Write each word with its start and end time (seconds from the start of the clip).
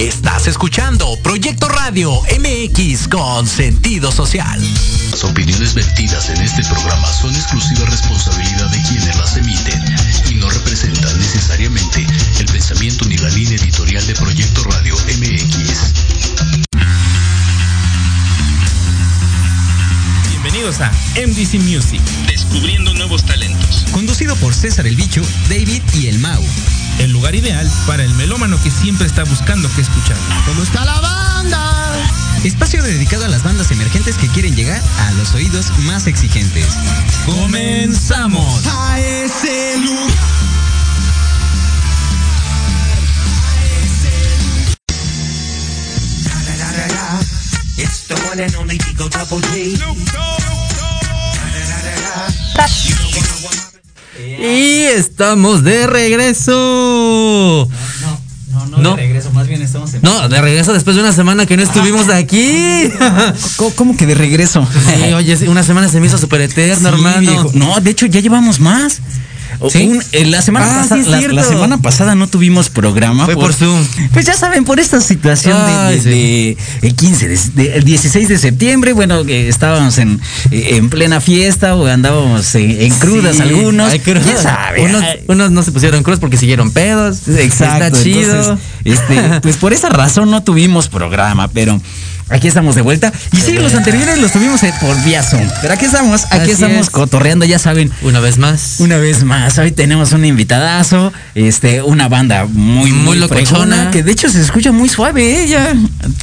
Estás 0.00 0.46
escuchando 0.46 1.14
Proyecto 1.22 1.68
Radio 1.68 2.22
MX 2.22 3.06
con 3.06 3.46
sentido 3.46 4.10
social. 4.10 4.58
Las 5.10 5.22
opiniones 5.24 5.74
vertidas 5.74 6.30
en 6.30 6.40
este 6.40 6.64
programa 6.64 7.06
son 7.12 7.34
exclusiva 7.36 7.84
responsabilidad 7.84 8.70
de 8.70 8.82
quienes 8.84 9.14
las 9.18 9.36
emiten 9.36 9.78
y 10.30 10.36
no 10.36 10.48
representan 10.48 11.18
necesariamente 11.18 12.06
el 12.38 12.46
pensamiento 12.46 13.04
ni 13.04 13.18
la 13.18 13.28
línea 13.28 13.58
editorial 13.58 14.06
de 14.06 14.14
Proyecto 14.14 14.64
Radio 14.64 14.94
MX. 14.94 15.92
Bienvenidos 20.30 20.80
a 20.80 20.90
MDC 21.26 21.60
Music, 21.60 22.00
descubriendo 22.26 22.94
nuevos 22.94 23.22
talentos. 23.26 23.84
Conducido 23.92 24.34
por 24.36 24.54
César 24.54 24.86
el 24.86 24.96
Bicho, 24.96 25.20
David 25.50 25.82
y 25.92 26.06
el 26.06 26.20
Mau. 26.20 26.42
El 26.98 27.12
lugar 27.12 27.34
ideal 27.34 27.70
para 27.86 28.04
el 28.04 28.14
melómano 28.14 28.60
que 28.62 28.70
siempre 28.70 29.06
está 29.06 29.24
buscando 29.24 29.70
qué 29.74 29.82
escuchar. 29.82 30.16
¿Cómo 30.46 30.62
está 30.62 30.84
la 30.84 31.00
banda? 31.00 31.92
Espacio 32.44 32.82
dedicado 32.82 33.24
a 33.24 33.28
las 33.28 33.42
bandas 33.42 33.70
emergentes 33.70 34.16
que 34.16 34.28
quieren 34.28 34.54
llegar 34.56 34.82
a 34.98 35.12
los 35.12 35.34
oídos 35.34 35.70
más 35.80 36.06
exigentes. 36.06 36.66
¡Comenzamos! 37.26 38.66
A 38.66 38.98
ese 38.98 39.78
lugar. 39.78 40.40
It's 47.76 48.06
the 48.06 48.14
one 48.28 48.40
and 48.40 48.54
only 48.56 48.76
Digo 48.76 49.08
Double 49.08 49.40
G. 49.40 49.76
Y 54.18 54.82
estamos 54.96 55.62
de 55.62 55.86
regreso. 55.86 57.68
No, 58.50 58.66
no, 58.66 58.76
No. 58.78 58.90
de 58.96 59.02
regreso, 59.02 59.30
más 59.32 59.46
bien 59.46 59.62
estamos 59.62 59.94
en... 59.94 60.02
No, 60.02 60.28
de 60.28 60.40
regreso 60.40 60.72
después 60.72 60.96
de 60.96 61.02
una 61.02 61.12
semana 61.12 61.46
que 61.46 61.56
no 61.56 61.62
estuvimos 61.62 62.08
aquí. 62.08 62.90
¿Cómo, 63.56 63.70
cómo 63.76 63.96
que 63.96 64.06
de 64.06 64.14
regreso? 64.14 64.66
Sí, 64.96 65.12
oye, 65.12 65.48
una 65.48 65.62
semana 65.62 65.88
se 65.88 66.00
me 66.00 66.06
hizo 66.08 66.18
súper 66.18 66.40
eterna, 66.42 66.90
Sí, 66.90 66.94
hermano. 66.94 67.20
viejo. 67.20 67.50
No, 67.54 67.80
de 67.80 67.90
hecho 67.90 68.06
ya 68.06 68.20
llevamos 68.20 68.58
más. 68.60 69.00
O- 69.58 69.68
¿Sí? 69.70 69.82
un- 69.88 70.02
eh, 70.12 70.24
la, 70.26 70.40
semana 70.42 70.66
Ah, 70.70 70.82
pasada, 70.82 71.02
sí, 71.20 71.26
la, 71.28 71.44
semana 71.44 71.78
pasada 71.78 72.14
no 72.14 72.28
tuvimos 72.28 72.70
programa. 72.70 73.24
Fue 73.26 73.34
por 73.34 73.52
Zoom. 73.52 73.84
Pues 74.12 74.24
ya 74.26 74.34
saben, 74.34 74.64
por 74.64 74.78
esta 74.80 75.00
situación 75.00 75.56
de- 75.66 75.72
Ay, 75.72 75.98
de, 76.00 76.10
de- 76.10 76.56
el 76.82 76.94
15, 76.94 77.28
de, 77.28 77.38
de- 77.54 77.74
el 77.76 77.84
16 77.84 78.28
de 78.28 78.38
septiembre, 78.38 78.92
bueno, 78.92 79.24
que 79.24 79.48
estábamos 79.48 79.98
en, 79.98 80.20
eh, 80.50 80.76
en 80.76 80.88
plena 80.88 81.20
fiesta 81.20 81.74
o 81.74 81.86
andábamos 81.86 82.54
en, 82.54 82.70
en 82.82 82.90
crudas 82.98 83.36
Sí, 83.36 83.42
algunos. 83.42 83.90
ay, 83.90 83.98
crudas. 84.00 84.24
¿Quién 84.24 84.38
sabe? 84.38 84.92
Unos, 85.28 85.50
no 85.50 85.62
se 85.62 85.72
pusieron 85.72 86.02
cruz 86.02 86.18
porque 86.20 86.36
siguieron 86.36 86.70
pedos. 86.70 87.28
Exacto. 87.28 87.86
Está 87.86 88.02
chido. 88.02 88.36
entonces, 88.38 88.64
este, 88.84 89.40
pues 89.42 89.56
por 89.56 89.72
esa 89.72 89.88
razón 89.88 90.30
no 90.30 90.42
tuvimos 90.42 90.88
programa, 90.88 91.48
pero 91.48 91.80
aquí 92.30 92.48
estamos 92.48 92.74
de 92.74 92.82
vuelta. 92.82 93.12
Y 93.32 93.36
sí, 93.36 93.52
los 93.52 93.74
anteriores 93.74 94.18
los 94.18 94.32
tuvimos 94.32 94.62
eh, 94.62 94.72
por 94.80 95.02
vía 95.04 95.22
Zoom. 95.22 95.46
Pero 95.62 95.74
aquí 95.74 95.84
estamos, 95.84 96.24
aquí 96.30 96.42
Así 96.42 96.50
estamos 96.52 96.78
es. 96.86 96.90
cotorreando, 96.90 97.44
ya 97.44 97.58
saben. 97.58 97.90
Una 98.02 98.20
vez 98.20 98.38
más. 98.38 98.76
Una 98.78 98.96
vez 98.98 99.24
más, 99.24 99.58
hoy 99.58 99.72
tenemos 99.72 100.12
un 100.12 100.24
invitadazo, 100.24 101.12
este, 101.34 101.82
una 101.82 102.08
banda 102.08 102.46
muy, 102.46 102.90
Muy 102.92 102.92
muy, 102.92 103.18
locochona. 103.18 103.90
que 103.90 104.02
de 104.02 104.12
hecho 104.12 104.28
se 104.28 104.40
escucha 104.40 104.72
muy 104.72 104.88
suave, 104.88 105.42
ella. 105.44 105.74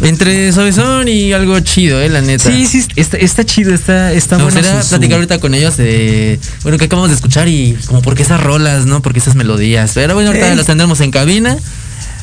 Entre 0.01 0.51
suavezón 0.51 1.07
y 1.07 1.33
algo 1.33 1.59
chido, 1.59 2.01
eh, 2.01 2.09
la 2.09 2.21
neta. 2.21 2.49
Sí, 2.51 2.65
sí, 2.65 2.85
está, 2.95 3.17
está 3.17 3.43
chido, 3.43 3.73
está, 3.73 4.11
está 4.13 4.37
bueno. 4.37 4.61
su- 4.61 4.83
su- 4.83 4.89
platicar 4.89 5.15
ahorita 5.15 5.39
con 5.39 5.53
ellos 5.53 5.77
de, 5.77 6.39
bueno, 6.63 6.77
que 6.77 6.85
acabamos 6.85 7.09
de 7.09 7.15
escuchar 7.15 7.47
y 7.47 7.77
como 7.87 8.01
por 8.01 8.15
qué 8.15 8.23
esas 8.23 8.41
rolas, 8.41 8.85
¿no? 8.85 9.01
Porque 9.01 9.19
esas 9.19 9.35
melodías. 9.35 9.91
Pero 9.93 10.13
bueno, 10.13 10.29
ahorita 10.29 10.51
Eh. 10.51 10.55
los 10.55 10.65
tendremos 10.65 11.01
en 11.01 11.11
cabina 11.11 11.57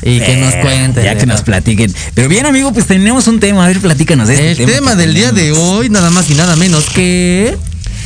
y 0.01 0.19
que 0.19 0.37
nos 0.37 0.55
cuenten. 0.55 1.03
Ya 1.03 1.17
que 1.17 1.25
¿no? 1.25 1.33
nos 1.33 1.41
platiquen. 1.43 1.93
Pero 2.13 2.29
bien, 2.29 2.45
amigo, 2.45 2.73
pues 2.73 2.87
tenemos 2.87 3.27
un 3.27 3.39
tema. 3.39 3.65
A 3.65 3.67
ver, 3.67 3.79
platícanos 3.79 4.27
de 4.27 4.51
este 4.51 4.63
El 4.63 4.69
tema 4.69 4.95
del 4.95 5.13
día 5.13 5.31
de 5.31 5.51
hoy, 5.51 5.89
nada 5.89 6.09
más 6.09 6.29
y 6.29 6.35
nada 6.35 6.55
menos 6.55 6.85
que 6.89 7.57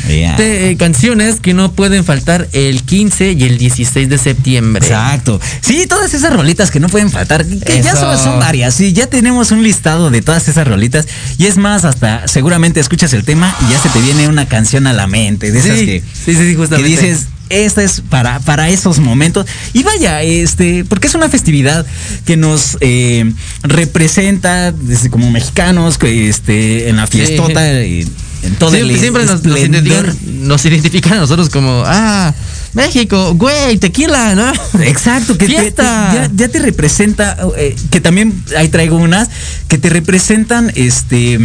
eh, 0.07 0.75
canciones 0.79 1.39
que 1.39 1.53
no 1.53 1.71
pueden 1.73 2.03
faltar 2.03 2.47
el 2.53 2.83
15 2.83 3.33
y 3.33 3.43
el 3.43 3.57
16 3.57 4.09
de 4.09 4.17
septiembre. 4.17 4.85
Exacto. 4.85 5.39
Sí, 5.61 5.85
todas 5.87 6.13
esas 6.13 6.33
rolitas 6.33 6.71
que 6.71 6.79
no 6.79 6.89
pueden 6.89 7.11
faltar, 7.11 7.45
que 7.45 7.81
ya 7.81 7.95
son, 7.95 8.17
son 8.17 8.39
varias. 8.39 8.73
Sí, 8.73 8.93
ya 8.93 9.07
tenemos 9.07 9.51
un 9.51 9.63
listado 9.63 10.09
de 10.09 10.21
todas 10.21 10.47
esas 10.47 10.67
rolitas. 10.67 11.07
Y 11.37 11.45
es 11.45 11.57
más, 11.57 11.85
hasta 11.85 12.27
seguramente 12.27 12.79
escuchas 12.79 13.13
el 13.13 13.23
tema 13.23 13.55
y 13.67 13.71
ya 13.71 13.79
se 13.79 13.89
te 13.89 13.99
viene 14.01 14.27
una 14.27 14.47
canción 14.47 14.87
a 14.87 14.93
la 14.93 15.07
mente. 15.07 15.51
De 15.51 15.59
esas 15.59 15.77
Sí, 15.77 15.85
que, 15.85 15.99
sí, 16.01 16.33
sí, 16.33 16.35
sí, 16.35 16.49
que 16.51 16.55
justamente. 16.55 16.89
dices, 16.89 17.27
esta 17.49 17.83
es 17.83 18.01
para, 18.09 18.39
para 18.39 18.69
esos 18.69 18.99
momentos. 18.99 19.45
Y 19.73 19.83
vaya, 19.83 20.21
este, 20.21 20.85
porque 20.85 21.07
es 21.07 21.15
una 21.15 21.29
festividad 21.29 21.85
que 22.25 22.37
nos 22.37 22.77
eh, 22.81 23.31
representa 23.63 24.71
desde 24.71 25.09
como 25.09 25.29
mexicanos, 25.31 25.97
que 25.97 26.29
este, 26.29 26.89
en 26.89 26.97
la 26.97 27.07
fiestota, 27.07 27.65
eh, 27.81 28.05
en 28.43 28.55
todo 28.55 28.71
Siempre, 28.71 28.93
el 28.93 28.99
siempre 28.99 29.25
nos, 29.25 29.43
nos 29.43 29.57
identifican, 29.59 30.17
nos 30.47 30.65
identifican 30.65 31.13
a 31.13 31.17
nosotros 31.17 31.49
como, 31.49 31.83
ah, 31.85 32.33
México, 32.73 33.33
güey, 33.35 33.77
tequila, 33.77 34.35
¿no? 34.35 34.51
Exacto, 34.83 35.37
que 35.37 35.47
te- 35.47 35.51
Fiesta. 35.59 36.09
te- 36.11 36.17
ya, 36.17 36.29
ya 36.33 36.47
te 36.49 36.59
representa, 36.59 37.35
eh, 37.57 37.75
que 37.89 37.99
también 37.99 38.43
ahí 38.57 38.69
traigo 38.69 38.95
unas, 38.97 39.27
que 39.67 39.77
te 39.77 39.89
representan 39.89 40.71
este 40.75 41.39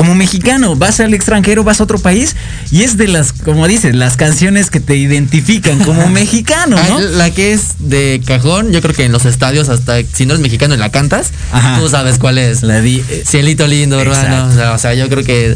como 0.00 0.14
mexicano, 0.14 0.76
vas 0.76 0.98
al 1.00 1.12
extranjero, 1.12 1.62
vas 1.62 1.80
a 1.80 1.84
otro 1.84 1.98
país, 1.98 2.34
y 2.70 2.82
es 2.84 2.96
de 2.96 3.06
las, 3.06 3.32
como 3.34 3.68
dices, 3.68 3.94
las 3.94 4.16
canciones 4.16 4.70
que 4.70 4.80
te 4.80 4.96
identifican 4.96 5.78
como 5.84 6.08
mexicano, 6.10 6.76
Ah, 6.78 6.86
¿no? 6.88 7.00
La 7.00 7.30
que 7.30 7.52
es 7.52 7.74
de 7.80 8.22
cajón, 8.24 8.72
yo 8.72 8.80
creo 8.80 8.94
que 8.94 9.04
en 9.04 9.12
los 9.12 9.26
estadios, 9.26 9.68
hasta 9.68 9.98
si 10.02 10.24
no 10.24 10.32
eres 10.32 10.42
mexicano 10.42 10.74
y 10.74 10.78
la 10.78 10.88
cantas, 10.90 11.32
Ajá. 11.52 11.78
tú 11.78 11.88
sabes 11.90 12.18
cuál 12.18 12.38
es. 12.38 12.62
La 12.62 12.80
di, 12.80 13.04
eh, 13.10 13.24
Cielito 13.26 13.66
lindo, 13.66 14.00
hermano. 14.00 14.46
O 14.48 14.54
sea, 14.54 14.72
o 14.72 14.78
sea, 14.78 14.94
yo 14.94 15.08
creo 15.10 15.22
que 15.22 15.54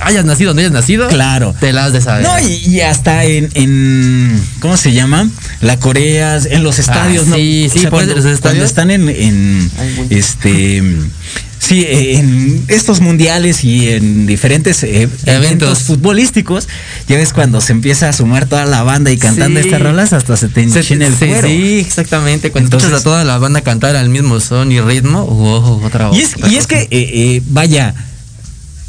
hayas 0.00 0.24
nacido 0.24 0.48
donde 0.50 0.62
hayas 0.62 0.72
nacido, 0.72 1.08
Claro. 1.08 1.54
te 1.60 1.72
la 1.74 1.84
has 1.84 1.92
de 1.92 2.00
saber. 2.00 2.24
No, 2.24 2.38
y, 2.40 2.54
y 2.66 2.80
hasta 2.80 3.24
en, 3.24 3.50
en, 3.54 4.42
¿cómo 4.60 4.76
se 4.78 4.92
llama? 4.92 5.28
La 5.60 5.78
Corea, 5.78 6.38
en 6.38 6.62
los 6.62 6.78
estadios, 6.78 7.24
Ah, 7.26 7.30
¿no? 7.30 7.36
sí, 7.36 7.68
sí, 7.72 7.80
por 7.82 7.90
cuando, 7.90 8.14
los 8.14 8.24
estadios. 8.24 8.40
cuando 8.40 8.64
están 8.64 8.90
en, 8.90 9.08
en 9.10 9.70
este, 10.10 10.82
sí, 11.62 11.86
en 11.88 12.64
estos 12.68 13.00
mundiales 13.00 13.62
y 13.64 13.88
en 13.88 14.26
diferentes 14.26 14.82
eh, 14.82 15.02
eventos. 15.02 15.26
Eventos. 15.26 15.78
futbolísticos, 15.80 16.68
ya 17.08 17.16
ves 17.16 17.32
cuando 17.32 17.60
se 17.60 17.72
empieza 17.72 18.08
a 18.08 18.12
sumar 18.12 18.46
toda 18.46 18.66
la 18.66 18.82
banda 18.82 19.12
y 19.12 19.18
cantando 19.18 19.60
Sí. 19.60 19.66
estas 19.68 19.82
rolas, 19.82 20.12
hasta 20.12 20.36
se 20.36 20.48
te 20.48 20.62
enchina 20.62 21.06
el 21.06 21.14
cuero. 21.14 21.46
sí, 21.46 21.78
exactamente. 21.78 22.50
Cuando 22.50 22.66
Entonces- 22.66 22.88
escuchas 22.88 23.00
a 23.00 23.04
toda 23.04 23.24
la 23.24 23.38
banda 23.38 23.60
cantar 23.60 23.96
al 23.96 24.08
mismo 24.08 24.40
son 24.40 24.72
y 24.72 24.80
ritmo, 24.80 25.24
wow, 25.26 25.84
otra 25.84 26.10
Y 26.12 26.20
es, 26.20 26.34
otra 26.36 26.48
y 26.48 26.56
es 26.56 26.66
que, 26.66 26.80
eh, 26.82 26.88
eh, 26.90 27.42
vaya, 27.46 27.94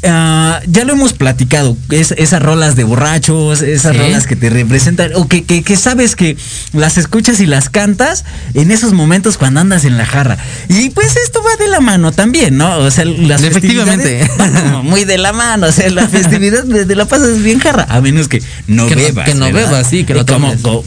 ah, 0.06 0.60
ya 0.66 0.84
lo 0.84 0.92
hemos 0.92 1.12
platicado, 1.12 1.76
es- 1.90 2.14
esas 2.16 2.42
rolas 2.42 2.76
de 2.76 2.84
borrachos, 2.84 3.62
esas 3.62 3.92
Sí. 3.92 3.98
rolas 3.98 4.26
que 4.26 4.36
te 4.36 4.50
representan, 4.50 5.10
o 5.14 5.28
que, 5.28 5.44
que, 5.44 5.62
que 5.62 5.76
sabes 5.76 6.16
que 6.16 6.36
las 6.72 6.96
escuchas 6.98 7.40
y 7.40 7.46
las 7.46 7.68
cantas 7.68 8.24
en 8.54 8.70
esos 8.70 8.92
momentos 8.92 9.36
cuando 9.38 9.60
andas 9.60 9.84
en 9.84 9.96
la 9.98 10.06
jarra. 10.06 10.38
Y 10.68 10.90
pues 10.90 11.16
esto 11.16 11.42
va 11.42 11.56
de 11.56 11.68
la 11.68 11.80
mano 11.80 12.12
también, 12.12 12.56
¿no? 12.56 12.76
O 12.78 12.90
sea, 12.90 13.04
las 13.04 13.42
Efectivamente. 13.42 14.20
festividades 14.20 14.36
van 14.38 14.62
como 14.72 14.82
muy 14.82 15.04
de 15.04 15.18
la 15.18 15.32
mano, 15.32 15.66
o 15.68 15.72
sea, 15.72 15.88
la 15.90 16.08
festividad 16.08 16.64
de, 16.64 16.84
de 16.84 16.94
la 16.96 17.04
pasas 17.06 17.42
bien 17.42 17.58
jarra, 17.58 17.86
a 17.88 18.00
menos 18.00 18.28
que 18.28 18.42
no 18.66 18.86
Que 18.88 18.96
no- 18.96 19.02
bebas. 19.02 19.24
que 19.28 19.34
no 19.34 19.46
¿verdad? 19.46 19.70
bebas, 19.70 19.86
sí, 19.88 20.04
que 20.04 20.14
no 20.14 20.24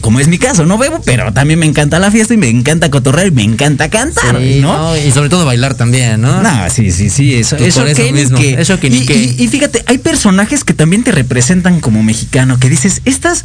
como, 0.00 0.20
es 0.20 0.28
mi 0.28 0.38
caso, 0.38 0.66
no 0.66 0.78
bebo, 0.78 1.00
pero 1.04 1.32
también 1.32 1.58
me 1.60 1.66
encanta 1.66 1.98
la 1.98 2.10
fiesta 2.10 2.34
y 2.34 2.36
me 2.36 2.48
encanta 2.48 2.90
cotorrear 2.90 3.28
y 3.28 3.30
me 3.30 3.42
encanta 3.42 3.88
cantar, 3.88 4.36
Sí, 4.38 4.58
¿no? 4.60 4.76
no, 4.76 4.96
Y 4.96 5.10
sobre 5.12 5.28
todo 5.28 5.44
bailar 5.44 5.74
también, 5.74 6.20
¿no? 6.20 6.42
No, 6.42 6.70
sí, 6.70 6.90
sí, 6.90 7.10
sí, 7.10 7.34
eso, 7.34 7.56
eso, 7.56 7.86
eso 7.86 8.02
que 8.02 8.12
mismo, 8.12 8.38
eso 8.38 8.78
que 8.80 8.90
ni 8.90 9.06
y, 9.08 9.12
qué. 9.12 9.16
y- 9.38 9.44
y 9.44 9.48
fíjate, 9.48 9.82
hay 9.86 9.98
personajes 9.98 10.64
que 10.64 10.74
también 10.74 11.04
te 11.04 11.12
representan 11.12 11.80
como 11.80 12.02
mexicano, 12.02 12.58
que 12.58 12.68
dices, 12.68 13.02
estas 13.04 13.44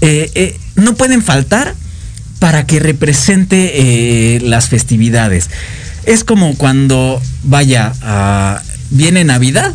eh, 0.00 0.30
eh, 0.34 0.58
no 0.76 0.94
pueden 0.94 1.22
faltar 1.22 1.74
para 2.38 2.66
que 2.66 2.80
represente 2.80 4.36
eh, 4.36 4.40
las 4.40 4.68
festividades. 4.68 5.48
Es 6.04 6.22
como 6.24 6.54
cuando, 6.56 7.20
vaya, 7.44 7.92
ah, 8.02 8.62
viene 8.90 9.24
Navidad 9.24 9.72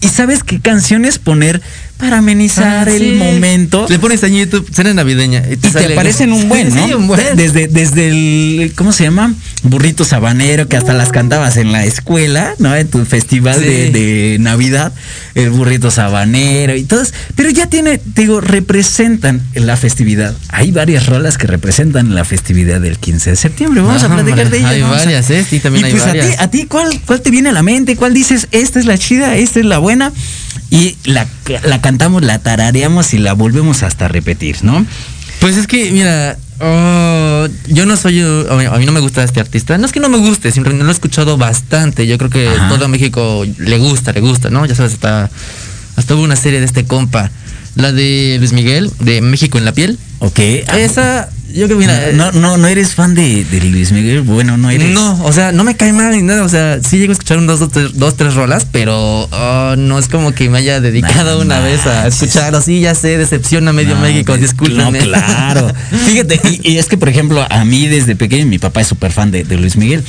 y 0.00 0.08
sabes 0.08 0.42
qué 0.44 0.60
canciones 0.60 1.18
poner 1.18 1.60
para 1.98 2.18
amenizar 2.18 2.88
Ah, 2.88 2.92
el 2.92 2.98
sí. 3.00 3.12
momento. 3.12 3.86
Le 3.88 3.98
pones 3.98 4.22
en 4.22 4.34
YouTube 4.36 4.68
cena 4.72 4.92
navideña 4.94 5.42
y 5.50 5.56
te, 5.56 5.68
Y 5.68 5.72
te 5.72 5.92
aparecen 5.92 6.32
un 6.32 6.48
buen, 6.48 6.74
¿no? 6.74 6.86
Sí, 6.86 6.92
un 6.94 7.06
buen. 7.06 7.36
Desde, 7.36 7.68
desde 7.68 8.08
el, 8.08 8.72
¿cómo 8.74 8.92
se 8.92 9.04
llama? 9.04 9.32
Burrito 9.62 10.04
sabanero, 10.04 10.68
que 10.68 10.76
hasta 10.76 10.92
las 10.92 11.10
cantabas 11.10 11.56
en 11.56 11.72
la 11.72 11.84
escuela, 11.84 12.54
¿no? 12.58 12.74
En 12.76 12.88
tu 12.88 13.04
festival 13.04 13.58
Sí. 13.58 13.64
de, 13.64 13.90
de 13.90 14.36
Navidad, 14.40 14.92
el 15.34 15.50
burrito 15.50 15.90
sabanero 15.90 16.76
y 16.76 16.84
todas. 16.84 17.14
Pero 17.34 17.50
ya 17.50 17.66
tiene, 17.66 17.98
te 17.98 18.20
digo, 18.22 18.40
representan 18.40 19.40
la 19.54 19.76
festividad. 19.76 20.34
Hay 20.48 20.72
varias 20.72 21.06
rolas 21.06 21.38
que 21.38 21.46
representan 21.46 22.14
la 22.14 22.24
festividad 22.24 22.80
del 22.80 22.98
15 22.98 23.30
de 23.30 23.36
septiembre. 23.36 23.80
Vamos 23.80 24.02
Ah, 24.02 24.06
a 24.06 24.14
platicar 24.14 24.44
hombre, 24.44 24.50
de 24.50 24.58
ellas. 24.58 24.70
hay 24.70 24.82
a- 24.82 24.86
varias, 24.88 25.30
¿eh? 25.30 25.44
Sí, 25.48 25.60
también 25.60 25.84
y 25.84 25.88
hay 25.88 25.92
pues 25.92 26.04
varias. 26.04 26.26
A 26.26 26.30
ti, 26.30 26.36
a 26.38 26.50
ti 26.50 26.64
¿cuál, 26.66 27.00
¿cuál 27.06 27.20
te 27.22 27.30
viene 27.30 27.48
a 27.48 27.52
la 27.52 27.62
mente? 27.62 27.96
¿Cuál 27.96 28.12
dices, 28.14 28.48
esta 28.52 28.78
es 28.78 28.84
la 28.86 28.98
chida, 28.98 29.36
esta 29.36 29.60
es 29.60 29.66
la 29.66 29.78
buena? 29.78 30.12
Y 30.70 30.96
la, 31.04 31.26
la 31.64 31.80
cantamos, 31.80 32.22
la 32.22 32.38
tarareamos 32.38 33.14
y 33.14 33.18
la 33.18 33.34
volvemos 33.34 33.82
hasta 33.82 34.06
a 34.06 34.08
repetir, 34.08 34.58
¿no? 34.62 34.84
Pues 35.40 35.56
es 35.56 35.66
que, 35.66 35.90
mira, 35.92 36.36
Oh, 36.58 37.46
yo 37.68 37.84
no 37.84 37.96
soy, 37.96 38.20
a 38.20 38.78
mí, 38.78 38.86
no 38.86 38.92
me 38.92 39.00
gusta 39.00 39.22
este 39.22 39.40
artista. 39.40 39.76
No 39.76 39.86
es 39.86 39.92
que 39.92 40.00
no 40.00 40.08
me 40.08 40.18
guste, 40.18 40.50
simplemente 40.52 40.84
lo 40.84 40.90
he 40.90 40.94
escuchado 40.94 41.36
bastante. 41.36 42.06
Yo 42.06 42.16
creo 42.16 42.30
que 42.30 42.48
Ajá. 42.48 42.68
todo 42.70 42.88
México 42.88 43.44
le 43.58 43.78
gusta, 43.78 44.12
le 44.12 44.20
gusta, 44.20 44.48
¿no? 44.48 44.64
Ya 44.64 44.74
sabes, 44.74 44.94
hasta, 44.94 45.30
hasta 45.96 46.14
hubo 46.14 46.22
una 46.22 46.36
serie 46.36 46.60
de 46.60 46.66
este 46.66 46.86
compa. 46.86 47.30
La 47.74 47.92
de 47.92 48.36
Luis 48.38 48.52
Miguel, 48.54 48.90
de 49.00 49.20
México 49.20 49.58
en 49.58 49.66
la 49.66 49.72
piel. 49.72 49.98
Ok. 50.20 50.38
Esa, 50.38 51.28
yo 51.54 51.66
creo 51.66 51.78
que 51.78 51.86
mira. 51.86 52.12
no, 52.12 52.32
no, 52.32 52.56
no 52.56 52.66
eres 52.66 52.94
fan 52.94 53.14
de, 53.14 53.44
de 53.44 53.60
Luis 53.60 53.92
Miguel. 53.92 54.22
Bueno, 54.22 54.56
no 54.56 54.70
eres. 54.70 54.90
No, 54.92 55.22
o 55.24 55.32
sea, 55.32 55.52
no 55.52 55.64
me 55.64 55.76
cae 55.76 55.92
mal 55.92 56.12
ni 56.14 56.22
nada. 56.22 56.44
O 56.44 56.48
sea, 56.48 56.78
sí 56.82 56.98
llego 56.98 57.12
a 57.12 57.14
escuchar 57.14 57.38
un 57.38 57.46
dos, 57.46 57.60
dos, 57.60 57.70
tres, 57.70 57.90
dos, 57.98 58.16
tres 58.16 58.34
rolas, 58.34 58.66
pero 58.70 59.28
oh, 59.30 59.74
no 59.76 59.98
es 59.98 60.08
como 60.08 60.32
que 60.32 60.48
me 60.50 60.58
haya 60.58 60.80
dedicado 60.80 61.40
una 61.40 61.60
vez 61.60 61.86
a 61.86 62.06
escucharlo. 62.06 62.60
Sí, 62.60 62.80
ya 62.80 62.94
sé, 62.94 63.16
decepciona 63.18 63.72
medio 63.72 63.96
México, 63.96 64.36
discúlpenme. 64.36 64.98
No, 64.98 65.04
claro. 65.04 65.72
Fíjate, 66.06 66.40
y, 66.62 66.72
y 66.72 66.78
es 66.78 66.86
que, 66.86 66.96
por 66.98 67.08
ejemplo, 67.08 67.46
a 67.48 67.64
mí 67.64 67.86
desde 67.86 68.16
pequeño, 68.16 68.46
mi 68.46 68.58
papá 68.58 68.80
es 68.80 68.88
súper 68.88 69.12
fan 69.12 69.30
de, 69.30 69.44
de 69.44 69.56
Luis 69.56 69.76
Miguel. 69.76 70.02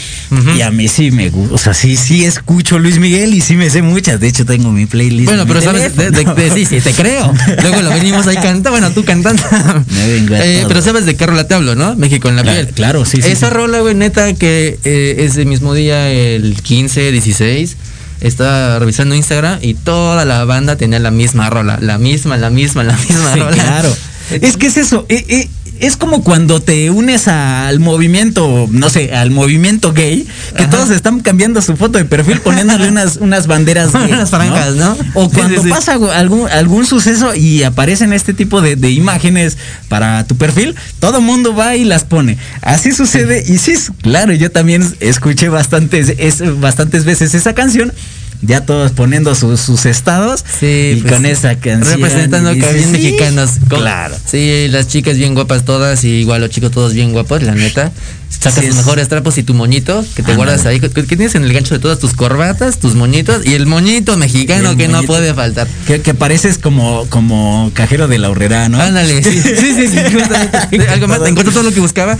Y 0.56 0.62
a 0.62 0.72
mí 0.72 0.88
sí 0.88 1.12
me 1.12 1.30
gusta. 1.30 1.56
O 1.56 1.58
sea, 1.58 1.74
sí, 1.74 1.96
sí 1.96 2.26
escucho 2.26 2.80
Luis 2.80 3.00
Miguel 3.00 3.34
y 3.34 3.42
sí 3.42 3.56
me 3.56 3.70
sé 3.70 3.82
muchas. 3.82 4.20
De 4.20 4.28
hecho, 4.28 4.46
tengo 4.46 4.72
mi 4.72 4.86
playlist. 4.86 5.26
Bueno, 5.30 5.46
pero 5.46 5.62
sabes, 5.62 5.96
de, 5.96 6.52
sí, 6.54 6.66
sí, 6.66 6.82
te 6.82 6.94
creo. 6.94 7.34
Luego 7.62 7.82
lo 7.82 7.90
venimos 7.92 8.26
ahí 8.28 8.36
cantando, 8.36 8.72
bueno, 8.72 8.92
tú 8.92 9.04
cantando. 9.06 9.44
Me 9.90 10.08
vengo 10.14 10.36
a 10.36 10.46
Eh, 10.46 10.58
todo. 10.60 10.68
pero 10.70 10.82
sabes 10.82 11.06
de 11.06 11.16
qué 11.16 11.27
rola 11.28 11.48
te 11.48 11.54
hablo, 11.54 11.76
¿no? 11.76 11.96
México 11.96 12.28
en 12.30 12.38
la 12.38 12.42
Claro, 12.44 12.62
piel. 12.64 12.74
claro, 12.74 13.06
sí, 13.06 13.22
sí, 13.22 13.28
Esa 13.30 13.50
sí. 13.50 13.54
rola, 13.54 13.80
güey, 13.82 13.94
neta, 13.96 14.34
que 14.34 14.80
eh, 14.84 15.16
ese 15.20 15.46
mismo 15.46 15.74
día, 15.76 16.10
el 16.10 16.60
15, 16.62 17.12
16, 17.12 17.78
estaba 18.22 18.80
revisando 18.80 19.14
Instagram 19.16 19.60
y 19.62 19.76
toda 19.76 20.26
la 20.26 20.44
banda 20.46 20.76
tenía 20.76 21.00
la 21.00 21.12
misma 21.12 21.50
rola. 21.52 21.78
La 21.82 21.98
misma, 22.00 22.38
la 22.38 22.50
misma, 22.50 22.84
la 22.84 22.98
misma 22.98 23.34
Sí, 23.34 23.40
rola. 23.40 23.52
claro. 23.52 23.96
Es 24.42 24.58
que 24.58 24.68
es 24.68 24.78
eso. 24.78 25.06
eh, 25.10 25.24
eh, 25.30 25.50
es 25.80 25.98
como 25.98 26.24
cuando 26.24 26.62
te 26.62 26.90
unes 26.90 27.28
al 27.28 27.80
movimiento, 27.80 28.68
no 28.72 28.90
sé, 28.90 29.14
al 29.14 29.32
movimiento 29.32 29.94
gay, 29.94 30.28
que 30.56 30.64
Ajá. 30.64 30.70
todos 30.70 30.90
están 30.90 31.20
cambiando 31.22 31.62
su 31.62 31.76
foto 31.76 31.98
de 31.98 32.06
perfil 32.06 32.40
poniéndole 32.42 32.88
unas, 32.88 33.18
unas 33.22 33.48
banderas 33.48 33.94
Unas 33.94 34.30
franjas, 34.30 34.76
¿no? 34.76 34.98
O 35.14 35.30
cuando 35.30 35.62
sí, 35.62 35.68
sí. 35.68 35.70
pasa 35.70 35.94
algún, 36.16 36.48
algún 36.50 36.86
suceso 36.86 37.36
y 37.36 37.64
aparecen 37.64 38.14
este 38.14 38.34
tipo 38.34 38.62
de, 38.62 38.76
de 38.76 38.92
imágenes 38.92 39.58
para 39.90 40.26
tu 40.26 40.36
perfil, 40.36 40.76
todo 41.00 41.22
mundo 41.22 41.56
va 41.56 41.76
y 41.76 41.86
las 41.86 42.04
pone. 42.04 42.38
Así 42.62 42.92
sucede 42.92 43.44
y 43.48 43.58
sí, 43.58 43.76
claro, 44.02 44.34
yo 44.34 44.52
también 44.52 44.96
escuché 45.00 45.50
bastantes, 45.50 46.14
es, 46.18 46.60
bastantes 46.60 47.06
veces 47.06 47.34
esa 47.34 47.54
canción. 47.54 47.94
Ya 48.42 48.66
todos 48.66 48.92
poniendo 48.92 49.34
sus, 49.34 49.60
sus 49.60 49.86
estados 49.88 50.46
Sí, 50.60 50.94
y 50.98 51.02
pues, 51.02 51.14
con 51.14 51.26
esa 51.26 51.56
canción. 51.56 52.00
Representando 52.00 52.54
bien 52.54 52.84
"Sí". 52.84 52.92
mexicanos. 52.92 53.52
Con- 53.70 53.80
Claro. 53.80 54.16
Sí, 54.30 54.68
las 54.70 54.88
chicas 54.88 55.18
bien 55.18 55.34
guapas 55.34 55.66
todas 55.66 56.04
y 56.04 56.10
igual 56.10 56.42
los 56.42 56.50
chicos 56.52 56.72
todos 56.72 56.94
bien 56.94 57.14
guapos, 57.14 57.42
la 57.42 57.56
neta. 57.56 57.92
Sacas 58.30 58.56
Sí, 58.56 58.62
tus 58.62 58.70
es- 58.72 58.76
mejores 58.76 59.08
trapos 59.08 59.38
y 59.38 59.44
tu 59.44 59.54
moñito 59.54 60.06
que 60.16 60.22
te 60.22 60.36
guardas 60.36 60.66
ahí. 60.66 60.80
que, 60.80 60.90
que 60.90 61.04
tienes 61.04 61.34
en 61.36 61.44
el 61.44 61.54
gancho 61.54 61.74
de 61.74 61.80
todas 61.80 61.98
tus 61.98 62.14
corbatas, 62.14 62.78
tus 62.80 62.94
moñitos 62.94 63.46
y 63.46 63.54
el 63.54 63.66
moñito 63.66 64.16
mexicano 64.18 64.72
El 64.72 64.78
que 64.78 64.88
no 64.88 65.02
puede 65.04 65.34
faltar. 65.34 65.68
Que, 65.88 66.02
que 66.02 66.14
pareces 66.14 66.58
como, 66.58 67.06
como 67.10 67.72
cajero 67.74 68.08
de 68.08 68.20
la 68.20 68.30
horrera, 68.30 68.70
¿no? 68.70 68.80
Ándale, 68.80 69.24
sí, 69.24 69.32
sí, 69.42 69.74
sí, 69.76 69.88
sí, 69.88 69.98
justamente. 70.14 70.88
Algo 70.90 71.08
más, 71.08 71.20
encontró 71.26 71.52
todo 71.52 71.64
lo 71.64 71.72
que 71.74 71.80
buscaba. 71.80 72.18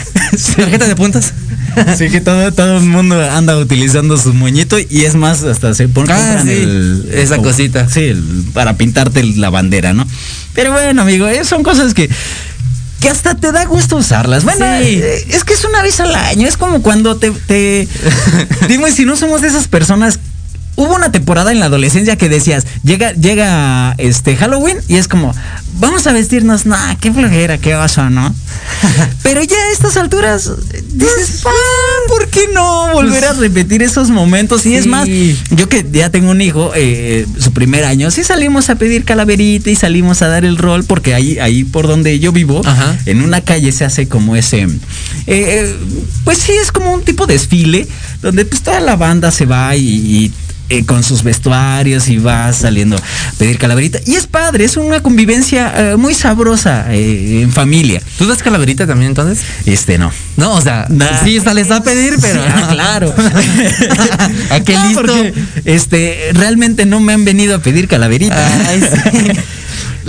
Tarjeta 0.56 0.88
de 0.88 0.96
puntas. 0.96 1.34
Sí, 1.98 2.10
que 2.10 2.22
todo, 2.22 2.52
todo 2.54 2.78
el 2.78 2.86
mundo 2.86 3.22
anda 3.30 3.56
utilizando 3.58 4.18
su 4.18 4.34
moñito 4.34 4.78
y 4.80 5.06
es 5.06 5.14
más, 5.14 5.44
hasta 5.44 5.76
se 5.76 5.88
ponen 5.88 6.12
Ah, 6.16 6.42
sí, 6.44 6.50
el- 6.50 7.10
esa 7.14 7.38
cosita. 7.38 7.88
Sí, 7.88 8.00
el- 8.06 8.46
para 8.54 8.78
pintarte 8.78 9.24
la 9.24 9.52
bandera, 9.52 9.94
¿no? 9.94 10.08
Pero 10.56 10.72
bueno, 10.72 11.04
amigo, 11.04 11.28
eh, 11.28 11.46
son 11.46 11.62
cosas 11.62 11.94
que 11.94 12.10
que 13.00 13.10
hasta 13.10 13.36
te 13.36 13.52
da 13.52 13.66
gusto 13.66 13.96
usarlas. 13.98 14.44
Bueno, 14.44 14.66
Sí. 14.80 15.00
eh, 15.02 15.26
es 15.30 15.44
que 15.44 15.54
es 15.54 15.64
una 15.66 15.82
vez 15.84 16.00
al 16.00 16.16
año, 16.16 16.48
es 16.48 16.58
como 16.58 16.82
cuando 16.82 17.18
te, 17.18 17.32
te 17.32 17.88
dime 18.68 18.92
si 18.92 19.06
no 19.06 19.16
somos 19.16 19.42
de 19.42 19.50
esas 19.50 19.68
personas 19.68 20.20
Hubo 20.78 20.94
una 20.96 21.12
temporada 21.12 21.52
en 21.52 21.60
la 21.60 21.66
adolescencia 21.66 22.18
que 22.18 22.30
decías, 22.30 22.68
llega, 22.84 23.12
llega 23.14 23.96
este 23.98 24.36
Halloween 24.36 24.78
y 24.88 24.98
es 24.98 25.08
como, 25.08 25.34
vamos 25.80 26.06
a 26.06 26.14
vestirnos, 26.14 26.68
nah, 26.68 26.96
qué 27.02 27.12
flojera, 27.12 27.58
qué 27.58 27.76
oso, 27.76 28.10
¿no? 28.12 28.34
Pero 29.24 29.42
ya 29.42 29.56
a 29.56 29.72
estas 29.72 29.98
alturas 29.98 30.52
dices, 30.94 31.44
ah, 31.46 32.08
¿por 32.08 32.28
qué 32.30 32.48
no 32.54 32.94
volver 32.94 33.26
a 33.26 33.34
repetir 33.34 33.82
esos 33.82 34.10
momentos? 34.12 34.68
Y 34.68 34.76
es 34.76 34.86
más, 34.86 35.08
yo 35.50 35.68
que 35.68 35.86
ya 35.92 36.12
tengo 36.12 36.30
un 36.30 36.42
hijo, 36.42 36.72
eh, 36.76 37.26
su 37.40 37.54
primer 37.54 37.84
año, 37.84 38.12
sí 38.12 38.24
salimos 38.24 38.70
a 38.70 38.76
pedir 38.76 39.04
calaverita 39.04 39.72
y 39.72 39.76
salimos 39.76 40.22
a 40.22 40.28
dar 40.28 40.46
el 40.46 40.58
rol, 40.58 40.84
porque 40.84 41.14
ahí, 41.14 41.40
ahí 41.40 41.64
por 41.64 41.88
donde 41.88 42.20
yo 42.20 42.32
vivo, 42.32 42.62
Ajá. 42.66 42.98
en 43.06 43.22
una 43.22 43.42
calle 43.42 43.72
se 43.72 43.84
hace 43.86 44.08
como 44.08 44.36
ese, 44.36 44.62
eh, 44.62 44.70
eh, 45.28 45.76
pues 46.24 46.38
sí, 46.38 46.52
es 46.52 46.72
como 46.72 46.94
un 46.94 47.04
tipo 47.04 47.26
de 47.26 47.38
desfile, 47.38 47.88
donde 48.22 48.46
pues 48.46 48.62
toda 48.64 48.80
la 48.80 48.96
banda 48.96 49.32
se 49.32 49.46
va 49.46 49.76
y, 49.76 49.84
y, 49.84 50.34
eh, 50.70 50.86
con 50.86 51.04
sus 51.04 51.24
vestuarios 51.24 52.08
y 52.10 52.18
va 52.18 52.52
saliendo 52.54 52.98
a 52.98 53.02
pedir 53.38 53.58
calaverita. 53.58 54.00
Y 54.06 54.16
es 54.16 54.28
padre, 54.28 54.66
es 54.66 54.78
una 54.78 55.02
convivencia 55.02 55.74
eh, 55.92 55.96
muy 55.98 56.14
sabrosa 56.14 56.86
eh, 56.94 57.42
en 57.42 57.52
familia. 57.52 58.02
¿Tú 58.18 58.28
das 58.28 58.44
calaverita 58.44 58.86
también 58.88 59.10
entonces? 59.12 59.44
Este 59.66 59.98
no. 59.98 60.12
No, 60.36 60.54
o 60.54 60.62
sea, 60.62 60.86
Nah. 60.90 61.24
sí 61.24 61.40
sales 61.40 61.72
a 61.72 61.82
pedir, 61.84 62.16
pero. 62.22 62.42
Sí, 62.44 62.50
ah, 62.54 62.68
claro. 62.72 63.14
¿A 64.50 64.60
qué 64.62 64.74
No, 64.74 64.88
listo? 64.88 65.02
porque, 65.02 65.34
este, 65.66 66.32
realmente 66.34 66.86
no 66.86 67.00
me 67.00 67.14
han 67.14 67.26
venido 67.26 67.56
a 67.56 67.60
pedir 67.60 67.88
calaverita. 67.88 68.70
Ay, 68.70 68.82
sí. 68.82 69.32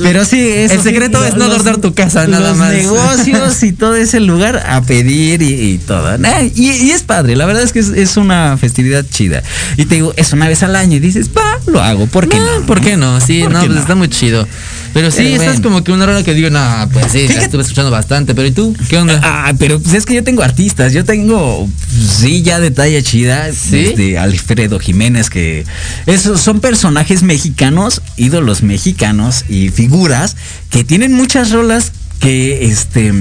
Pero 0.03 0.25
sí, 0.25 0.41
El 0.49 0.71
sí, 0.71 0.79
secreto 0.81 1.25
es 1.25 1.35
no 1.35 1.45
adornar 1.45 1.79
tu 1.79 1.95
casa, 1.95 2.27
nada 2.27 2.51
los 2.51 2.59
más. 2.59 2.73
negocios 2.73 3.63
y 3.63 3.73
todo 3.73 3.97
ese 3.97 4.21
lugar 4.21 4.65
a 4.67 4.81
pedir 4.83 5.43
y, 5.43 5.73
y 5.73 5.79
todo. 5.79 6.17
Y, 6.55 6.71
y 6.71 6.91
es 6.91 7.03
padre, 7.03 7.37
la 7.37 7.47
verdad 7.47 7.63
es 7.63 7.73
que 7.73 7.81
es, 7.81 7.89
es 7.89 8.17
una 8.17 8.57
festividad 8.57 9.05
chida. 9.09 9.43
Y 9.77 9.87
te 9.87 9.97
digo, 9.97 10.13
es 10.17 10.33
una 10.33 10.49
vez 10.49 10.63
al 10.63 10.77
año 10.77 10.97
y 10.97 11.01
dices, 11.01 11.31
va, 11.37 11.59
lo 11.67 11.83
hago, 11.83 12.07
¿por 12.07 12.29
qué 12.29 12.39
no? 12.39 12.61
No, 12.61 12.67
¿Por 12.67 12.81
qué 12.81 12.97
no? 12.97 13.21
Sí, 13.21 13.43
¿Por 13.43 13.53
no, 13.53 13.61
pues 13.61 13.71
no? 13.73 13.81
está 13.81 13.95
muy 13.95 14.09
chido. 14.09 14.47
Pero 14.95 15.11
sí, 15.11 15.19
Pero 15.19 15.29
esta 15.31 15.45
es 15.47 15.51
bueno. 15.55 15.63
como 15.63 15.85
que 15.85 15.93
una 15.93 16.05
hora 16.05 16.23
que 16.23 16.35
digo, 16.35 16.51
no, 16.51 16.89
pues 16.93 17.13
sí, 17.13 17.27
Fíjate- 17.29 17.45
estuve 17.45 17.63
escuchando 17.63 17.91
bastante. 17.91 18.35
Pero 18.35 18.49
¿y 18.49 18.53
tú? 18.53 18.75
¿Qué 18.89 18.99
onda? 18.99 19.21
Ah, 19.23 19.53
pero 19.59 19.81
pues 19.81 19.95
es 19.95 20.07
que 20.07 20.15
yo 20.15 20.25
tengo 20.25 20.43
artistas, 20.43 20.93
yo 20.93 21.05
tengo, 21.05 21.69
pues, 21.69 22.11
sí, 22.21 22.43
ya 22.43 22.59
de 22.61 22.71
talla 22.71 23.03
chida, 23.03 23.53
¿Sí? 23.53 23.95
de 23.95 24.19
Alfredo 24.19 24.79
Jiménez, 24.79 25.31
que 25.31 25.65
esos 26.07 26.41
son 26.41 26.61
personajes 26.61 27.23
mexicanos, 27.23 28.03
ídolos 28.17 28.63
mexicanos 28.63 29.45
y 29.49 29.69
figuras 29.71 30.37
que 30.71 30.85
tienen 30.85 31.13
muchas 31.13 31.51
rolas 31.53 31.93
que, 32.21 32.67
este, 32.71 33.13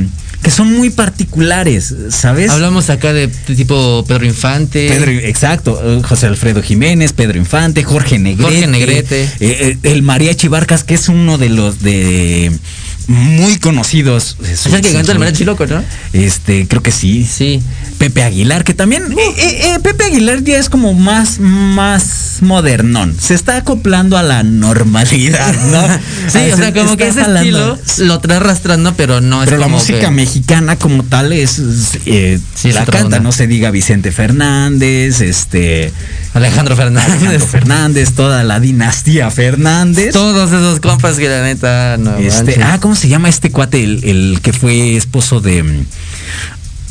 que 0.41 0.51
son 0.51 0.71
muy 0.73 0.89
particulares, 0.89 1.93
¿sabes? 2.09 2.51
Hablamos 2.51 2.89
acá 2.89 3.11
de 3.13 3.27
tipo 3.27 4.05
Pedro 4.07 4.25
Infante. 4.25 4.87
Pedro, 4.87 5.11
exacto, 5.11 5.79
eh, 5.83 6.01
José 6.03 6.27
Alfredo 6.27 6.61
Jiménez, 6.61 7.13
Pedro 7.13 7.37
Infante, 7.37 7.83
Jorge 7.83 8.17
Negrete. 8.19 8.43
Jorge 8.43 8.67
Negrete. 8.67 9.23
eh, 9.23 9.29
eh, 9.39 9.77
el 9.83 10.03
Mariachi 10.03 10.47
Barcas, 10.47 10.83
que 10.83 10.93
es 10.93 11.09
uno 11.09 11.37
de 11.37 11.49
los 11.49 11.81
de 11.81 12.51
muy 13.07 13.57
conocidos. 13.59 14.37
Es 14.43 14.65
el 14.65 14.81
que 14.81 14.91
canta 14.93 15.11
el 15.13 15.19
mariachi 15.19 15.45
loco, 15.45 15.65
¿no? 15.65 15.83
Este, 16.13 16.67
creo 16.67 16.83
que 16.83 16.91
sí. 16.91 17.25
Sí. 17.25 17.61
Pepe 17.97 18.21
Aguilar, 18.21 18.63
que 18.63 18.73
también 18.75 19.03
eh, 19.11 19.15
eh, 19.37 19.59
eh, 19.75 19.79
Pepe 19.81 20.03
Aguilar 20.05 20.43
ya 20.43 20.57
es 20.59 20.69
como 20.69 20.93
más, 20.93 21.39
más 21.39 22.37
modernón. 22.41 23.15
Se 23.19 23.33
está 23.33 23.57
acoplando 23.57 24.17
a 24.17 24.23
la 24.23 24.43
normalidad, 24.43 25.53
¿no? 25.71 25.87
Sí, 26.27 26.37
o 26.51 26.55
Se 26.55 26.57
sea, 26.57 26.73
como 26.73 26.95
que 26.97 27.07
ese 27.07 27.21
jalando. 27.21 27.75
estilo 27.75 28.05
lo 28.07 28.19
trae 28.19 28.37
arrastrando, 28.37 28.93
pero 28.95 29.21
no 29.21 29.41
es 29.43 29.49
Pero 29.49 29.61
la 29.61 29.67
música 29.67 29.99
que- 30.01 30.11
mexicana 30.11 30.75
como 30.75 31.03
tal 31.03 31.31
es, 31.33 31.57
es, 32.05 32.41
Sí, 32.53 32.71
la 32.71 32.85
canta, 32.85 33.05
onda. 33.05 33.19
no 33.21 33.31
se 33.31 33.47
diga 33.47 33.71
Vicente 33.71 34.11
Fernández, 34.11 35.21
este 35.21 35.91
Alejandro 36.33 36.75
Fernández. 36.75 37.13
Alejandro 37.15 37.47
Fernández, 37.47 38.11
toda 38.13 38.43
la 38.43 38.59
dinastía 38.59 39.31
Fernández. 39.31 40.11
Todos 40.13 40.51
esos 40.51 40.79
compas 40.81 41.15
que 41.15 41.29
la 41.29 41.41
neta 41.43 41.97
no. 41.97 42.17
Este, 42.17 42.61
ah, 42.61 42.77
¿cómo 42.81 42.95
se 42.97 43.07
llama 43.07 43.29
este 43.29 43.51
cuate? 43.51 43.83
El, 43.83 44.03
el 44.03 44.39
que 44.41 44.53
fue 44.53 44.95
esposo 44.95 45.39
de. 45.39 45.63
mm, 45.63 45.85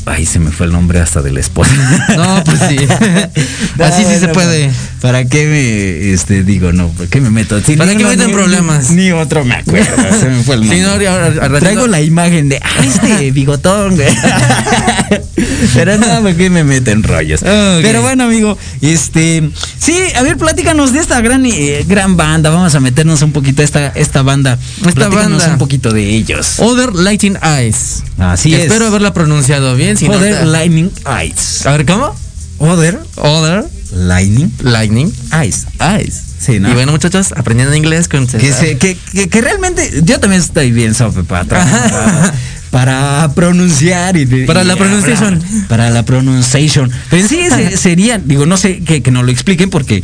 Ay, 0.05 0.25
se 0.25 0.39
me 0.39 0.51
fue 0.51 0.67
el 0.67 0.71
nombre 0.71 1.01
hasta 1.01 1.21
de 1.21 1.31
la 1.31 1.41
esposa. 1.41 1.73
No, 2.15 2.41
pues 2.45 2.59
sí. 2.69 2.77
Así 3.83 4.05
sí 4.05 4.19
se 4.19 4.29
puede. 4.29 4.71
¿Para 5.01 5.25
qué 5.25 5.45
me 5.45 6.11
este 6.13 6.43
digo 6.43 6.71
no? 6.73 6.87
¿Por 6.89 7.07
qué 7.07 7.21
me 7.21 7.29
meto? 7.29 7.55
¿Para 7.77 7.91
qué 7.95 7.97
uno, 7.97 8.09
meten 8.09 8.27
ni- 8.27 8.33
problemas? 8.33 8.89
Ni, 8.91 9.11
otro 9.11 9.45
me 9.45 9.55
acuerdo. 9.55 9.85
Se 10.19 10.25
me 10.29 10.41
fue 10.43 10.55
el 10.55 10.61
nombre. 10.61 10.81
no, 10.81 10.89
ahora- 10.91 11.11
ahora- 11.29 11.43
ahora- 11.43 11.59
Traigo 11.59 11.85
la 11.87 12.01
imagen 12.01 12.49
de 12.49 12.57
ah, 12.63 12.83
este 12.83 13.31
bigotón, 13.31 13.95
güey. 13.95 14.07
Pero 15.73 15.97
nada, 15.97 16.21
¿por 16.21 16.35
qué 16.35 16.49
me 16.49 16.63
meten 16.63 17.03
rollos? 17.03 17.41
Ok. 17.41 17.47
Pero 17.81 18.01
bueno, 18.01 18.23
amigo, 18.25 18.57
este, 18.81 19.49
sí, 19.79 19.95
a 20.15 20.23
ver, 20.23 20.37
platícanos 20.37 20.93
de 20.93 20.99
esta 20.99 21.21
gran 21.21 21.45
eh, 21.45 21.85
gran 21.87 22.17
banda. 22.17 22.49
Vamos 22.49 22.73
a 22.75 22.79
meternos 22.79 23.21
un 23.21 23.31
poquito 23.31 23.61
a 23.61 23.65
esta 23.65 23.87
esta 23.89 24.21
banda. 24.23 24.57
Esta 24.77 24.91
Platícanos 24.93 25.39
banda. 25.39 25.53
un 25.53 25.57
poquito 25.59 25.91
de 25.93 26.09
ellos. 26.09 26.55
Other 26.59 26.93
Lighting 26.93 27.37
Eyes. 27.43 28.03
Así 28.17 28.53
es. 28.53 28.61
Espero 28.65 28.87
haberla 28.87 29.13
pronunciado 29.13 29.75
bien. 29.75 29.95
Si 29.97 30.07
no, 30.07 30.15
Other 30.17 30.39
ta- 30.39 30.45
Lightning 30.45 30.91
Eyes. 31.21 31.65
a 31.65 31.71
ver, 31.71 31.85
¿cómo? 31.85 32.15
Other 32.59 32.99
Other 33.17 33.65
Lightning 33.93 34.51
Lightning 34.63 35.11
Eyes. 35.33 35.65
Eyes. 35.79 36.23
Sí, 36.39 36.59
¿no? 36.59 36.69
Y 36.69 36.73
bueno, 36.73 36.91
muchachos, 36.91 37.33
aprendiendo 37.35 37.75
inglés 37.75 38.07
con 38.07 38.27
Que, 38.27 38.53
se- 38.53 38.77
que, 38.77 38.95
que- 39.13 39.27
que 39.27 39.41
realmente 39.41 40.01
yo 40.03 40.19
también 40.19 40.41
estoy 40.41 40.71
bien 40.71 40.93
sope 40.93 41.23
pata. 41.23 42.33
para 42.71 43.31
pronunciar 43.33 44.17
y 44.17 44.25
Para 44.45 44.61
y 44.61 44.65
la 44.65 44.73
hablar. 44.73 44.77
pronunciation. 44.77 45.43
Para 45.67 45.89
la 45.89 46.03
pronunciation. 46.03 46.91
Pero 47.09 47.23
en 47.23 47.29
sí 47.29 47.39
se- 47.49 47.77
sería, 47.77 48.17
digo, 48.19 48.45
no 48.45 48.57
sé 48.57 48.79
que, 48.83 49.01
que 49.01 49.09
nos 49.11 49.23
lo 49.25 49.31
expliquen 49.31 49.69
porque 49.69 50.03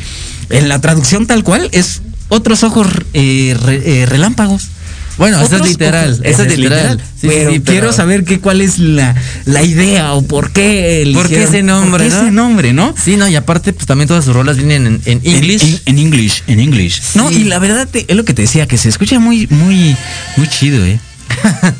en 0.49 0.69
la 0.69 0.79
traducción 0.81 1.27
tal 1.27 1.43
cual 1.43 1.69
es 1.71 2.01
otros 2.29 2.63
ojos 2.63 2.87
eh, 3.13 3.55
re- 3.61 4.01
eh, 4.01 4.05
relámpagos. 4.05 4.69
Bueno, 5.17 5.39
eso 5.41 5.57
es 5.57 5.61
literal. 5.67 6.19
Eso 6.23 6.43
es 6.43 6.57
literal. 6.57 6.99
Sí, 6.99 7.05
sí, 7.21 7.27
pero 7.27 7.51
sí, 7.51 7.61
quiero 7.61 7.93
saber 7.93 8.23
que, 8.23 8.39
cuál 8.39 8.61
es 8.61 8.79
la, 8.79 9.15
la 9.45 9.61
idea 9.63 10.13
o 10.13 10.23
por 10.23 10.51
qué 10.51 11.01
el 11.03 11.13
¿Por 11.13 11.29
qué 11.29 11.43
ese 11.43 11.61
nombre, 11.61 11.91
¿por 11.91 12.01
qué 12.01 12.09
no? 12.09 12.21
ese 12.23 12.31
nombre, 12.31 12.73
¿no? 12.73 12.95
Sí, 13.01 13.15
no, 13.15 13.27
y 13.27 13.35
aparte, 13.35 13.73
pues 13.73 13.85
también 13.85 14.07
todas 14.07 14.25
sus 14.25 14.33
rolas 14.33 14.57
vienen 14.57 14.87
en, 14.87 15.01
en 15.05 15.21
English. 15.35 15.81
En, 15.85 15.97
en 15.97 16.05
English, 16.05 16.43
en 16.47 16.59
English. 16.59 17.01
No, 17.13 17.29
y 17.31 17.43
la 17.43 17.59
verdad 17.59 17.87
te- 17.87 18.05
es 18.07 18.15
lo 18.15 18.25
que 18.25 18.33
te 18.33 18.41
decía, 18.43 18.67
que 18.67 18.77
se 18.77 18.89
escucha 18.89 19.19
muy, 19.19 19.47
muy, 19.47 19.95
muy 20.37 20.47
chido, 20.47 20.83
¿eh? 20.85 20.99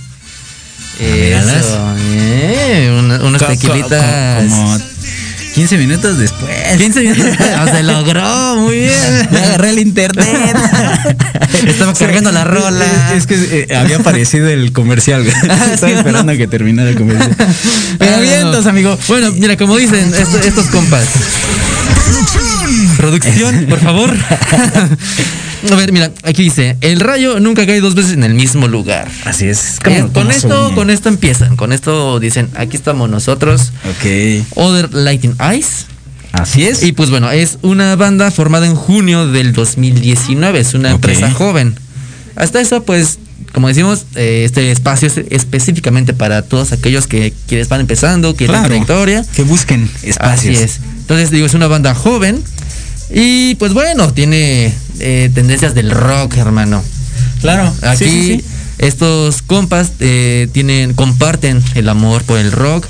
Eso, 1.00 1.96
eh, 2.00 2.96
una- 3.00 3.24
unas 3.24 3.48
tequilitas. 3.48 4.44
co- 4.46 4.50
Como 4.50 4.80
15 5.56 5.78
minutos 5.78 6.18
después. 6.18 6.52
15 6.78 7.00
minutos. 7.02 7.26
Ah, 7.56 7.68
se 7.72 7.84
logró, 7.84 8.56
muy 8.58 8.78
bien. 8.80 8.92
Me 9.32 9.40
agarré 9.40 9.70
el 9.70 9.80
internet. 9.80 10.26
Estaba 11.68 11.94
cargando 11.94 12.32
la 12.32 12.44
rola. 12.44 12.86
Es, 13.16 13.18
es 13.20 13.28
que 13.28 13.68
eh, 13.70 13.76
había 13.76 13.98
aparecido 13.98 14.48
el 14.50 14.72
comercial. 14.74 15.26
Estaba 15.28 15.78
sí, 15.78 15.92
esperando 15.92 16.32
a 16.32 16.36
que 16.36 16.48
terminara 16.48 16.90
el 16.90 16.96
comercial. 16.96 17.36
Pero 18.00 18.16
Ah, 18.16 18.20
bien, 18.20 18.42
no. 18.42 18.48
entonces, 18.48 18.68
amigo. 18.68 18.98
Bueno, 19.08 19.32
mira, 19.38 19.56
como 19.56 19.78
dicen 19.78 20.12
estos, 20.18 20.44
estos 20.46 20.66
compas. 20.68 21.06
Producción, 22.98 23.66
por 23.70 23.80
favor. 23.80 24.12
A 25.72 25.76
ver, 25.76 25.92
mira, 25.92 26.12
aquí 26.24 26.44
dice, 26.44 26.78
el 26.82 27.00
rayo 27.00 27.40
nunca 27.40 27.66
cae 27.66 27.80
dos 27.80 27.96
veces 27.96 28.14
en 28.14 28.24
el 28.24 28.34
mismo 28.34 28.68
lugar. 28.68 29.10
Así 29.26 29.48
es. 29.48 29.78
Eh, 29.86 30.08
con 30.14 30.30
esto, 30.32 30.72
con 30.76 30.90
esto 30.90 31.10
empiezan. 31.10 31.56
Con 31.56 31.72
esto 31.72 32.20
dicen, 32.20 32.50
aquí 32.56 32.76
estamos 32.76 33.10
nosotros. 33.10 33.72
Ok. 33.90 34.46
Other 34.56 34.94
Lighting 34.94 35.36
Eyes. 35.40 35.86
Así 36.34 36.66
es. 36.66 36.84
Y 36.84 36.92
pues 36.94 37.10
bueno, 37.10 37.30
es 37.32 37.60
una 37.62 37.96
banda 37.96 38.32
formada 38.32 38.66
en 38.66 38.76
junio 38.76 39.28
del 39.28 39.54
2019. 39.54 40.60
Es 40.60 40.74
una 40.74 40.92
empresa 40.92 41.32
joven. 41.32 41.76
Hasta 42.36 42.60
eso, 42.60 42.84
pues, 42.84 43.20
como 43.54 43.68
decimos, 43.68 44.06
eh, 44.16 44.42
este 44.44 44.72
espacio 44.72 45.08
es 45.08 45.18
específicamente 45.30 46.14
para 46.14 46.42
todos 46.42 46.72
aquellos 46.72 47.06
que 47.06 47.32
quienes 47.48 47.70
van 47.70 47.82
empezando, 47.82 48.36
que 48.36 48.48
Claro. 48.48 48.66
trayectoria. 48.68 49.24
Que 49.36 49.44
busquen 49.44 49.90
espacios. 50.02 50.56
Así 50.56 50.64
es. 50.64 50.80
Entonces, 51.02 51.30
digo, 51.30 51.46
es 51.46 51.54
una 51.54 51.68
banda 51.68 51.94
joven. 51.94 52.42
Y 53.12 53.56
pues 53.56 53.74
bueno, 53.74 54.12
tiene 54.14 54.74
eh, 55.00 55.30
tendencias 55.34 55.74
del 55.76 55.92
rock, 55.92 56.36
hermano. 56.38 56.84
Claro. 57.42 57.74
Aquí 57.82 58.06
Sí, 58.06 58.10
sí, 58.10 58.36
sí. 58.40 58.46
estos 58.80 59.42
compas 59.42 59.92
eh, 60.00 60.48
tienen, 60.52 60.94
comparten 60.94 61.62
el 61.76 61.90
amor 61.90 62.24
por 62.24 62.40
el 62.40 62.52
rock, 62.52 62.86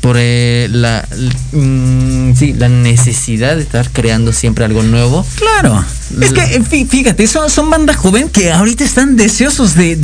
por 0.00 0.16
eh, 0.18 0.68
la, 0.70 1.06
mm, 1.52 2.34
sí, 2.36 2.52
la 2.52 2.68
necesidad 2.68 3.56
de 3.56 3.62
estar 3.62 3.90
creando 3.90 4.32
siempre 4.32 4.64
algo 4.64 4.82
nuevo. 4.82 5.26
Claro. 5.36 5.84
Es 6.20 6.32
que, 6.32 6.40
eh, 6.42 6.60
fí- 6.62 6.86
fíjate, 6.86 7.26
son, 7.26 7.48
son 7.50 7.70
banda 7.70 7.94
joven 7.94 8.28
que 8.28 8.52
ahorita 8.52 8.84
están 8.84 9.16
deseosos 9.16 9.74
de, 9.74 9.96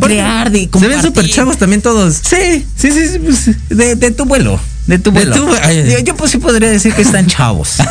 crear, 0.00 0.50
de 0.50 0.58
Se 0.60 0.64
ven 0.64 0.70
compartir. 0.70 1.02
súper 1.02 1.28
chavos 1.30 1.58
también 1.58 1.82
todos. 1.82 2.16
Sí, 2.22 2.64
sí, 2.76 2.90
sí, 2.90 3.08
sí, 3.12 3.18
pues, 3.18 3.50
de, 3.68 3.96
de 3.96 4.10
tu 4.12 4.24
vuelo. 4.24 4.58
De 4.86 4.98
tu 4.98 5.12
yo, 5.12 5.98
yo, 6.04 6.16
pues 6.16 6.30
sí 6.32 6.38
podría 6.38 6.68
decir 6.68 6.92
que 6.92 7.02
están 7.02 7.26
chavos. 7.26 7.76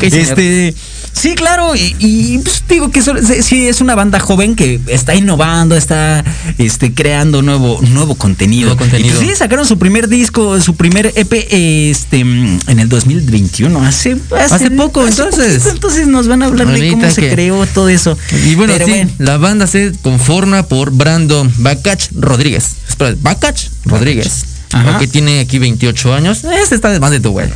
Este, 0.00 0.74
sí, 1.12 1.34
claro, 1.34 1.74
y, 1.74 1.96
y, 1.98 2.38
pues 2.38 2.62
digo 2.68 2.90
que 2.90 3.02
sí, 3.42 3.66
es 3.66 3.80
una 3.80 3.94
banda 3.94 4.20
joven 4.20 4.54
que 4.54 4.80
está 4.86 5.14
innovando, 5.14 5.76
está 5.76 6.24
este 6.58 6.94
creando 6.94 7.42
nuevo 7.42 7.80
nuevo 7.90 8.14
contenido. 8.14 8.66
Nuevo 8.68 8.78
contenido. 8.78 9.14
Y, 9.14 9.18
pues, 9.18 9.30
sí, 9.30 9.36
sacaron 9.36 9.66
su 9.66 9.78
primer 9.78 10.08
disco, 10.08 10.60
su 10.60 10.76
primer 10.76 11.12
EP 11.16 11.32
este 11.50 12.20
en 12.20 12.60
el 12.78 12.88
2021, 12.88 13.84
hace 13.84 14.16
Hace 14.38 14.70
poco, 14.70 15.06
entonces. 15.06 15.54
poquito, 15.54 15.70
entonces 15.70 16.06
nos 16.06 16.28
van 16.28 16.42
a 16.42 16.46
hablar 16.46 16.68
de 16.68 16.90
cómo 16.90 17.10
se 17.10 17.22
que- 17.22 17.30
creó 17.30 17.66
todo 17.66 17.88
eso. 17.88 18.16
Y 18.46 18.54
bueno, 18.54 18.74
la 19.18 19.36
banda 19.36 19.66
se 19.66 19.92
conforma 20.02 20.62
por 20.62 20.92
Brandon 20.92 21.52
Bacach 21.58 22.10
Rodríguez. 22.12 22.76
Espera, 22.88 23.14
Bacach 23.20 23.68
Rodríguez. 23.84 24.44
Ajá. 24.72 24.98
Que 24.98 25.06
tiene 25.06 25.40
aquí 25.40 25.58
28 25.58 26.14
años. 26.14 26.44
Este 26.44 26.74
está 26.74 26.90
de 26.90 27.00
más 27.00 27.10
de 27.10 27.20
tu 27.20 27.32
vuelo. 27.32 27.54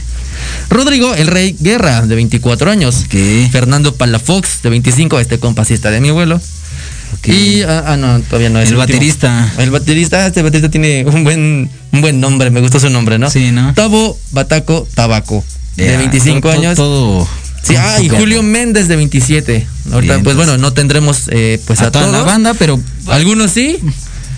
Rodrigo, 0.69 1.15
el 1.15 1.29
Rey 1.29 1.57
Guerra, 1.61 2.03
de 2.03 2.15
24 2.15 2.71
años. 2.71 3.05
Fernando 3.53 3.95
Palafox, 3.95 4.63
de 4.63 4.71
25, 4.71 5.21
este 5.21 5.39
compasista 5.39 5.91
de 5.91 6.01
mi. 6.01 6.11
Ok. 6.11 7.29
Y, 7.29 7.63
ah, 7.63 7.85
ah, 7.87 7.97
no, 7.97 8.21
todavía 8.23 8.51
no 8.51 8.59
es 8.59 8.69
El 8.71 8.77
último. 8.77 8.93
baterista. 8.95 9.53
El 9.59 9.71
baterista, 9.71 10.27
este 10.27 10.43
baterista 10.43 10.71
tiene 10.71 11.05
un 11.07 11.23
buen, 11.25 11.71
un 11.93 12.01
buen 12.01 12.21
nombre, 12.21 12.51
me 12.51 12.61
gustó 12.61 12.81
su 12.81 12.91
nombre, 12.91 13.19
¿no? 13.19 13.31
Sí, 13.31 13.53
¿no? 13.53 13.73
Tabo 13.75 14.19
Bataco 14.33 14.87
Tabaco, 14.95 15.45
de 15.77 15.87
Ya, 15.87 15.99
25 15.99 16.41
todo- 16.49 16.53
años. 16.59 16.77
Todo. 16.77 17.29
Sí, 17.63 17.77
ah, 17.77 17.99
y 18.03 18.09
Julio 18.11 18.43
Méndez 18.43 18.89
de 18.89 18.97
27. 18.97 19.67
Ahorita, 19.93 20.15
Bien, 20.15 20.25
pues 20.25 20.37
pues. 20.37 20.47
bueno, 20.49 20.59
no 20.61 20.73
tendremos 20.75 21.29
eh, 21.29 21.61
pues 21.67 21.81
a, 21.81 21.87
a 21.87 21.91
toda 21.93 22.09
la 22.09 22.23
banda, 22.23 22.53
pero 22.55 22.79
Algunos 23.07 23.53
sí. 23.53 23.79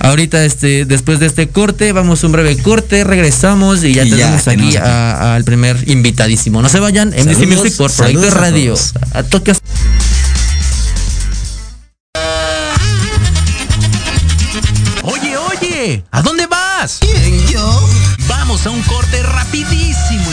Ahorita, 0.01 0.45
este, 0.45 0.85
después 0.85 1.19
de 1.19 1.27
este 1.27 1.49
corte, 1.49 1.93
vamos 1.93 2.23
a 2.23 2.27
un 2.27 2.33
breve 2.33 2.57
corte, 2.59 3.03
regresamos 3.05 3.83
y 3.85 3.95
ya 3.95 4.05
Y 4.05 4.11
tenemos 4.11 4.47
aquí 4.47 4.77
a- 4.77 5.35
al 5.35 5.45
primer 5.45 5.89
invitadísimo. 5.89 6.63
No 6.63 6.69
se 6.69 6.81
vayan, 6.81 7.09
MDC 7.09 7.35
Saludos, 7.35 7.59
Music 7.59 7.77
por 7.77 7.93
Proyecto 7.93 8.27
a 8.29 8.31
Radio. 8.41 8.75
A 9.15 9.23
Tokio. 9.25 9.55
Oye, 15.03 15.37
oye, 15.37 16.05
¿a 16.11 16.23
dónde 16.23 16.47
vas? 16.47 16.99
¿Quién, 17.01 17.47
yo? 17.49 17.89
Vamos 18.29 18.67
a 18.67 18.71
un 18.71 18.83
corte 18.83 19.23
rapidísimo. 19.23 20.33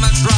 much 0.00 0.29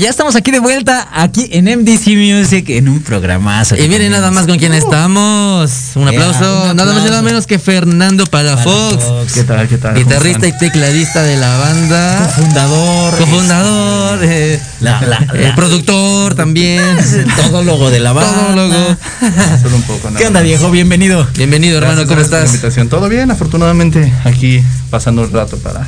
Ya 0.00 0.10
estamos 0.10 0.34
aquí 0.34 0.50
de 0.50 0.58
vuelta, 0.58 1.08
aquí 1.12 1.48
en 1.52 1.66
MDC 1.66 2.08
Music, 2.16 2.68
en 2.70 2.88
un 2.88 3.00
programazo. 3.00 3.76
Y 3.76 3.86
miren 3.88 4.10
nada 4.10 4.32
más 4.32 4.44
con 4.44 4.58
quién 4.58 4.74
estamos. 4.74 5.70
Un 5.94 6.10
Yeah, 6.10 6.20
aplauso, 6.20 6.70
un 6.70 6.76
nada 6.76 6.92
más 6.94 7.02
y 7.02 7.06
nada 7.06 7.18
aplauso. 7.18 7.22
menos 7.22 7.46
que 7.46 7.60
Fernando 7.60 8.26
Palafox. 8.26 9.32
¿Qué 9.32 9.44
tal? 9.44 9.68
¿Qué 9.68 9.78
tal? 9.78 9.94
Guitarrista 9.94 10.48
y 10.48 10.58
tecladista 10.58 11.22
de 11.22 11.36
la 11.36 11.56
banda. 11.58 12.28
Fundador. 12.34 13.16
Cofundador. 13.18 14.18
eh, 14.24 14.60
La, 14.80 15.00
la, 15.02 15.16
eh, 15.32 15.44
la- 15.48 15.54
productor 15.54 16.34
también. 16.34 16.82
Todólogo 17.36 17.88
de 17.92 18.00
la 18.00 18.12
banda. 18.12 18.32
Todólogo. 18.48 18.96
Solo 19.62 19.76
un 19.76 19.82
poco. 19.82 20.08
nada 20.08 20.18
¿Qué 20.18 20.26
onda, 20.26 20.40
viejo? 20.40 20.70
Bienvenido. 20.72 21.24
Bienvenido, 21.36 21.78
hermano, 21.78 22.00
Gracias, 22.04 22.08
¿cómo 22.08 22.16
gracias 22.16 22.30
por 22.30 22.38
la 22.38 22.44
estás? 22.44 22.54
invitación. 22.56 22.88
Todo 22.88 23.08
bien, 23.08 23.30
afortunadamente 23.30 24.12
aquí 24.24 24.60
pasando 24.90 25.22
un 25.22 25.32
rato 25.32 25.56
para 25.58 25.86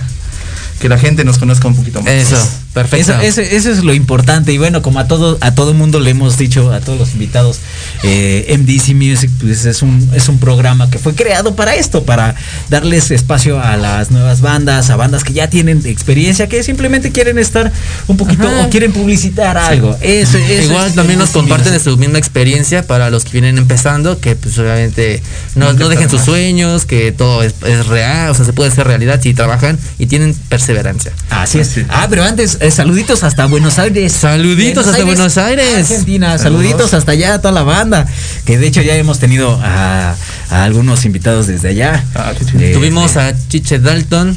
que 0.81 0.89
la 0.89 0.99
gente 0.99 1.25
nos 1.25 1.39
conozca 1.39 1.67
un 1.67 1.75
poquito 1.75 2.03
más. 2.03 2.13
Eso, 2.13 2.37
perfecto. 2.77 3.13
Eso, 3.15 3.41
eso, 3.41 3.41
eso 3.41 3.71
es 3.71 3.83
lo 3.83 3.95
importante. 3.95 4.53
Y 4.53 4.59
bueno, 4.59 4.83
como 4.83 5.01
a 5.01 5.09
todo, 5.09 5.39
a 5.41 5.55
todo 5.55 5.73
mundo 5.73 5.99
le 5.99 6.11
hemos 6.11 6.37
dicho, 6.37 6.73
a 6.73 6.81
todos 6.81 6.99
los 6.99 7.15
invitados, 7.15 7.61
eh, 8.03 8.55
MDC 8.59 8.95
Music, 8.95 9.31
pues 9.41 9.65
es 9.65 9.81
un, 9.81 10.11
es 10.15 10.29
un 10.29 10.39
programa 10.39 10.91
que 10.91 10.99
fue 10.99 11.15
creado 11.15 11.57
para 11.57 11.75
esto, 11.75 12.05
para 12.05 12.35
darles 12.69 13.11
espacio 13.11 13.59
a 13.59 13.79
las 13.79 14.11
nuevas 14.11 14.43
bandas, 14.43 14.91
a 14.91 14.97
bandas 14.97 15.25
que 15.25 15.33
ya 15.33 15.49
tienen 15.49 15.87
experiencia, 15.87 16.49
que 16.49 16.63
simplemente 16.63 17.13
quieren 17.13 17.39
estar 17.39 17.73
un 18.09 18.19
poquito 18.19 18.47
Ajá. 18.47 18.67
o 18.67 18.71
quieren 18.71 18.93
publicitar 18.93 19.57
algo. 19.57 19.97
Eso, 20.03 20.37
eso 20.37 20.63
Igual 20.65 20.89
es 20.89 20.95
también 20.95 21.19
nos 21.19 21.31
comparten 21.31 21.73
de 21.73 21.81
su 21.81 21.97
misma 21.97 22.19
experiencia 22.19 22.87
para 22.87 23.09
los 23.09 23.25
que 23.25 23.33
vienen 23.33 23.57
empezando, 23.57 24.21
que 24.21 24.37
pues 24.37 24.59
obviamente 24.59 25.23
no, 25.55 25.73
no 25.73 25.89
dejen 25.89 26.11
sus 26.11 26.21
sueños, 26.21 26.85
que 26.85 27.11
todo 27.11 27.43
es, 27.43 27.55
es 27.65 27.87
real, 27.87 28.31
o 28.31 28.35
sea, 28.35 28.45
se 28.45 28.53
puede 28.53 28.71
hacer 28.71 28.87
realidad 28.87 29.19
si 29.23 29.33
trabajan 29.33 29.79
y 29.99 30.07
tienen 30.07 30.35
perseverancia. 30.51 31.13
Así 31.31 31.59
es. 31.59 31.71
Así 31.71 31.81
es. 31.81 31.87
Ah, 31.89 32.07
pero 32.11 32.23
antes, 32.23 32.59
eh, 32.67 32.71
saluditos 32.71 33.23
hasta 33.23 33.47
Buenos 33.47 33.79
Aires. 33.79 34.13
Saluditos 34.13 34.87
hasta 34.87 35.05
Buenos 35.05 35.39
Aires. 35.39 35.91
Argentina, 35.91 36.37
saluditos 36.39 36.93
hasta 36.95 37.13
allá 37.13 37.35
a 37.35 37.39
toda 37.41 37.53
la 37.53 37.63
banda. 37.63 38.07
Que 38.45 38.59
de 38.59 38.67
hecho 38.67 38.83
ya 38.83 38.95
hemos 38.97 39.19
tenido 39.19 39.59
a, 39.63 40.15
a 40.51 40.65
algunos 40.65 41.05
invitados 41.05 41.47
desde 41.47 41.69
allá. 41.69 42.05
Ah. 42.15 42.33
De- 42.55 42.73
Tuvimos 42.73 43.15
de- 43.15 43.21
a 43.21 43.35
Chiche 43.49 43.79
Dalton, 43.79 44.37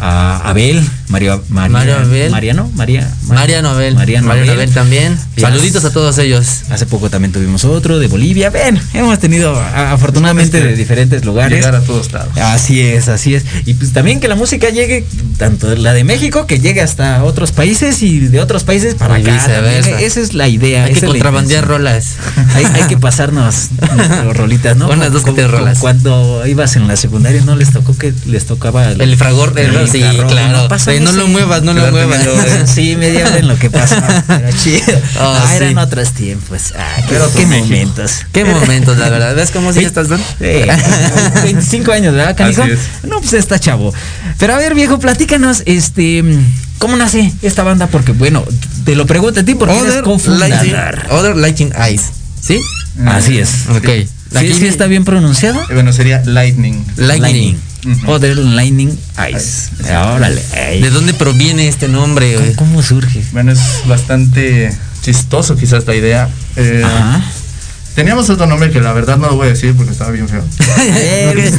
a 0.00 0.48
Abel, 0.48 0.82
Mario, 1.08 1.42
María- 1.48 1.68
Mario 1.72 1.96
Abel. 1.96 2.30
Mariano, 2.30 2.70
María, 2.74 3.10
Mariano 3.26 3.70
Abel, 3.70 3.94
Mariano 3.94 4.26
Mariano 4.28 4.50
Abel. 4.52 4.60
Abel 4.60 4.74
también. 4.74 5.18
Saluditos 5.36 5.84
a 5.84 5.90
todos 5.92 6.18
ellos. 6.18 6.62
Hace 6.70 6.86
poco 6.86 7.10
también 7.10 7.32
tuvimos 7.32 7.64
otro 7.64 7.98
de 7.98 8.06
Bolivia. 8.06 8.50
Ven, 8.50 8.80
hemos 8.94 9.18
tenido 9.18 9.58
afortunadamente 9.58 10.60
de 10.60 10.76
diferentes 10.76 11.24
lugares. 11.24 11.58
Llegar 11.58 11.74
a 11.76 11.80
todos 11.80 12.12
lados. 12.12 12.36
Así 12.38 12.80
es, 12.80 13.08
así 13.08 13.34
es. 13.34 13.44
Y 13.66 13.74
pues 13.74 13.92
también 13.92 14.20
que 14.20 14.28
la 14.28 14.34
música 14.36 14.68
llegue, 14.70 15.04
tanto 15.36 15.74
la 15.74 15.92
de 15.92 16.04
México, 16.04 16.46
que 16.46 16.60
llegue 16.60 16.80
hasta 16.80 17.24
otros 17.24 17.52
países 17.52 18.02
y 18.02 18.20
de 18.20 18.40
otros 18.40 18.64
países 18.64 18.94
para 18.94 19.18
Y 19.18 19.22
acá. 19.22 19.46
también. 19.46 19.84
Esa 20.00 20.20
es 20.20 20.34
la 20.34 20.48
idea. 20.48 20.84
Hay 20.84 20.94
que 20.94 21.06
contrabandear 21.06 21.66
rolas. 21.66 22.16
Hay, 22.54 22.64
hay 22.66 22.82
que 22.88 22.96
pasarnos 22.96 23.68
rolitas, 24.34 24.76
¿no? 24.76 24.88
Unas 24.98 25.12
dos 25.12 25.22
que 25.24 25.32
como 25.32 25.48
rolas. 25.48 25.78
Cuando 25.78 26.46
ibas 26.46 26.76
en 26.76 26.86
la 26.88 26.96
secundaria, 26.96 27.42
¿no 27.44 27.56
les 27.56 27.70
tocó 27.72 27.96
que 27.96 28.12
les 28.26 28.46
tocaba 28.46 28.92
El 28.92 29.16
fragor, 29.16 29.54
el- 29.58 29.87
sí, 29.90 30.00
claro. 30.28 30.68
no 30.68 30.76
ese. 30.76 31.00
lo 31.12 31.28
muevas, 31.28 31.62
no 31.62 31.72
lo 31.72 31.90
muevas. 31.90 32.26
hora. 32.26 32.66
Sí, 32.66 32.96
media 32.96 33.26
hora 33.26 33.38
en 33.38 33.48
lo 33.48 33.58
que 33.58 33.70
pasa. 33.70 34.24
Pero 34.26 34.48
chido. 34.56 35.00
Ah, 35.18 35.46
Ah, 35.48 35.56
eran 35.56 35.78
otros 35.78 36.12
tiempos. 36.12 36.72
Ah, 36.76 36.96
otro 37.04 37.30
qué 37.34 37.46
momentos. 37.46 38.12
Qué 38.32 38.44
momentos, 38.44 38.98
la 38.98 39.08
verdad. 39.08 39.34
¿Ves 39.34 39.50
cómo 39.50 39.72
sí 39.72 39.84
estás 39.84 40.08
dando? 40.08 40.24
Sí, 40.38 40.44
25 41.44 41.92
años, 41.92 42.14
¿verdad, 42.14 42.36
canijo? 42.36 42.64
No, 43.04 43.20
pues 43.20 43.32
está 43.34 43.58
chavo. 43.58 43.92
Pero 44.38 44.54
a 44.54 44.58
ver, 44.58 44.74
viejo, 44.74 44.98
platícanos, 44.98 45.62
este, 45.66 46.22
¿cómo 46.78 46.96
nace 46.96 47.32
esta 47.42 47.62
banda? 47.62 47.86
Porque, 47.86 48.12
bueno, 48.12 48.44
te 48.84 48.94
lo 48.94 49.06
pregunto 49.06 49.40
a 49.40 49.42
ti 49.42 49.54
porque 49.54 49.78
eres 49.78 50.02
Other. 50.04 50.38
Lighting, 50.38 50.74
Other 51.10 51.36
Lighting 51.36 51.72
Eyes. 51.76 52.02
¿Sí? 52.40 52.60
Así 53.06 53.38
es. 53.38 53.66
Ok. 53.68 53.88
¿Sí, 54.38 54.52
sí 54.54 54.66
está 54.66 54.86
bien 54.86 55.04
pronunciado? 55.04 55.60
Eh, 55.62 55.74
Bueno, 55.74 55.92
sería 55.92 56.22
Lightning. 56.24 56.84
Lightning. 56.96 57.56
Ujú. 57.86 58.10
Other 58.10 58.36
Lightning 58.36 58.96
Eyes. 59.18 59.70
Órale. 59.84 60.42
ey. 60.54 60.80
¿De 60.82 60.90
dónde 60.90 61.14
proviene 61.14 61.68
este 61.68 61.88
nombre? 61.88 62.34
¿Cómo, 62.34 62.54
cómo 62.56 62.82
surge? 62.82 63.22
Bueno, 63.32 63.52
es 63.52 63.60
bastante 63.86 64.72
chistoso 65.02 65.56
quizás 65.56 65.86
la 65.86 65.94
idea. 65.94 66.28
Eh, 66.56 66.82
Ajá. 66.84 67.22
Teníamos 67.94 68.30
otro 68.30 68.46
nombre 68.46 68.70
que 68.70 68.80
la 68.80 68.92
verdad 68.92 69.16
no 69.16 69.26
lo 69.28 69.34
voy 69.34 69.48
a 69.48 69.50
decir 69.50 69.74
porque 69.74 69.90
estaba 69.90 70.12
bien 70.12 70.28
feo. 70.28 70.44
Eh. 70.78 71.50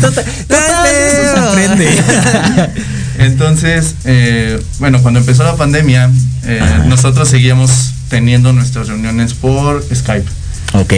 Entonces, 3.17 3.95
eh, 4.05 4.61
bueno, 4.79 5.01
cuando 5.01 5.19
empezó 5.19 5.43
la 5.43 5.55
pandemia, 5.55 6.09
eh, 6.45 6.61
nosotros 6.87 7.27
seguíamos 7.27 7.91
teniendo 8.09 8.53
nuestras 8.53 8.87
reuniones 8.87 9.33
por 9.33 9.83
Skype. 9.93 10.27
ok. 10.73 10.93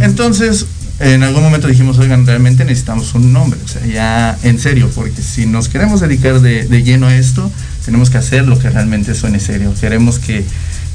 Entonces, 0.00 0.64
en 0.98 1.22
algún 1.22 1.42
momento 1.42 1.68
dijimos, 1.68 1.98
oigan, 1.98 2.26
realmente 2.26 2.64
necesitamos 2.64 3.12
un 3.14 3.32
nombre, 3.32 3.58
o 3.64 3.68
sea, 3.68 3.84
ya 3.86 4.38
en 4.42 4.58
serio, 4.58 4.90
porque 4.94 5.20
si 5.22 5.46
nos 5.46 5.68
queremos 5.68 6.00
dedicar 6.00 6.40
de, 6.40 6.64
de 6.64 6.82
lleno 6.82 7.06
a 7.08 7.14
esto, 7.14 7.50
tenemos 7.84 8.08
que 8.10 8.18
hacer 8.18 8.46
lo 8.46 8.58
que 8.58 8.70
realmente 8.70 9.14
suene 9.14 9.38
serio. 9.40 9.74
Queremos 9.80 10.18
que, 10.18 10.44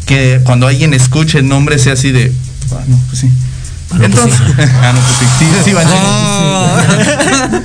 que 0.08 0.42
cuando 0.44 0.68
alguien 0.68 0.94
escuche 0.94 1.40
el 1.40 1.48
nombre 1.48 1.78
sea 1.80 1.94
así 1.94 2.12
de, 2.12 2.32
ah, 2.72 2.84
no, 2.88 2.98
pues 3.08 3.20
sí. 3.20 3.30
Entonces, 4.02 4.40
ah, 4.82 4.94
no, 4.94 5.00
pues 5.02 5.18
sí, 5.20 5.26
sí, 5.40 5.46
sí, 5.66 5.74
vale. 5.74 5.90
Oh. 5.94 7.62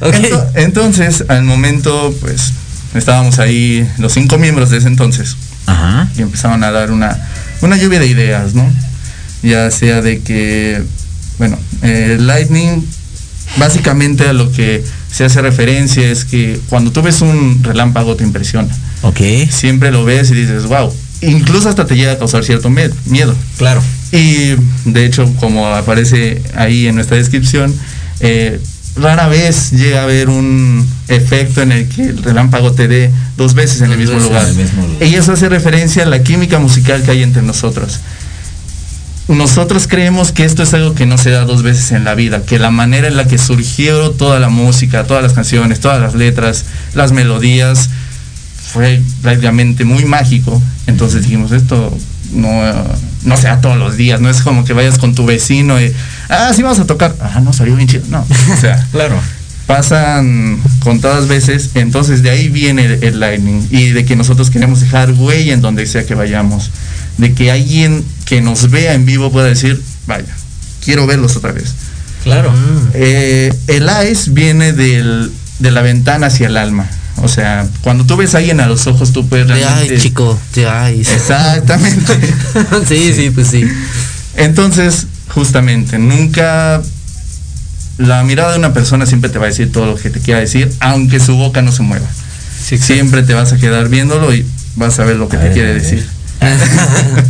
Ok. 0.08 0.14
Ento- 0.14 0.50
entonces, 0.56 1.24
al 1.28 1.44
momento, 1.44 2.14
pues, 2.20 2.52
estábamos 2.94 3.38
ahí, 3.38 3.88
los 3.96 4.12
cinco 4.12 4.36
miembros 4.36 4.68
de 4.68 4.76
ese 4.78 4.88
entonces, 4.88 5.36
Ajá. 5.64 6.06
y 6.18 6.20
empezaban 6.22 6.62
a 6.64 6.70
dar 6.70 6.90
una, 6.90 7.16
una 7.62 7.76
lluvia 7.78 7.98
de 7.98 8.06
ideas, 8.06 8.52
¿no? 8.52 8.70
Ya 9.42 9.70
sea 9.70 10.02
de 10.02 10.20
que, 10.20 10.82
bueno, 11.38 11.58
eh, 11.82 12.16
Lightning, 12.18 12.84
básicamente 13.58 14.28
a 14.28 14.32
lo 14.32 14.50
que 14.52 14.84
se 15.10 15.24
hace 15.24 15.40
referencia 15.40 16.10
es 16.10 16.24
que 16.24 16.60
cuando 16.68 16.92
tú 16.92 17.02
ves 17.02 17.20
un 17.20 17.62
relámpago 17.62 18.16
te 18.16 18.24
impresiona. 18.24 18.68
Ok. 19.02 19.20
Siempre 19.50 19.90
lo 19.90 20.04
ves 20.04 20.30
y 20.30 20.34
dices, 20.34 20.66
wow. 20.66 20.92
Incluso 21.22 21.68
hasta 21.68 21.86
te 21.86 21.96
llega 21.96 22.12
a 22.12 22.18
causar 22.18 22.44
cierto 22.44 22.68
miedo. 22.70 23.34
Claro. 23.56 23.82
Y 24.12 24.54
de 24.84 25.06
hecho, 25.06 25.32
como 25.40 25.66
aparece 25.66 26.42
ahí 26.54 26.86
en 26.86 26.96
nuestra 26.96 27.16
descripción, 27.16 27.74
eh, 28.20 28.60
rara 28.96 29.28
vez 29.28 29.72
llega 29.72 30.00
a 30.00 30.02
haber 30.04 30.28
un 30.28 30.86
efecto 31.08 31.62
en 31.62 31.72
el 31.72 31.88
que 31.88 32.02
el 32.02 32.22
relámpago 32.22 32.72
te 32.72 32.88
dé 32.88 33.10
dos 33.36 33.54
veces 33.54 33.80
en 33.80 33.92
el 33.92 33.98
mismo 33.98 34.18
lugar. 34.18 34.42
en 34.44 34.50
el 34.50 34.56
mismo 34.56 34.86
lugar. 34.86 35.08
Y 35.08 35.14
eso 35.14 35.32
hace 35.32 35.48
referencia 35.48 36.02
a 36.02 36.06
la 36.06 36.22
química 36.22 36.58
musical 36.58 37.02
que 37.02 37.10
hay 37.10 37.22
entre 37.22 37.42
nosotros. 37.42 38.00
Nosotros 39.28 39.88
creemos 39.88 40.30
que 40.30 40.44
esto 40.44 40.62
es 40.62 40.72
algo 40.72 40.94
que 40.94 41.04
no 41.04 41.18
se 41.18 41.30
da 41.30 41.44
dos 41.44 41.62
veces 41.62 41.90
en 41.92 42.04
la 42.04 42.14
vida, 42.14 42.42
que 42.42 42.60
la 42.60 42.70
manera 42.70 43.08
en 43.08 43.16
la 43.16 43.26
que 43.26 43.38
surgió 43.38 44.10
toda 44.12 44.38
la 44.38 44.48
música, 44.48 45.04
todas 45.04 45.22
las 45.22 45.32
canciones, 45.32 45.80
todas 45.80 46.00
las 46.00 46.14
letras, 46.14 46.64
las 46.94 47.10
melodías, 47.10 47.90
fue 48.72 49.02
prácticamente 49.22 49.84
muy 49.84 50.04
mágico. 50.04 50.62
Entonces 50.86 51.22
dijimos, 51.22 51.50
esto 51.50 51.96
no, 52.32 52.62
no 53.24 53.36
se 53.36 53.48
da 53.48 53.60
todos 53.60 53.76
los 53.76 53.96
días, 53.96 54.20
no 54.20 54.30
es 54.30 54.42
como 54.42 54.64
que 54.64 54.72
vayas 54.72 54.98
con 54.98 55.14
tu 55.14 55.26
vecino 55.26 55.80
y, 55.80 55.92
ah, 56.28 56.52
sí 56.54 56.62
vamos 56.62 56.78
a 56.78 56.86
tocar, 56.86 57.16
ah, 57.20 57.40
no, 57.40 57.52
salió 57.52 57.74
bien 57.74 57.88
chido. 57.88 58.04
No, 58.08 58.24
o 58.52 58.60
sea, 58.60 58.86
Claro. 58.92 59.18
pasan 59.66 60.60
contadas 60.80 61.26
veces, 61.26 61.70
entonces 61.74 62.22
de 62.22 62.30
ahí 62.30 62.48
viene 62.48 62.84
el, 62.84 63.02
el 63.02 63.20
lightning 63.20 63.66
y 63.70 63.88
de 63.90 64.04
que 64.04 64.14
nosotros 64.14 64.50
queremos 64.50 64.80
dejar 64.80 65.10
huella 65.12 65.52
en 65.52 65.60
donde 65.62 65.84
sea 65.86 66.06
que 66.06 66.14
vayamos, 66.14 66.70
de 67.18 67.32
que 67.34 67.50
alguien 67.50 68.04
que 68.24 68.40
nos 68.40 68.70
vea 68.70 68.94
en 68.94 69.06
vivo 69.06 69.30
pueda 69.32 69.46
decir, 69.46 69.80
vaya, 70.06 70.34
quiero 70.84 71.06
verlos 71.06 71.36
otra 71.36 71.52
vez. 71.52 71.74
Claro. 72.22 72.52
Eh, 72.94 73.52
el 73.68 73.88
eyes 73.88 74.34
viene 74.34 74.72
del- 74.72 75.30
de 75.58 75.70
la 75.70 75.82
ventana 75.82 76.26
hacia 76.26 76.48
el 76.48 76.56
alma. 76.56 76.88
O 77.22 77.28
sea, 77.28 77.66
cuando 77.82 78.04
tú 78.04 78.16
ves 78.16 78.34
a 78.34 78.38
alguien 78.38 78.60
a 78.60 78.66
los 78.66 78.86
ojos, 78.86 79.12
tú 79.12 79.26
puedes 79.26 79.46
De 79.48 79.54
realmente... 79.54 79.94
ay, 79.94 80.00
chico, 80.00 80.38
de 80.54 80.66
ay. 80.68 81.00
Exactamente. 81.00 82.12
sí, 82.88 83.12
sí, 83.14 83.30
pues 83.30 83.48
sí. 83.48 83.64
Entonces, 84.34 85.06
justamente, 85.28 85.98
nunca 85.98 86.82
la 87.98 88.22
mirada 88.24 88.52
de 88.52 88.58
una 88.58 88.74
persona 88.74 89.06
siempre 89.06 89.30
te 89.30 89.38
va 89.38 89.46
a 89.46 89.48
decir 89.48 89.72
todo 89.72 89.86
lo 89.86 89.94
que 89.96 90.10
te 90.10 90.20
quiera 90.20 90.40
decir, 90.40 90.70
aunque 90.80 91.18
su 91.20 91.36
boca 91.36 91.62
no 91.62 91.72
se 91.72 91.82
mueva. 91.82 92.06
siempre 92.60 93.22
te 93.22 93.32
vas 93.32 93.52
a 93.52 93.56
quedar 93.56 93.88
viéndolo 93.88 94.34
y 94.34 94.44
vas 94.74 94.98
a 94.98 95.04
ver 95.04 95.16
lo 95.16 95.28
que 95.30 95.38
te 95.38 95.52
quiere 95.52 95.72
decir. 95.72 96.06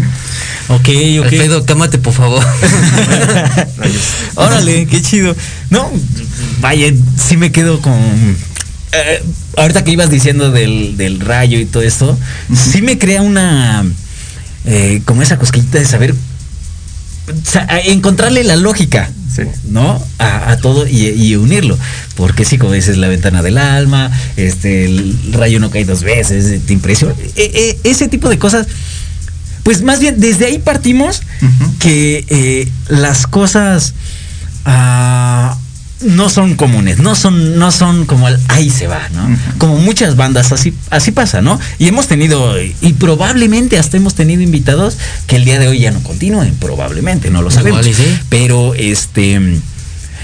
Ok, 0.68 0.88
ok. 1.20 1.24
Alfredo, 1.26 1.64
cámate, 1.64 1.96
por 1.98 2.12
favor. 2.12 2.44
Órale, 4.34 4.86
qué 4.86 5.00
chido. 5.00 5.34
No, 5.70 5.88
vaya, 6.60 6.92
sí 7.16 7.36
me 7.36 7.52
quedo 7.52 7.80
con. 7.80 7.94
eh, 8.92 9.22
ahorita 9.56 9.84
que 9.84 9.92
ibas 9.92 10.10
diciendo 10.10 10.50
del, 10.50 10.96
del 10.96 11.20
rayo 11.20 11.60
y 11.60 11.66
todo 11.66 11.84
esto, 11.84 12.18
sí 12.52 12.82
me 12.82 12.98
crea 12.98 13.22
una. 13.22 13.84
eh, 14.64 15.02
como 15.04 15.22
esa 15.22 15.38
cosquillita 15.38 15.78
de 15.78 15.84
saber. 15.84 16.14
encontrarle 17.84 18.42
la 18.44 18.56
lógica. 18.56 19.10
¿No? 19.68 20.02
A, 20.18 20.50
a 20.52 20.56
todo 20.56 20.86
y, 20.88 21.08
y 21.10 21.36
unirlo. 21.36 21.78
Porque 22.16 22.44
sí, 22.46 22.56
como 22.58 22.72
dices, 22.72 22.96
la 22.96 23.06
ventana 23.06 23.42
del 23.42 23.58
alma, 23.58 24.10
este, 24.36 24.86
el 24.86 25.14
rayo 25.32 25.60
no 25.60 25.70
cae 25.70 25.84
dos 25.84 26.02
veces, 26.02 26.62
te 26.66 26.72
impresiona. 26.72 27.14
E- 27.36 27.78
e- 27.84 27.88
ese 27.90 28.08
tipo 28.08 28.28
de 28.30 28.38
cosas. 28.38 28.66
Pues 29.66 29.82
más 29.82 29.98
bien, 29.98 30.20
desde 30.20 30.46
ahí 30.46 30.60
partimos 30.60 31.22
que 31.80 32.24
eh, 32.28 32.70
las 32.86 33.26
cosas 33.26 33.94
ah, 34.64 35.58
no 36.02 36.28
son 36.28 36.54
comunes, 36.54 37.00
no 37.00 37.16
son, 37.16 37.58
no 37.58 37.72
son 37.72 38.06
como 38.06 38.28
el 38.28 38.38
ahí 38.46 38.70
se 38.70 38.86
va, 38.86 39.08
¿no? 39.12 39.28
Como 39.58 39.76
muchas 39.78 40.14
bandas 40.14 40.52
así, 40.52 40.72
así 40.90 41.10
pasa, 41.10 41.42
¿no? 41.42 41.58
Y 41.80 41.88
hemos 41.88 42.06
tenido, 42.06 42.54
y 42.62 42.92
probablemente 42.92 43.76
hasta 43.76 43.96
hemos 43.96 44.14
tenido 44.14 44.40
invitados 44.40 44.98
que 45.26 45.34
el 45.34 45.44
día 45.44 45.58
de 45.58 45.66
hoy 45.66 45.80
ya 45.80 45.90
no 45.90 46.00
continúen, 46.04 46.54
probablemente, 46.60 47.32
no 47.32 47.42
lo 47.42 47.50
sabemos. 47.50 47.84
Igual 47.84 47.88
y 47.88 47.94
sí. 47.94 48.20
Pero 48.28 48.72
este. 48.76 49.40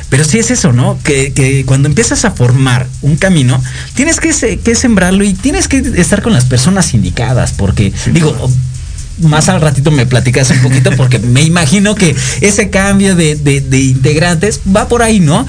Pero 0.09 0.23
sí 0.25 0.39
es 0.39 0.53
eso, 0.53 0.73
¿no? 0.73 1.01
Que, 1.03 1.33
que 1.33 1.65
cuando 1.65 1.89
empiezas 1.89 2.25
a 2.25 2.31
formar 2.31 2.87
un 3.01 3.17
camino, 3.17 3.61
tienes 3.95 4.21
que, 4.21 4.61
que 4.61 4.75
sembrarlo 4.77 5.25
y 5.25 5.35
tienes 5.35 5.67
que 5.67 5.79
estar 5.97 6.23
con 6.23 6.33
las 6.33 6.45
personas 6.45 6.95
indicadas, 6.95 7.53
porque, 7.57 7.93
digo, 8.13 8.37
más 9.23 9.49
al 9.49 9.61
ratito 9.61 9.91
me 9.91 10.07
platicas 10.07 10.51
un 10.51 10.61
poquito, 10.63 10.91
porque 10.97 11.19
me 11.19 11.43
imagino 11.43 11.95
que 11.95 12.15
ese 12.41 12.71
cambio 12.71 13.17
de, 13.17 13.37
de- 13.37 13.61
de 13.61 13.81
integrantes 13.81 14.61
va 14.75 14.89
por 14.89 15.03
ahí, 15.03 15.21
¿no? 15.21 15.47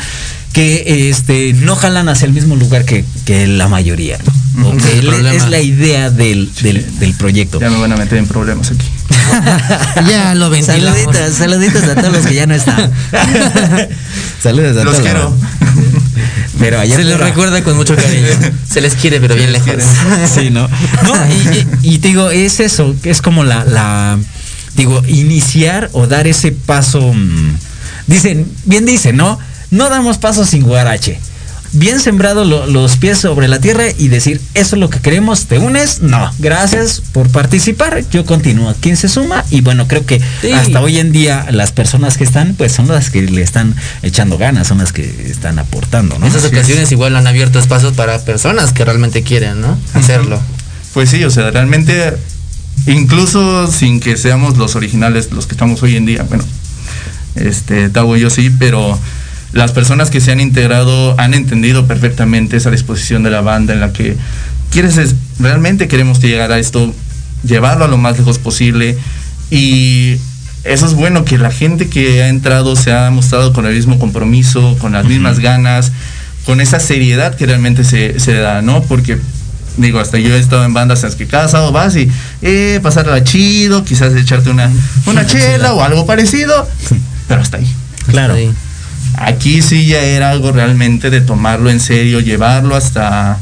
Que 0.54 1.10
este, 1.10 1.54
no 1.54 1.76
jalan 1.76 2.10
hacia 2.10 2.26
el 2.28 2.32
mismo 2.34 2.56
lugar 2.56 2.86
que, 2.86 3.04
que 3.26 3.48
la 3.48 3.68
mayoría. 3.68 4.20
¿no? 4.56 4.70
O 4.70 4.78
que 4.78 5.00
El 5.00 5.26
es 5.26 5.50
la 5.50 5.60
idea 5.62 6.12
del, 6.12 6.52
del, 6.62 7.00
del 7.00 7.14
proyecto. 7.16 7.60
Ya 7.60 7.72
me 7.72 7.80
van 7.80 7.92
a 7.92 7.98
meter 7.98 8.20
en 8.20 8.28
problemas 8.28 8.70
aquí. 8.72 8.86
ya 10.10 10.36
lo 10.36 10.52
ventilamos. 10.52 11.00
Saluditos, 11.00 11.34
saluditos 11.36 11.84
a 11.86 11.96
todos 11.96 12.14
los 12.14 12.26
que 12.28 12.36
ya 12.36 12.46
no 12.46 12.54
están. 12.54 12.92
Saludos 14.44 14.78
a 14.78 14.84
Los 14.84 14.94
todos. 14.98 15.00
quiero. 15.02 15.36
Pero 16.60 16.80
allá 16.80 16.96
Se 16.96 17.04
les 17.04 17.20
recuerda 17.20 17.64
con 17.64 17.76
mucho 17.76 17.96
cariño. 17.96 18.28
Se 18.70 18.82
les 18.82 18.96
quiere, 18.96 19.20
pero 19.20 19.36
bien 19.36 19.52
lejos. 19.52 19.74
Sí, 20.34 20.50
¿no? 20.50 20.68
No, 21.04 21.14
y, 21.28 21.58
y- 21.84 21.96
y 21.96 21.98
te 22.00 22.10
digo, 22.10 22.30
es 22.30 22.60
eso, 22.60 22.96
que 23.02 23.10
es 23.10 23.22
como 23.22 23.44
la, 23.44 23.64
la, 23.66 24.18
digo, 24.76 25.02
iniciar 25.08 25.90
o 25.94 26.08
dar 26.08 26.28
ese 26.28 26.52
paso. 26.52 27.14
mm, 27.14 27.56
Dicen, 28.08 28.46
bien 28.66 28.86
dicen, 28.86 29.16
¿no? 29.16 29.40
No 29.72 29.90
damos 29.90 30.18
pasos 30.18 30.50
sin 30.50 30.64
guarache. 30.64 31.20
Bien 31.76 32.00
sembrado 32.00 32.46
lo- 32.46 32.68
los 32.68 32.98
pies 32.98 33.18
sobre 33.18 33.48
la 33.48 33.60
tierra 33.60 33.86
y 33.98 34.08
decir, 34.08 34.40
eso 34.54 34.76
es 34.76 34.80
lo 34.80 34.92
que 34.92 35.00
queremos, 35.00 35.48
¿te 35.48 35.58
unes? 35.58 36.02
No, 36.02 36.32
gracias 36.38 37.02
por 37.12 37.30
participar, 37.30 38.04
yo 38.12 38.26
continúo. 38.28 38.76
¿Quién 38.80 38.96
se 38.96 39.10
suma? 39.10 39.44
Y 39.50 39.62
bueno, 39.62 39.88
creo 39.88 40.06
que 40.06 40.22
Sí. 40.42 40.52
hasta 40.52 40.82
hoy 40.82 41.00
en 41.00 41.12
día 41.12 41.48
las 41.50 41.72
personas 41.72 42.18
que 42.18 42.26
están, 42.26 42.54
pues 42.56 42.74
son 42.74 42.88
las 42.90 43.10
que 43.10 43.24
le 43.24 43.42
están 43.42 43.76
echando 44.04 44.38
ganas, 44.38 44.68
son 44.68 44.78
las 44.78 44.94
que 44.94 45.04
están 45.30 45.58
aportando, 45.58 46.20
¿no? 46.20 46.28
En 46.28 46.32
esas 46.32 46.46
ocasiones 46.46 46.92
igual 46.92 47.16
han 47.16 47.26
abierto 47.26 47.58
espacios 47.58 47.94
para 47.94 48.20
personas 48.24 48.72
que 48.72 48.86
realmente 48.86 49.24
quieren, 49.24 49.60
¿no? 49.62 49.76
Hacerlo. 49.96 50.40
Pues 50.94 51.10
sí, 51.10 51.24
o 51.24 51.32
sea, 51.32 51.50
realmente, 51.50 52.14
incluso 52.86 53.66
sin 53.72 54.00
que 54.00 54.16
seamos 54.16 54.58
los 54.58 54.76
originales, 54.76 55.32
los 55.32 55.48
que 55.48 55.54
estamos 55.54 55.82
hoy 55.82 55.96
en 55.96 56.06
día, 56.06 56.24
bueno, 56.30 56.44
este, 57.36 57.90
Tavo 57.90 58.16
y 58.16 58.20
yo 58.22 58.30
sí, 58.30 58.52
pero 58.60 59.00
las 59.54 59.72
personas 59.72 60.10
que 60.10 60.20
se 60.20 60.32
han 60.32 60.40
integrado 60.40 61.16
han 61.20 61.34
entendido 61.34 61.86
perfectamente 61.88 62.58
esa 62.58 62.72
disposición 62.72 63.24
de 63.24 63.30
la 63.32 63.42
banda 63.42 63.74
en 63.74 63.80
la 63.80 63.94
que 63.94 64.18
quieres, 64.72 64.98
es- 64.98 65.16
realmente 65.40 65.88
queremos 65.88 66.20
llegar 66.20 66.52
a 66.52 66.60
esto, 66.60 66.94
llevarlo 67.44 67.86
a 67.86 67.88
lo 67.88 67.98
más 67.98 68.18
lejos 68.18 68.40
posible 68.40 68.98
y 69.52 70.18
eso 70.64 70.86
es 70.86 70.94
bueno 70.94 71.26
que 71.26 71.38
la 71.38 71.52
gente 71.52 71.90
que 71.90 72.24
ha 72.24 72.30
entrado 72.30 72.76
se 72.76 72.92
ha 72.94 73.10
mostrado 73.12 73.54
con 73.54 73.66
el 73.66 73.76
mismo 73.76 74.00
compromiso, 74.00 74.78
con 74.80 74.94
las 74.94 75.06
mismas 75.06 75.40
ganas, 75.40 75.92
con 76.46 76.60
esa 76.62 76.80
seriedad 76.80 77.36
que 77.36 77.46
realmente 77.46 77.84
se, 77.84 78.20
se 78.20 78.34
da, 78.34 78.62
¿no? 78.62 78.82
Porque 78.82 79.18
digo, 79.78 80.00
hasta 80.00 80.18
yo 80.20 80.34
he 80.36 80.40
estado 80.40 80.64
en 80.66 80.74
bandas 80.74 81.00
en 81.04 81.10
las 81.10 81.16
que 81.16 81.28
cada 81.28 81.48
sábado 81.48 81.72
vas 81.72 81.96
y 81.96 82.10
eh, 82.42 82.80
pasarla 82.82 83.24
chido, 83.24 83.84
quizás 83.84 84.14
echarte 84.16 84.50
una, 84.50 84.72
una 85.06 85.26
chela 85.28 85.74
o 85.74 85.84
algo 85.84 86.06
parecido, 86.06 86.68
pero 87.28 87.42
hasta 87.42 87.58
ahí. 87.58 87.68
Claro. 88.08 88.36
Aquí 89.16 89.62
sí 89.62 89.86
ya 89.86 90.02
era 90.02 90.30
algo 90.32 90.52
realmente 90.52 91.10
de 91.10 91.22
tomarlo 91.22 91.70
en 91.70 91.80
serio, 91.80 92.20
llevarlo 92.20 92.76
hasta 92.76 93.38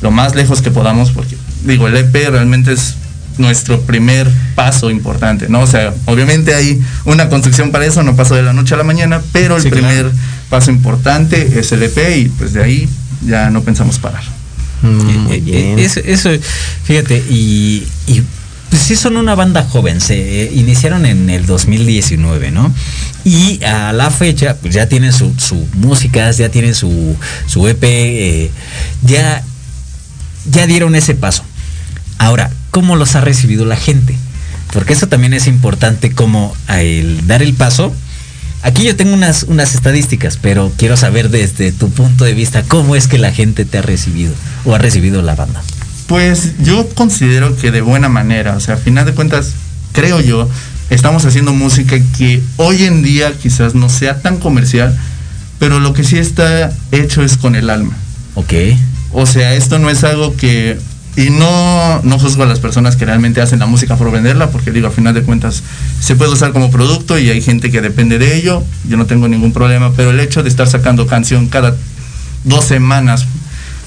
lo 0.00 0.10
más 0.10 0.34
lejos 0.34 0.60
que 0.62 0.70
podamos, 0.70 1.10
porque 1.12 1.36
digo, 1.64 1.88
el 1.88 1.96
EP 1.96 2.14
realmente 2.30 2.72
es 2.72 2.94
nuestro 3.38 3.80
primer 3.80 4.30
paso 4.54 4.90
importante, 4.90 5.48
¿no? 5.48 5.60
O 5.60 5.66
sea, 5.66 5.92
obviamente 6.06 6.54
hay 6.54 6.80
una 7.04 7.28
construcción 7.28 7.70
para 7.72 7.84
eso, 7.86 8.02
no 8.02 8.14
pasó 8.14 8.34
de 8.34 8.42
la 8.42 8.52
noche 8.52 8.74
a 8.74 8.76
la 8.78 8.84
mañana, 8.84 9.20
pero 9.32 9.56
el 9.56 9.62
Sí, 9.62 9.70
claro. 9.70 9.86
primer 9.86 10.12
paso 10.50 10.70
importante 10.70 11.58
es 11.58 11.72
el 11.72 11.82
EP 11.82 11.98
y 12.18 12.28
pues 12.28 12.52
de 12.52 12.62
ahí 12.62 12.88
ya 13.26 13.50
no 13.50 13.62
pensamos 13.62 13.98
parar. 13.98 14.22
Eh, 15.30 15.42
eh, 15.46 15.74
Eso, 15.78 16.00
eso, 16.04 16.30
fíjate, 16.84 17.16
y, 17.30 17.86
y, 18.06 18.22
pues 18.74 18.86
sí 18.86 18.96
son 18.96 19.16
una 19.16 19.36
banda 19.36 19.62
joven, 19.62 20.00
se 20.00 20.50
iniciaron 20.52 21.06
en 21.06 21.30
el 21.30 21.46
2019, 21.46 22.50
¿no? 22.50 22.74
Y 23.24 23.62
a 23.62 23.92
la 23.92 24.10
fecha, 24.10 24.56
pues 24.60 24.74
ya 24.74 24.88
tienen 24.88 25.12
su, 25.12 25.32
su 25.38 25.68
música, 25.74 26.28
ya 26.32 26.48
tienen 26.48 26.74
su, 26.74 27.16
su 27.46 27.68
EP, 27.68 27.84
eh, 27.84 28.50
ya, 29.02 29.44
ya 30.50 30.66
dieron 30.66 30.96
ese 30.96 31.14
paso. 31.14 31.44
Ahora, 32.18 32.50
¿cómo 32.72 32.96
los 32.96 33.14
ha 33.14 33.20
recibido 33.20 33.64
la 33.64 33.76
gente? 33.76 34.16
Porque 34.72 34.94
eso 34.94 35.06
también 35.06 35.34
es 35.34 35.46
importante, 35.46 36.10
como 36.10 36.52
el 36.68 37.28
dar 37.28 37.44
el 37.44 37.54
paso. 37.54 37.94
Aquí 38.62 38.82
yo 38.82 38.96
tengo 38.96 39.14
unas, 39.14 39.44
unas 39.44 39.76
estadísticas, 39.76 40.36
pero 40.36 40.72
quiero 40.76 40.96
saber 40.96 41.30
desde 41.30 41.70
tu 41.70 41.90
punto 41.90 42.24
de 42.24 42.34
vista 42.34 42.64
cómo 42.64 42.96
es 42.96 43.06
que 43.06 43.18
la 43.18 43.30
gente 43.30 43.66
te 43.66 43.78
ha 43.78 43.82
recibido 43.82 44.34
o 44.64 44.74
ha 44.74 44.78
recibido 44.78 45.22
la 45.22 45.36
banda. 45.36 45.62
Pues 46.06 46.52
yo 46.62 46.88
considero 46.90 47.56
que 47.56 47.70
de 47.70 47.80
buena 47.80 48.08
manera, 48.08 48.56
o 48.56 48.60
sea, 48.60 48.74
a 48.74 48.78
final 48.78 49.06
de 49.06 49.12
cuentas, 49.12 49.52
creo 49.92 50.20
yo, 50.20 50.48
estamos 50.90 51.24
haciendo 51.24 51.52
música 51.52 51.96
que 52.16 52.42
hoy 52.56 52.84
en 52.84 53.02
día 53.02 53.32
quizás 53.32 53.74
no 53.74 53.88
sea 53.88 54.20
tan 54.20 54.38
comercial, 54.38 54.96
pero 55.58 55.80
lo 55.80 55.92
que 55.94 56.04
sí 56.04 56.18
está 56.18 56.72
hecho 56.92 57.22
es 57.22 57.36
con 57.36 57.54
el 57.54 57.70
alma. 57.70 57.94
Ok. 58.34 58.52
O 59.12 59.26
sea, 59.26 59.54
esto 59.54 59.78
no 59.78 59.88
es 59.90 60.04
algo 60.04 60.36
que... 60.36 60.78
Y 61.16 61.30
no, 61.30 62.00
no 62.02 62.18
juzgo 62.18 62.42
a 62.42 62.46
las 62.46 62.58
personas 62.58 62.96
que 62.96 63.04
realmente 63.04 63.40
hacen 63.40 63.60
la 63.60 63.66
música 63.66 63.94
por 63.96 64.10
venderla, 64.10 64.50
porque 64.50 64.72
digo, 64.72 64.88
a 64.88 64.90
final 64.90 65.14
de 65.14 65.22
cuentas 65.22 65.62
se 66.00 66.16
puede 66.16 66.32
usar 66.32 66.52
como 66.52 66.72
producto 66.72 67.16
y 67.20 67.30
hay 67.30 67.40
gente 67.40 67.70
que 67.70 67.80
depende 67.80 68.18
de 68.18 68.36
ello, 68.36 68.64
yo 68.88 68.96
no 68.96 69.06
tengo 69.06 69.28
ningún 69.28 69.52
problema, 69.52 69.92
pero 69.96 70.10
el 70.10 70.18
hecho 70.18 70.42
de 70.42 70.48
estar 70.48 70.66
sacando 70.66 71.06
canción 71.06 71.46
cada 71.46 71.76
dos 72.42 72.64
semanas, 72.64 73.26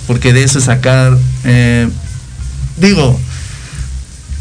porque 0.07 0.31
de 0.31 0.43
eso 0.43 0.59
es 0.59 0.65
sacar, 0.65 1.17
eh, 1.43 1.89
digo, 2.77 3.19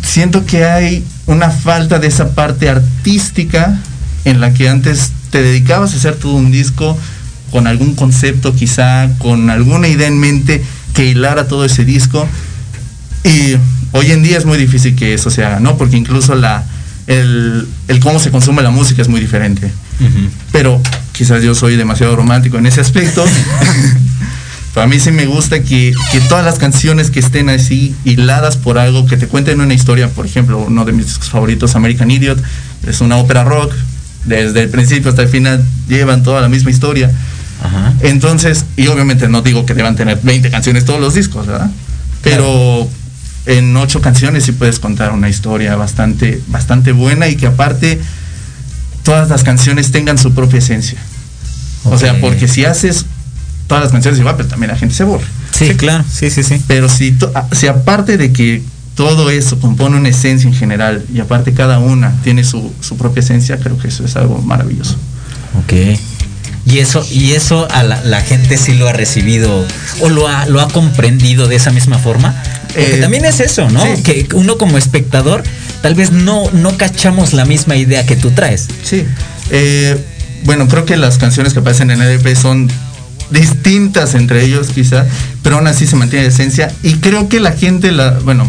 siento 0.03 0.46
que 0.46 0.64
hay 0.64 1.05
una 1.27 1.51
falta 1.51 1.99
de 1.99 2.07
esa 2.07 2.35
parte 2.35 2.68
artística 2.68 3.79
en 4.25 4.40
la 4.40 4.53
que 4.55 4.68
antes 4.68 5.12
te 5.31 5.42
dedicabas 5.42 5.92
a 5.92 5.96
hacer 5.96 6.16
todo 6.16 6.35
un 6.35 6.51
disco 6.51 6.96
con 7.51 7.66
algún 7.66 7.94
concepto 7.94 8.55
quizá, 8.55 9.09
con 9.18 9.51
alguna 9.51 9.88
idea 9.88 10.09
en 10.09 10.18
mente 10.18 10.62
que 10.94 11.07
hilara 11.07 11.49
todo 11.49 11.64
ese 11.64 11.85
disco. 11.85 12.27
Y 13.25 13.57
hoy 13.92 14.11
en 14.11 14.22
día 14.22 14.38
es 14.38 14.44
muy 14.44 14.59
difícil 14.59 14.94
que 14.94 15.14
eso 15.14 15.31
se 15.31 15.44
haga, 15.44 15.61
¿no? 15.61 15.77
Porque 15.77 15.96
incluso 15.96 16.35
la, 16.35 16.64
el, 17.07 17.66
el 17.88 18.01
cómo 18.01 18.18
se 18.18 18.31
consume 18.31 18.62
la 18.62 18.70
música 18.70 19.03
es 19.03 19.09
muy 19.09 19.20
diferente. 19.20 19.70
Pero 20.53 20.81
quizás 21.12 21.42
yo 21.42 21.55
soy 21.55 21.77
demasiado 21.77 22.16
romántico 22.16 22.59
en 22.59 22.66
ese 22.66 22.81
aspecto. 22.81 23.25
Pero 24.76 24.84
a 24.84 24.88
mí 24.88 25.00
sí 25.00 25.10
me 25.10 25.24
gusta 25.24 25.62
que, 25.62 25.94
que 26.12 26.20
todas 26.28 26.44
las 26.44 26.58
canciones 26.58 27.10
que 27.10 27.18
estén 27.18 27.48
así 27.48 27.94
hiladas 28.04 28.58
por 28.58 28.76
algo, 28.76 29.06
que 29.06 29.16
te 29.16 29.26
cuenten 29.26 29.58
una 29.62 29.72
historia, 29.72 30.10
por 30.10 30.26
ejemplo, 30.26 30.58
uno 30.58 30.84
de 30.84 30.92
mis 30.92 31.06
discos 31.06 31.30
favoritos, 31.30 31.74
American 31.76 32.10
Idiot, 32.10 32.38
es 32.86 33.00
una 33.00 33.16
ópera 33.16 33.42
rock, 33.42 33.72
desde 34.26 34.64
el 34.64 34.68
principio 34.68 35.08
hasta 35.08 35.22
el 35.22 35.28
final 35.28 35.64
llevan 35.88 36.22
toda 36.22 36.42
la 36.42 36.50
misma 36.50 36.70
historia. 36.70 37.10
Ajá. 37.64 37.94
Entonces, 38.02 38.66
y 38.76 38.88
obviamente 38.88 39.30
no 39.30 39.40
digo 39.40 39.64
que 39.64 39.72
deban 39.72 39.96
tener 39.96 40.20
20 40.22 40.50
canciones 40.50 40.84
todos 40.84 41.00
los 41.00 41.14
discos, 41.14 41.46
¿verdad? 41.46 41.70
Pero 42.20 42.86
en 43.46 43.74
ocho 43.78 44.02
canciones 44.02 44.44
sí 44.44 44.52
puedes 44.52 44.78
contar 44.78 45.12
una 45.12 45.30
historia 45.30 45.74
bastante, 45.76 46.42
bastante 46.48 46.92
buena 46.92 47.28
y 47.28 47.36
que 47.36 47.46
aparte 47.46 47.98
todas 49.04 49.30
las 49.30 49.42
canciones 49.42 49.90
tengan 49.90 50.18
su 50.18 50.34
propia 50.34 50.58
esencia. 50.58 50.98
O 51.84 51.96
sea, 51.96 52.20
porque 52.20 52.46
si 52.46 52.66
haces 52.66 53.06
todas 53.66 53.85
las 53.85 53.92
canciones 53.92 54.18
igual, 54.20 54.37
pero 54.37 54.48
también 54.48 54.70
la 54.72 54.79
gente 54.79 54.94
se 54.94 55.05
borra. 55.05 55.26
Sí, 55.52 55.70
claro, 55.74 56.05
sí, 56.11 56.31
sí, 56.31 56.42
sí. 56.42 56.61
Pero 56.66 56.88
si, 56.88 57.16
si 57.52 57.66
aparte 57.66 58.16
de 58.16 58.33
que 58.33 58.62
todo 58.94 59.31
eso 59.31 59.59
compone 59.61 59.96
una 59.96 60.09
esencia 60.09 60.48
en 60.48 60.55
general 60.55 61.05
y 61.12 61.20
aparte 61.20 61.52
cada 61.52 61.79
una 61.79 62.12
tiene 62.22 62.44
su, 62.44 62.72
su 62.81 62.96
propia 62.96 63.20
esencia, 63.20 63.59
creo 63.59 63.79
que 63.79 63.88
eso 63.88 64.05
es 64.05 64.16
algo 64.16 64.38
maravilloso. 64.38 64.96
Ok. 65.62 65.98
Y 66.68 66.79
eso, 66.81 67.07
y 67.12 67.33
eso 67.33 67.68
a 67.70 67.85
la, 67.85 68.02
la 68.02 68.20
gente 68.20 68.57
sí 68.57 68.74
lo 68.74 68.88
ha 68.88 68.92
recibido 68.92 69.64
o 70.00 70.09
lo 70.09 70.26
ha, 70.26 70.46
lo 70.46 70.61
ha 70.61 70.66
comprendido 70.68 71.46
de 71.46 71.55
esa 71.57 71.70
misma 71.70 71.96
forma. 71.98 72.35
Porque 72.68 72.96
Eh, 72.96 73.00
también 73.00 73.24
es 73.24 73.38
eso, 73.40 73.70
¿no? 73.70 73.81
sí. 73.96 74.02
Que 74.02 74.26
uno 74.35 74.59
como 74.59 74.76
espectador 74.76 75.44
tal 75.81 75.94
vez 75.94 76.11
no, 76.11 76.50
no 76.52 76.76
cachamos 76.76 77.35
la 77.35 77.44
misma 77.44 77.76
idea 77.76 78.05
que 78.05 78.16
tú 78.16 78.31
traes. 78.33 78.66
Sí. 78.83 79.05
Eh, 79.50 79.96
bueno, 80.44 80.66
creo 80.66 80.85
que 80.85 80.96
las 80.96 81.18
canciones 81.18 81.52
que 81.52 81.61
aparecen 81.61 81.90
en 81.92 82.02
el 82.02 82.20
EP 82.20 82.37
son 82.37 82.68
distintas 83.30 84.14
entre 84.14 84.44
ellos 84.44 84.68
quizá, 84.68 85.06
pero 85.42 85.56
aún 85.56 85.66
así 85.66 85.86
se 85.86 85.96
mantiene 85.96 86.24
la 86.24 86.32
esencia 86.32 86.72
y 86.82 86.94
creo 86.94 87.28
que 87.28 87.40
la 87.40 87.52
gente, 87.52 87.92
la, 87.92 88.18
bueno, 88.20 88.48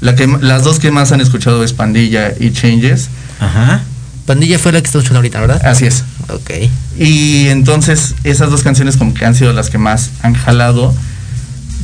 la 0.00 0.14
que, 0.14 0.26
las 0.26 0.64
dos 0.64 0.78
que 0.78 0.90
más 0.90 1.12
han 1.12 1.20
escuchado 1.20 1.62
es 1.62 1.72
Pandilla 1.72 2.32
y 2.38 2.52
Changes. 2.52 3.08
Ajá. 3.38 3.82
Pandilla 4.26 4.58
fue 4.58 4.72
la 4.72 4.80
que 4.80 4.86
está 4.86 4.98
escuchando 4.98 5.18
ahorita, 5.18 5.40
¿verdad? 5.40 5.66
Así 5.66 5.86
es. 5.86 6.04
Ok. 6.28 6.50
Y 6.98 7.48
entonces 7.48 8.14
esas 8.24 8.50
dos 8.50 8.62
canciones 8.62 8.96
como 8.96 9.12
que 9.12 9.24
han 9.24 9.34
sido 9.34 9.52
las 9.52 9.70
que 9.70 9.78
más 9.78 10.10
han 10.22 10.34
jalado 10.34 10.94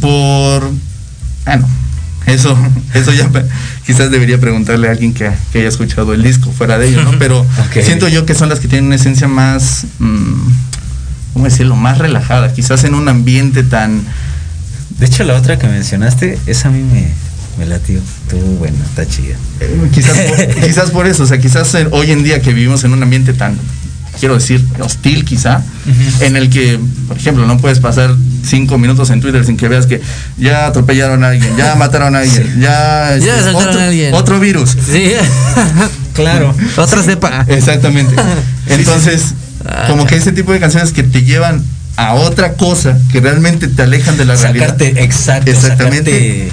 por... 0.00 0.70
Bueno, 1.44 1.68
eso, 2.26 2.56
eso 2.94 3.12
ya 3.12 3.30
quizás 3.86 4.10
debería 4.10 4.38
preguntarle 4.38 4.88
a 4.88 4.92
alguien 4.92 5.14
que, 5.14 5.30
que 5.52 5.60
haya 5.60 5.68
escuchado 5.68 6.12
el 6.12 6.22
disco 6.22 6.52
fuera 6.52 6.78
de 6.78 6.88
ello, 6.88 7.02
¿no? 7.02 7.12
Pero 7.18 7.46
siento 7.82 8.08
yo 8.08 8.26
que 8.26 8.34
son 8.34 8.48
las 8.48 8.60
que 8.60 8.68
tienen 8.68 8.86
una 8.86 8.96
esencia 8.96 9.28
más, 9.28 9.86
mm, 9.98 10.48
¿cómo 11.36 11.44
decirlo? 11.44 11.76
Más 11.76 11.98
relajada, 11.98 12.54
quizás 12.54 12.84
en 12.84 12.94
un 12.94 13.10
ambiente 13.10 13.62
tan... 13.62 14.00
De 14.98 15.04
hecho, 15.04 15.22
la 15.24 15.34
otra 15.34 15.58
que 15.58 15.66
mencionaste, 15.66 16.38
esa 16.46 16.68
a 16.68 16.70
mí 16.70 16.80
me, 16.82 17.08
me 17.58 17.66
latió. 17.66 17.98
Estuvo 17.98 18.40
buena, 18.54 18.82
está 18.86 19.06
chida. 19.06 19.34
eh, 19.60 19.90
quizás, 19.92 20.16
por, 20.16 20.54
quizás 20.66 20.90
por 20.92 21.06
eso, 21.06 21.24
o 21.24 21.26
sea, 21.26 21.36
quizás 21.38 21.74
en- 21.74 21.88
hoy 21.90 22.10
en 22.10 22.24
día 22.24 22.40
que 22.40 22.54
vivimos 22.54 22.84
en 22.84 22.94
un 22.94 23.02
ambiente 23.02 23.34
tan, 23.34 23.58
quiero 24.18 24.36
decir, 24.36 24.64
hostil 24.80 25.26
quizá, 25.26 25.60
en 26.20 26.36
el 26.36 26.48
que, 26.48 26.80
por 27.06 27.18
ejemplo, 27.18 27.46
no 27.46 27.58
puedes 27.58 27.80
pasar 27.80 28.16
cinco 28.42 28.78
minutos 28.78 29.10
en 29.10 29.20
Twitter 29.20 29.44
sin 29.44 29.58
que 29.58 29.68
veas 29.68 29.84
que 29.84 30.00
ya 30.38 30.64
atropellaron 30.68 31.22
a 31.22 31.28
alguien, 31.28 31.54
ya 31.58 31.74
mataron 31.74 32.16
a 32.16 32.20
alguien, 32.20 32.58
ya, 32.58 33.10
Ya 33.10 33.16
este, 33.16 33.30
asaltaron 33.32 33.68
otro, 33.68 33.80
a 33.80 33.84
alguien. 33.84 34.14
otro 34.14 34.40
virus. 34.40 34.70
Sí. 34.90 35.12
Claro. 36.14 36.54
Otra 36.78 37.02
cepa. 37.02 37.44
Exactamente. 37.46 38.14
Entonces, 38.68 39.34
Ah, 39.68 39.86
como 39.88 40.02
ya. 40.04 40.08
que 40.10 40.16
ese 40.16 40.32
tipo 40.32 40.52
de 40.52 40.60
canciones 40.60 40.92
que 40.92 41.02
te 41.02 41.22
llevan 41.22 41.62
a 41.96 42.14
otra 42.14 42.54
cosa, 42.54 42.98
que 43.12 43.20
realmente 43.20 43.68
te 43.68 43.82
alejan 43.82 44.16
de 44.16 44.24
la 44.26 44.36
realidad. 44.36 44.80
Exacto. 44.82 45.50
Exactamente. 45.50 46.48
sacarte- 46.50 46.52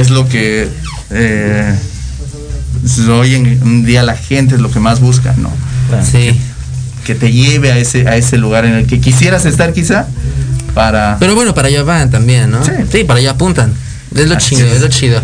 es 0.00 0.10
lo 0.10 0.28
que 0.28 0.68
eh, 1.10 1.74
hoy 3.10 3.34
en 3.34 3.62
un 3.62 3.84
día 3.84 4.02
la 4.02 4.16
gente 4.16 4.54
es 4.54 4.60
lo 4.60 4.70
que 4.70 4.80
más 4.80 5.00
busca, 5.00 5.34
¿no? 5.36 5.50
Sí. 6.10 6.38
Que 7.04 7.14
te 7.14 7.30
lleve 7.32 7.70
a 7.72 7.78
ese, 7.78 8.08
a 8.08 8.16
ese 8.16 8.38
lugar 8.38 8.64
en 8.64 8.72
el 8.74 8.86
que 8.86 9.00
quisieras 9.00 9.44
estar 9.44 9.72
quizá 9.72 10.06
para... 10.74 11.16
Pero 11.20 11.34
bueno, 11.34 11.54
para 11.54 11.68
allá 11.68 11.82
van 11.82 12.10
también, 12.10 12.50
¿no? 12.50 12.60
Sí. 12.64 13.04
para 13.04 13.18
allá 13.20 13.32
apuntan. 13.32 13.72
Es 14.14 14.28
lo 14.28 14.36
Así 14.36 14.54
chido, 14.56 14.66
es. 14.68 14.74
es 14.74 14.80
lo 14.80 14.88
chido. 14.88 15.20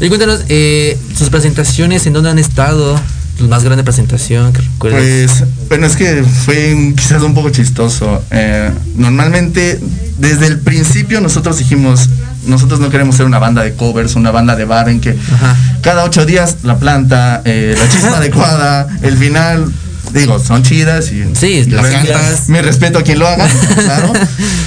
Y 0.00 0.08
cuéntanos, 0.08 0.40
eh, 0.48 0.98
sus 1.16 1.28
presentaciones, 1.30 2.06
¿en 2.06 2.12
dónde 2.12 2.30
han 2.30 2.38
estado? 2.38 3.00
Tu 3.38 3.48
más 3.48 3.64
grande 3.64 3.82
presentación 3.82 4.52
que. 4.52 4.60
Pues, 4.78 5.44
bueno, 5.68 5.86
es 5.86 5.96
que 5.96 6.22
fue 6.22 6.92
quizás 6.96 7.22
un 7.22 7.34
poco 7.34 7.50
chistoso. 7.50 8.22
Eh, 8.30 8.70
normalmente, 8.96 9.80
desde 10.18 10.46
el 10.46 10.58
principio 10.60 11.20
nosotros 11.20 11.58
dijimos, 11.58 12.08
nosotros 12.46 12.78
no 12.80 12.90
queremos 12.90 13.16
ser 13.16 13.26
una 13.26 13.38
banda 13.38 13.62
de 13.62 13.74
covers, 13.74 14.16
una 14.16 14.30
banda 14.30 14.54
de 14.54 14.64
bar 14.64 14.88
en 14.88 15.00
que 15.00 15.16
Ajá. 15.34 15.56
cada 15.80 16.04
ocho 16.04 16.26
días 16.26 16.58
la 16.62 16.76
planta, 16.78 17.40
eh, 17.44 17.74
la 17.78 17.88
chispa 17.88 18.16
adecuada, 18.18 18.86
el 19.02 19.16
final, 19.16 19.72
digo, 20.12 20.38
son 20.38 20.62
chidas 20.62 21.10
y 21.10 21.24
Sí, 21.34 21.64
las 21.70 21.86
cantas. 21.86 22.48
Mi 22.48 22.60
respeto 22.60 22.98
a 22.98 23.02
quien 23.02 23.18
lo 23.18 23.26
haga, 23.26 23.48
claro, 23.74 24.12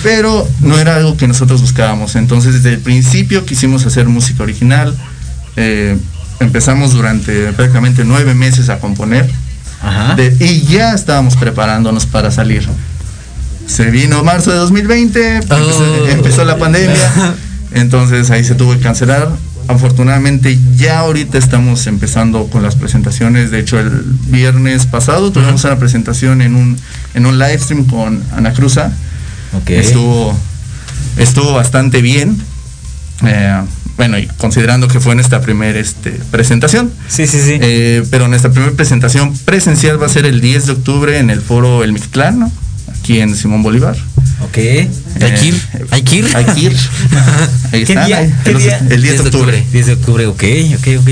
pero 0.02 0.48
no 0.62 0.80
era 0.80 0.96
algo 0.96 1.16
que 1.18 1.28
nosotros 1.28 1.62
buscábamos. 1.62 2.16
Entonces, 2.16 2.54
desde 2.56 2.70
el 2.70 2.80
principio 2.80 3.46
quisimos 3.46 3.86
hacer 3.86 4.08
música 4.08 4.42
original. 4.44 4.96
eh, 5.56 5.98
empezamos 6.40 6.94
durante 6.94 7.52
prácticamente 7.54 8.04
nueve 8.06 8.34
meses 8.36 8.70
a 8.70 8.80
componer. 8.80 9.30
Ajá. 9.82 10.16
De- 10.16 10.36
y 10.40 10.62
ya 10.64 10.94
estábamos 10.94 11.36
preparándonos 11.36 12.06
para 12.06 12.32
salir. 12.32 12.68
Se 13.68 13.90
vino 13.92 14.24
marzo 14.24 14.52
de 14.52 14.58
2020, 14.58 15.38
empezó, 15.38 16.04
Oh. 16.04 16.08
empezó 16.08 16.46
la 16.46 16.58
pandemia, 16.58 16.96
entonces 17.72 18.30
ahí 18.32 18.44
se 18.44 18.56
tuvo 18.56 18.74
que 18.74 18.80
cancelar. 18.80 19.30
Afortunadamente 19.68 20.60
ya 20.76 21.00
ahorita 21.00 21.40
estamos 21.40 21.88
empezando 21.88 22.46
con 22.48 22.62
las 22.62 22.76
presentaciones. 22.76 23.50
De 23.50 23.60
hecho, 23.60 23.80
el 23.80 23.90
viernes 24.28 24.86
pasado 24.86 25.32
tuvimos 25.32 25.64
una 25.64 25.78
presentación 25.80 26.44
en 26.44 26.56
un, 26.56 26.78
en 27.16 27.26
un 27.26 27.40
live 27.40 27.58
stream 27.58 27.86
con 27.86 28.24
Ana 28.36 28.54
Cruza. 28.54 28.92
Estuvo, 29.80 30.38
estuvo 31.18 31.54
bastante 31.54 32.02
bien. 32.04 32.40
Eh, 33.26 33.60
bueno, 33.98 34.18
y 34.20 34.28
considerando 34.38 34.88
que 34.88 35.00
fue 35.00 35.16
nuestra 35.16 35.42
primera 35.42 35.80
este, 35.80 36.12
presentación. 36.32 36.92
Sí, 37.08 37.28
sí, 37.28 37.40
sí. 37.40 37.58
Eh, 37.62 38.04
pero 38.12 38.28
nuestra 38.28 38.52
primera 38.52 38.74
presentación 38.74 39.34
presencial 39.46 40.02
va 40.02 40.08
a 40.08 40.10
ser 40.10 40.26
el 40.26 40.42
10 40.42 40.66
de 40.66 40.72
octubre 40.74 41.18
en 41.20 41.30
el 41.30 41.42
foro 41.42 41.84
El 41.84 41.94
Mictlán, 41.94 42.40
¿no? 42.40 42.52
aquí 43.00 43.20
en 43.20 43.36
Simón 43.36 43.64
Bolívar. 43.64 43.96
ok. 44.44 44.58
Eh, 44.58 44.90
Hay 45.22 45.32
que 45.34 45.46
ir, 45.48 45.62
hay 45.92 46.02
que 46.04 46.16
ir. 46.18 46.28
Hay 46.36 46.46
que 46.46 46.60
ir. 46.62 46.76
Ahí 47.72 47.86
¿Qué 47.86 47.94
están, 47.94 48.06
día? 48.08 48.42
¿Qué 48.44 48.52
los- 48.52 48.64
día? 48.64 48.80
El 48.90 49.02
10 49.02 49.18
de 49.24 49.30
octubre. 49.30 49.64
10 49.72 49.86
de 49.86 49.94
octubre, 49.94 50.26
ok, 50.28 50.44
ok, 50.78 50.88
ok. 51.02 51.10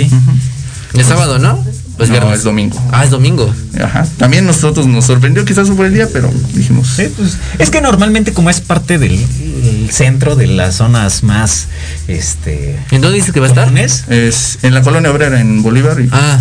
El 0.99 1.05
sábado, 1.05 1.39
¿no? 1.39 1.63
Pues 1.97 2.09
no, 2.09 2.15
viernes. 2.15 2.39
es 2.39 2.43
domingo. 2.43 2.81
Ah, 2.91 3.03
es 3.05 3.11
domingo. 3.11 3.53
Ajá. 3.81 4.05
También 4.17 4.45
nosotros 4.45 4.87
nos 4.87 5.05
sorprendió 5.05 5.45
quizás 5.45 5.69
por 5.69 5.85
el 5.85 5.93
día, 5.93 6.07
pero 6.11 6.31
dijimos. 6.53 6.87
Sí, 6.95 7.03
pues, 7.15 7.37
es 7.59 7.69
que 7.69 7.81
normalmente 7.81 8.33
como 8.33 8.49
es 8.49 8.61
parte 8.61 8.97
del 8.97 9.13
el 9.13 9.89
centro 9.91 10.35
de 10.35 10.47
las 10.47 10.75
zonas 10.75 11.21
más 11.23 11.67
este 12.07 12.77
¿En 12.91 13.01
dónde 13.01 13.17
dices 13.17 13.31
que 13.31 13.39
va 13.39 13.45
a 13.45 13.49
estar? 13.49 13.71
Es 13.77 14.59
en 14.63 14.73
la 14.73 14.81
colonia 14.81 15.11
obrera 15.11 15.39
en 15.39 15.61
Bolívar. 15.61 15.99
y- 16.01 16.09
Ah, 16.11 16.39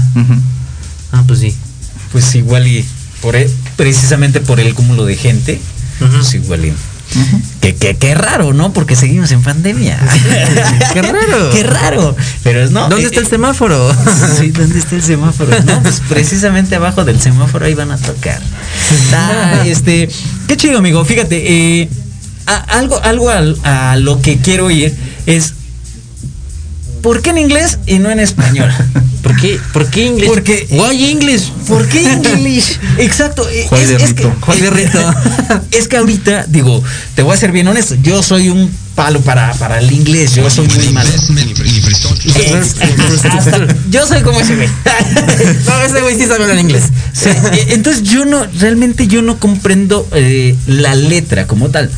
ah, 1.13 1.23
pues 1.27 1.41
sí. 1.41 1.55
pues 2.13 2.35
igual 2.35 2.67
y 2.67 2.85
por 3.21 3.37
e- 3.37 3.51
precisamente 3.77 4.41
por 4.41 4.59
el 4.59 4.75
cúmulo 4.75 5.05
de 5.05 5.17
gente, 5.17 5.61
pues 5.99 6.35
igual 6.35 6.65
y 6.65 6.73
que, 7.61 7.75
que, 7.75 7.97
qué 7.97 8.15
raro, 8.15 8.53
¿no? 8.53 8.73
Porque 8.73 8.97
seguimos 8.97 9.31
en 9.33 9.43
pandemia. 9.43 9.99
Qué 10.93 11.03
raro. 11.03 11.51
Qué 11.53 11.63
raro. 11.63 12.17
Pero 12.43 12.69
no. 12.71 12.89
¿Dónde 12.89 13.05
eh, 13.05 13.07
está 13.07 13.21
el 13.21 13.27
eh, 13.27 13.31
semáforo? 13.31 13.95
Sí, 14.39 14.51
¿dónde 14.51 14.79
está 14.79 14.97
el 14.97 15.03
semáforo? 15.03 15.51
No, 15.65 15.83
pues 15.83 16.01
precisamente 16.09 16.75
abajo 16.77 17.05
del 17.05 17.21
semáforo 17.21 17.67
ahí 17.67 17.75
van 17.75 17.91
a 17.93 17.97
tocar. 17.99 18.41
Ah, 19.15 19.63
este, 19.67 20.09
qué 20.49 20.57
chido, 20.57 20.79
amigo. 20.79 21.05
Fíjate, 21.05 21.81
eh, 21.83 21.89
a- 22.47 22.79
algo, 22.79 23.01
algo 23.03 23.31
al- 23.31 23.59
a, 23.65 23.97
lo 23.97 24.21
que 24.21 24.39
quiero 24.39 24.71
ir 24.71 24.95
es 25.27 25.55
¿por 27.03 27.21
qué 27.23 27.31
en 27.31 27.39
inglés 27.39 27.79
y 27.87 27.99
no 27.99 28.11
en 28.11 28.21
español? 28.21 28.71
¿Por 29.23 29.37
qué? 29.37 29.59
¿Por 29.73 29.89
qué 29.91 30.07
inglés? 30.07 30.29
Porque- 30.29 30.67
Why 30.71 31.11
English? 31.11 31.51
¿Por 31.69 31.87
qué 31.89 32.03
English? 32.13 32.79
Exacto. 32.99 33.49
eh, 33.49 33.69
es, 33.71 33.89
de 33.89 33.97
es 33.97 34.15
que, 34.15 34.23
rito. 34.25 34.37
Juay 34.41 34.61
de 34.61 34.71
rito. 34.71 35.15
es 35.71 35.89
que 35.89 35.97
ahorita, 35.97 36.47
digo, 36.49 36.83
te 37.15 37.23
voy 37.23 37.35
a 37.35 37.37
ser 37.37 37.53
bien 37.53 37.69
honesto, 37.69 37.95
yo 38.03 38.23
soy 38.23 38.49
un 38.49 38.71
palo 38.95 39.21
para, 39.21 39.53
para 39.55 39.79
el 39.79 39.91
inglés, 39.93 40.35
yo 40.35 40.49
soy 40.51 40.67
muy 40.69 40.89
malo. 40.91 41.09
Yo 43.91 44.07
soy 44.07 44.23
como 44.23 44.41
ese 44.41 44.57
güey. 44.57 44.69
No, 45.67 45.83
ese 45.83 46.01
güey 46.03 46.17
sí 46.19 46.27
sabe 46.27 46.43
hablar 46.45 46.59
inglés. 46.59 46.85
Sí, 47.13 47.29
eh, 47.29 47.67
entonces 47.69 48.03
yo 48.03 48.25
no, 48.25 48.47
realmente 48.59 49.07
yo 49.07 49.23
no 49.23 49.39
comprendo 49.39 50.09
eh, 50.13 50.57
la 50.67 50.95
letra 50.95 51.47
como 51.47 51.71
tal. 51.71 51.91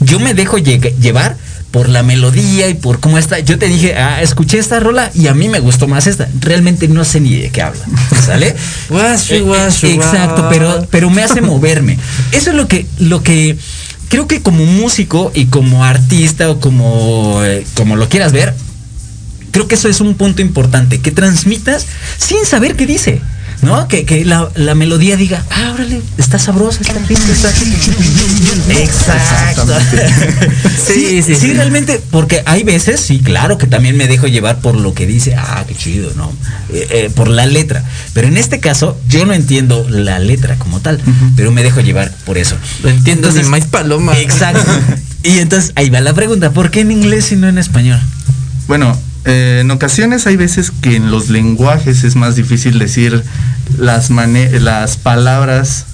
Yo 0.00 0.18
me 0.18 0.34
dejo 0.34 0.58
llevar 0.58 1.36
por 1.70 1.88
la 1.88 2.02
melodía 2.02 2.68
y 2.68 2.74
por 2.74 3.00
cómo 3.00 3.18
está. 3.18 3.38
Yo 3.38 3.58
te 3.58 3.68
dije, 3.68 3.94
ah, 3.96 4.22
escuché 4.22 4.58
esta 4.58 4.80
rola 4.80 5.10
y 5.14 5.28
a 5.28 5.34
mí 5.34 5.48
me 5.48 5.60
gustó 5.60 5.86
más 5.86 6.06
esta. 6.06 6.28
Realmente 6.40 6.88
no 6.88 7.04
sé 7.04 7.20
ni 7.20 7.36
de 7.36 7.50
qué 7.50 7.62
habla. 7.62 7.84
¿Sale? 8.24 8.56
Eh, 8.90 9.40
guashu, 9.40 9.86
Exacto, 9.86 10.48
pero, 10.50 10.86
pero 10.90 11.10
me 11.10 11.22
hace 11.22 11.40
moverme. 11.40 11.98
Eso 12.32 12.50
es 12.50 12.56
lo 12.56 12.66
que, 12.66 12.86
lo 12.98 13.22
que 13.22 13.56
creo 14.08 14.26
que 14.26 14.42
como 14.42 14.64
músico 14.66 15.30
y 15.34 15.46
como 15.46 15.84
artista 15.84 16.50
o 16.50 16.60
como, 16.60 17.42
eh, 17.44 17.64
como 17.74 17.96
lo 17.96 18.08
quieras 18.08 18.32
ver, 18.32 18.54
creo 19.52 19.68
que 19.68 19.76
eso 19.76 19.88
es 19.88 20.00
un 20.00 20.14
punto 20.14 20.42
importante, 20.42 21.00
que 21.00 21.10
transmitas 21.10 21.86
sin 22.18 22.44
saber 22.44 22.76
qué 22.76 22.86
dice. 22.86 23.20
¿No? 23.62 23.88
Que, 23.88 24.04
que 24.04 24.24
la, 24.24 24.50
la 24.54 24.74
melodía 24.74 25.16
diga, 25.16 25.44
ah, 25.50 25.72
órale, 25.74 26.00
está 26.18 26.38
sabrosa, 26.38 26.80
está 26.80 26.98
rica, 27.06 27.22
está... 27.32 27.50
Exacto. 28.78 29.66
sí, 30.86 31.22
sí, 31.22 31.34
sí, 31.34 31.52
realmente, 31.52 32.00
porque 32.10 32.42
hay 32.46 32.62
veces, 32.62 33.00
sí, 33.00 33.20
claro, 33.20 33.58
que 33.58 33.66
también 33.66 33.96
me 33.96 34.06
dejo 34.06 34.26
llevar 34.26 34.60
por 34.60 34.74
lo 34.74 34.94
que 34.94 35.06
dice, 35.06 35.34
ah, 35.36 35.64
qué 35.66 35.74
chido, 35.74 36.12
¿no? 36.16 36.32
Eh, 36.72 36.86
eh, 36.90 37.10
por 37.14 37.28
la 37.28 37.46
letra. 37.46 37.84
Pero 38.14 38.28
en 38.28 38.36
este 38.36 38.60
caso, 38.60 38.98
yo 39.08 39.26
no 39.26 39.32
entiendo 39.32 39.86
la 39.88 40.18
letra 40.18 40.56
como 40.56 40.80
tal, 40.80 41.00
pero 41.36 41.50
me 41.50 41.62
dejo 41.62 41.80
llevar 41.80 42.10
por 42.24 42.38
eso. 42.38 42.56
Lo 42.82 42.90
entiendo 42.90 43.30
sin 43.32 43.48
más 43.48 43.64
paloma. 43.66 44.18
Exacto. 44.18 44.60
Y 45.22 45.38
entonces 45.38 45.72
ahí 45.74 45.90
va 45.90 46.00
la 46.00 46.14
pregunta, 46.14 46.50
¿por 46.50 46.70
qué 46.70 46.80
en 46.80 46.90
inglés 46.90 47.30
y 47.30 47.36
no 47.36 47.46
en 47.46 47.58
español? 47.58 48.00
Bueno, 48.66 48.98
eh, 49.24 49.58
en 49.60 49.70
ocasiones 49.70 50.26
hay 50.26 50.36
veces 50.36 50.70
que 50.70 50.96
en 50.96 51.10
los 51.10 51.28
lenguajes 51.28 52.04
es 52.04 52.16
más 52.16 52.36
difícil 52.36 52.78
decir 52.78 53.22
las, 53.78 54.10
las 54.10 54.96
palabras 54.96 55.86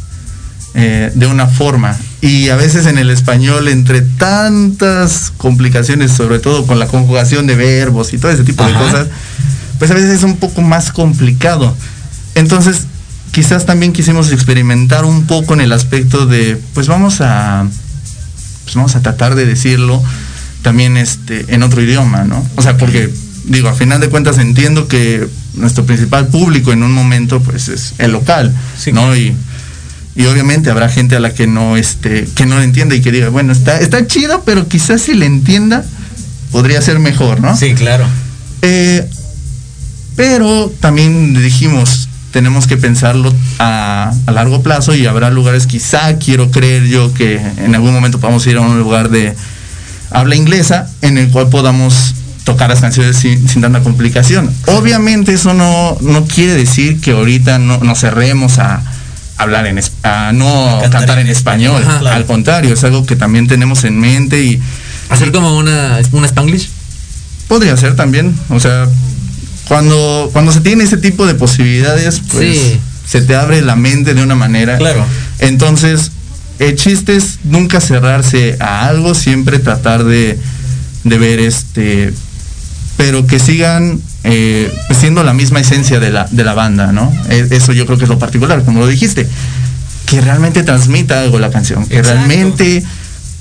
eh, 0.75 1.11
de 1.15 1.27
una 1.27 1.47
forma. 1.47 1.97
Y 2.21 2.51
a 2.51 2.57
veces 2.57 2.87
en 2.87 2.99
el 2.99 3.11
español, 3.11 3.69
entre 3.69 4.03
tantas 4.03 5.33
complicaciones, 5.37 6.13
sobre 6.13 6.39
todo 6.39 6.67
con 6.67 6.79
la 6.79 6.87
conjugación 6.87 7.47
de 7.47 7.57
verbos 7.57 8.13
y 8.13 8.19
todo 8.19 8.31
ese 8.31 8.45
tipo 8.45 8.65
de 8.65 8.75
cosas, 8.75 9.09
pues 9.79 9.91
a 9.91 9.95
veces 9.95 10.11
es 10.11 10.23
un 10.23 10.37
poco 10.37 10.63
más 10.63 10.93
complicado. 10.93 11.75
Entonces, 12.35 12.87
quizás 13.33 13.67
también 13.67 13.93
quisimos 13.93 14.31
experimentar 14.33 15.05
un 15.05 15.27
poco 15.27 15.55
en 15.55 15.63
el 15.63 15.73
aspecto 15.73 16.27
de, 16.27 16.61
pues 16.75 16.87
vamos 16.87 17.21
a, 17.21 17.67
pues 18.65 18.77
vamos 18.77 18.97
a 18.97 19.03
tratar 19.03 19.35
de 19.35 19.47
decirlo 19.47 20.03
también 20.67 20.97
este, 20.97 21.45
en 21.55 21.63
otro 21.63 21.81
idioma, 21.81 22.25
¿no? 22.25 22.45
O 22.57 22.61
sea, 22.61 22.77
porque, 22.77 23.09
digo, 23.45 23.69
a 23.69 23.75
final 23.75 24.01
de 24.01 24.09
cuentas 24.09 24.37
entiendo 24.39 24.89
que 24.89 25.29
nuestro 25.55 25.87
principal 25.87 26.27
público 26.27 26.73
en 26.73 26.83
un 26.83 26.91
momento, 26.91 27.41
pues 27.41 27.69
es 27.69 27.95
el 27.99 28.11
local, 28.11 28.53
¿no? 28.93 29.15
Y, 29.15 29.33
y 30.17 30.27
obviamente 30.27 30.69
habrá 30.69 30.89
gente 30.89 31.15
a 31.15 31.21
la 31.21 31.33
que 31.33 31.47
no, 31.47 31.77
este, 31.77 32.27
que 32.35 32.47
no 32.47 32.59
le 32.59 32.65
entienda 32.65 32.97
y 32.97 33.01
que 33.01 33.13
diga, 33.13 33.29
bueno, 33.29 33.53
está, 33.53 33.79
está 33.79 34.09
chido, 34.09 34.43
pero 34.45 34.67
quizás 34.67 35.03
si 35.03 35.15
le 35.15 35.27
entienda, 35.27 35.85
podría 36.51 36.83
ser 36.83 36.99
mejor, 36.99 37.41
¿no? 37.41 37.57
Sí, 37.57 37.75
claro. 37.75 38.05
Eh, 38.63 39.09
pero 40.17 40.73
también 40.81 41.33
dijimos, 41.41 42.09
tenemos 42.33 42.67
que 42.67 42.77
pensarlo 42.77 43.33
a, 43.61 44.13
a 44.27 44.33
largo 44.33 44.65
plazo 44.65 44.97
y 44.97 45.07
habrá 45.07 45.31
lugares, 45.31 45.69
quizá 45.69 46.19
quiero 46.19 46.51
creer 46.51 46.87
yo 46.87 47.15
que 47.15 47.41
en 47.59 47.77
algún 47.77 47.93
momento 47.93 48.19
podamos 48.19 48.45
ir 48.49 48.57
a 48.57 48.63
un 48.63 48.81
lugar 48.81 49.11
de 49.11 49.33
habla 50.11 50.37
inglesa 50.37 50.89
en 51.03 51.19
el 51.19 51.29
cual 51.31 51.49
podamos 51.49 52.15
tocar 52.45 52.71
las 52.71 52.81
canciones 52.81 53.17
sin, 53.17 53.49
sin 53.49 53.61
tanta 53.63 53.81
complicación. 53.81 54.53
Obviamente 54.67 55.33
eso 55.33 55.53
no, 55.53 55.99
no 56.01 56.25
quiere 56.27 56.55
decir 56.55 57.01
que 57.01 57.11
ahorita 57.13 57.59
no 57.59 57.79
nos 57.79 58.01
cerremos 58.01 58.59
a 58.59 58.83
hablar 59.37 59.67
en 59.67 59.81
a 60.03 60.33
no 60.33 60.79
cantar 60.81 61.01
cantar, 61.01 61.19
en 61.19 61.27
en 61.27 61.33
español. 61.33 61.83
Ajá, 61.87 61.99
claro. 61.99 62.17
Al 62.17 62.25
contrario, 62.25 62.73
es 62.73 62.85
algo 62.85 63.05
que 63.05 63.17
también 63.17 63.49
tenemos 63.49 63.85
en 63.85 63.99
mente 63.99 64.43
y 64.43 64.61
Hacer 65.09 65.31
como 65.31 65.57
una, 65.57 65.99
una 66.13 66.27
Spanglish. 66.27 66.69
Podría 67.49 67.77
ser 67.77 67.95
también, 67.95 68.35
o 68.49 68.59
sea, 68.59 68.89
cuando, 69.69 70.31
cuando 70.33 70.53
se 70.53 70.61
tiene 70.61 70.85
ese 70.85 70.97
tipo 70.97 71.27
de 71.27 71.35
posibilidades, 71.35 72.21
pues 72.33 72.59
Sí. 72.59 72.81
se 73.07 73.23
te 73.23 73.37
abre 73.37 73.63
la 73.63 73.77
mente 73.77 74.15
de 74.15 74.23
una 74.23 74.35
manera. 74.35 74.79
Claro. 74.79 75.05
Entonces, 75.39 76.11
el 76.59 76.75
chiste 76.77 77.17
es 77.17 77.39
nunca 77.45 77.81
cerrarse 77.81 78.57
a 78.61 78.87
algo, 78.87 79.15
siempre 79.15 79.59
tratar 79.59 80.05
de, 80.05 80.39
de 81.05 81.19
ver 81.19 81.41
este, 81.41 82.13
pero 82.97 83.27
que 83.27 83.39
sigan 83.39 84.01
eh, 84.25 84.73
siendo 84.99 85.23
la 85.23 85.35
misma 85.35 85.61
esencia 85.61 86.01
de 86.01 86.11
la, 86.11 86.27
de 86.31 86.45
la 86.45 86.55
banda, 86.55 86.93
¿no? 86.93 87.13
E- 87.29 87.49
Eso 87.51 87.73
yo 87.73 87.85
creo 87.87 87.99
que 87.99 88.05
es 88.05 88.11
lo 88.11 88.19
particular, 88.19 88.65
como 88.65 88.81
lo 88.81 88.87
dijiste, 88.89 89.29
que 90.07 90.21
realmente 90.21 90.63
transmita 90.63 91.21
algo 91.21 91.39
la 91.39 91.51
canción, 91.51 91.87
que 91.87 91.99
Exacto. 91.99 92.19
realmente 92.27 92.83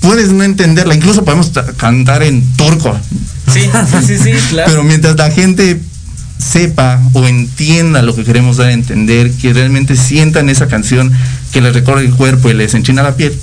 puedes 0.00 0.28
no 0.30 0.44
entenderla, 0.44 0.94
incluso 0.94 1.24
podemos 1.24 1.52
ta- 1.52 1.72
cantar 1.76 2.22
en 2.22 2.42
turco, 2.56 2.96
Sí, 3.52 3.60
sí, 3.62 4.06
sí, 4.06 4.18
sí, 4.18 4.30
claro. 4.50 4.68
pero 4.70 4.82
mientras 4.84 5.16
la 5.16 5.30
gente 5.30 5.80
sepa 6.38 7.00
o 7.12 7.26
entienda 7.26 8.02
lo 8.02 8.14
que 8.14 8.24
queremos 8.24 8.56
dar 8.56 8.68
a 8.68 8.72
entender, 8.72 9.30
que 9.32 9.52
realmente 9.52 9.96
sientan 9.96 10.48
esa 10.48 10.68
canción 10.68 11.12
que 11.52 11.60
les 11.60 11.74
recorre 11.74 12.02
el 12.02 12.14
cuerpo 12.14 12.50
y 12.50 12.54
les 12.54 12.74
enchina 12.74 13.02
la 13.02 13.16
piel, 13.16 13.38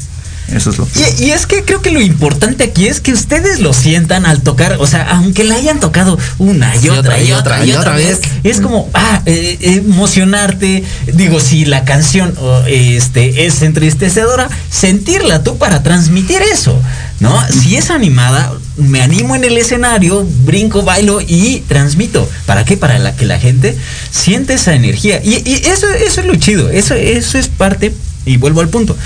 eso 0.51 0.69
es 0.69 0.77
lo 0.77 0.88
que... 0.88 0.99
Y, 1.19 1.25
y 1.25 1.32
es 1.32 1.47
que 1.47 1.63
creo 1.63 1.82
que 1.82 1.91
lo 1.91 2.01
importante 2.01 2.65
aquí 2.65 2.88
es 2.88 2.99
que 2.99 3.13
ustedes 3.13 3.60
lo 3.60 3.73
sientan 3.73 4.25
al 4.25 4.41
tocar, 4.41 4.77
o 4.79 4.88
sea, 4.88 5.08
aunque 5.12 5.43
la 5.43 5.56
hayan 5.56 5.79
tocado 5.79 6.17
una 6.38 6.75
y 6.75 6.89
otra 6.89 7.21
y 7.21 7.32
otra 7.32 7.65
y 7.65 7.71
otra 7.71 7.95
vez, 7.95 8.19
es 8.43 8.60
como, 8.60 8.89
ah, 8.93 9.21
eh, 9.25 9.58
emocionarte, 9.62 10.84
digo, 11.13 11.39
si 11.39 11.65
la 11.65 11.86
canción 11.86 12.36
o, 12.39 12.63
este, 12.67 13.45
es 13.45 13.62
entristecedora, 13.62 14.49
sentirla 14.69 15.43
tú 15.43 15.58
para 15.58 15.82
transmitir 15.82 16.41
eso, 16.41 16.79
¿no? 17.19 17.36
Si 17.49 17.75
es 17.75 17.89
animada, 17.89 18.51
me 18.77 19.01
animo 19.01 19.36
en 19.36 19.43
el 19.43 19.57
escenario, 19.57 20.25
brinco, 20.45 20.81
bailo 20.83 21.21
y 21.21 21.63
transmito. 21.67 22.29
¿Para 22.45 22.65
qué? 22.65 22.75
Para 22.77 22.97
la 22.99 23.15
que 23.15 23.25
la 23.25 23.39
gente 23.39 23.77
siente 24.12 24.53
esa 24.55 24.73
energía. 24.73 25.21
Y, 25.23 25.47
y 25.47 25.62
eso, 25.65 25.88
eso 25.89 26.21
es 26.21 26.25
lo 26.27 26.36
chido, 26.36 26.69
eso, 26.69 26.93
eso 26.95 27.38
es 27.38 27.47
parte, 27.47 27.93
y 28.25 28.38
vuelvo 28.38 28.62
al 28.62 28.69
punto. 28.69 28.97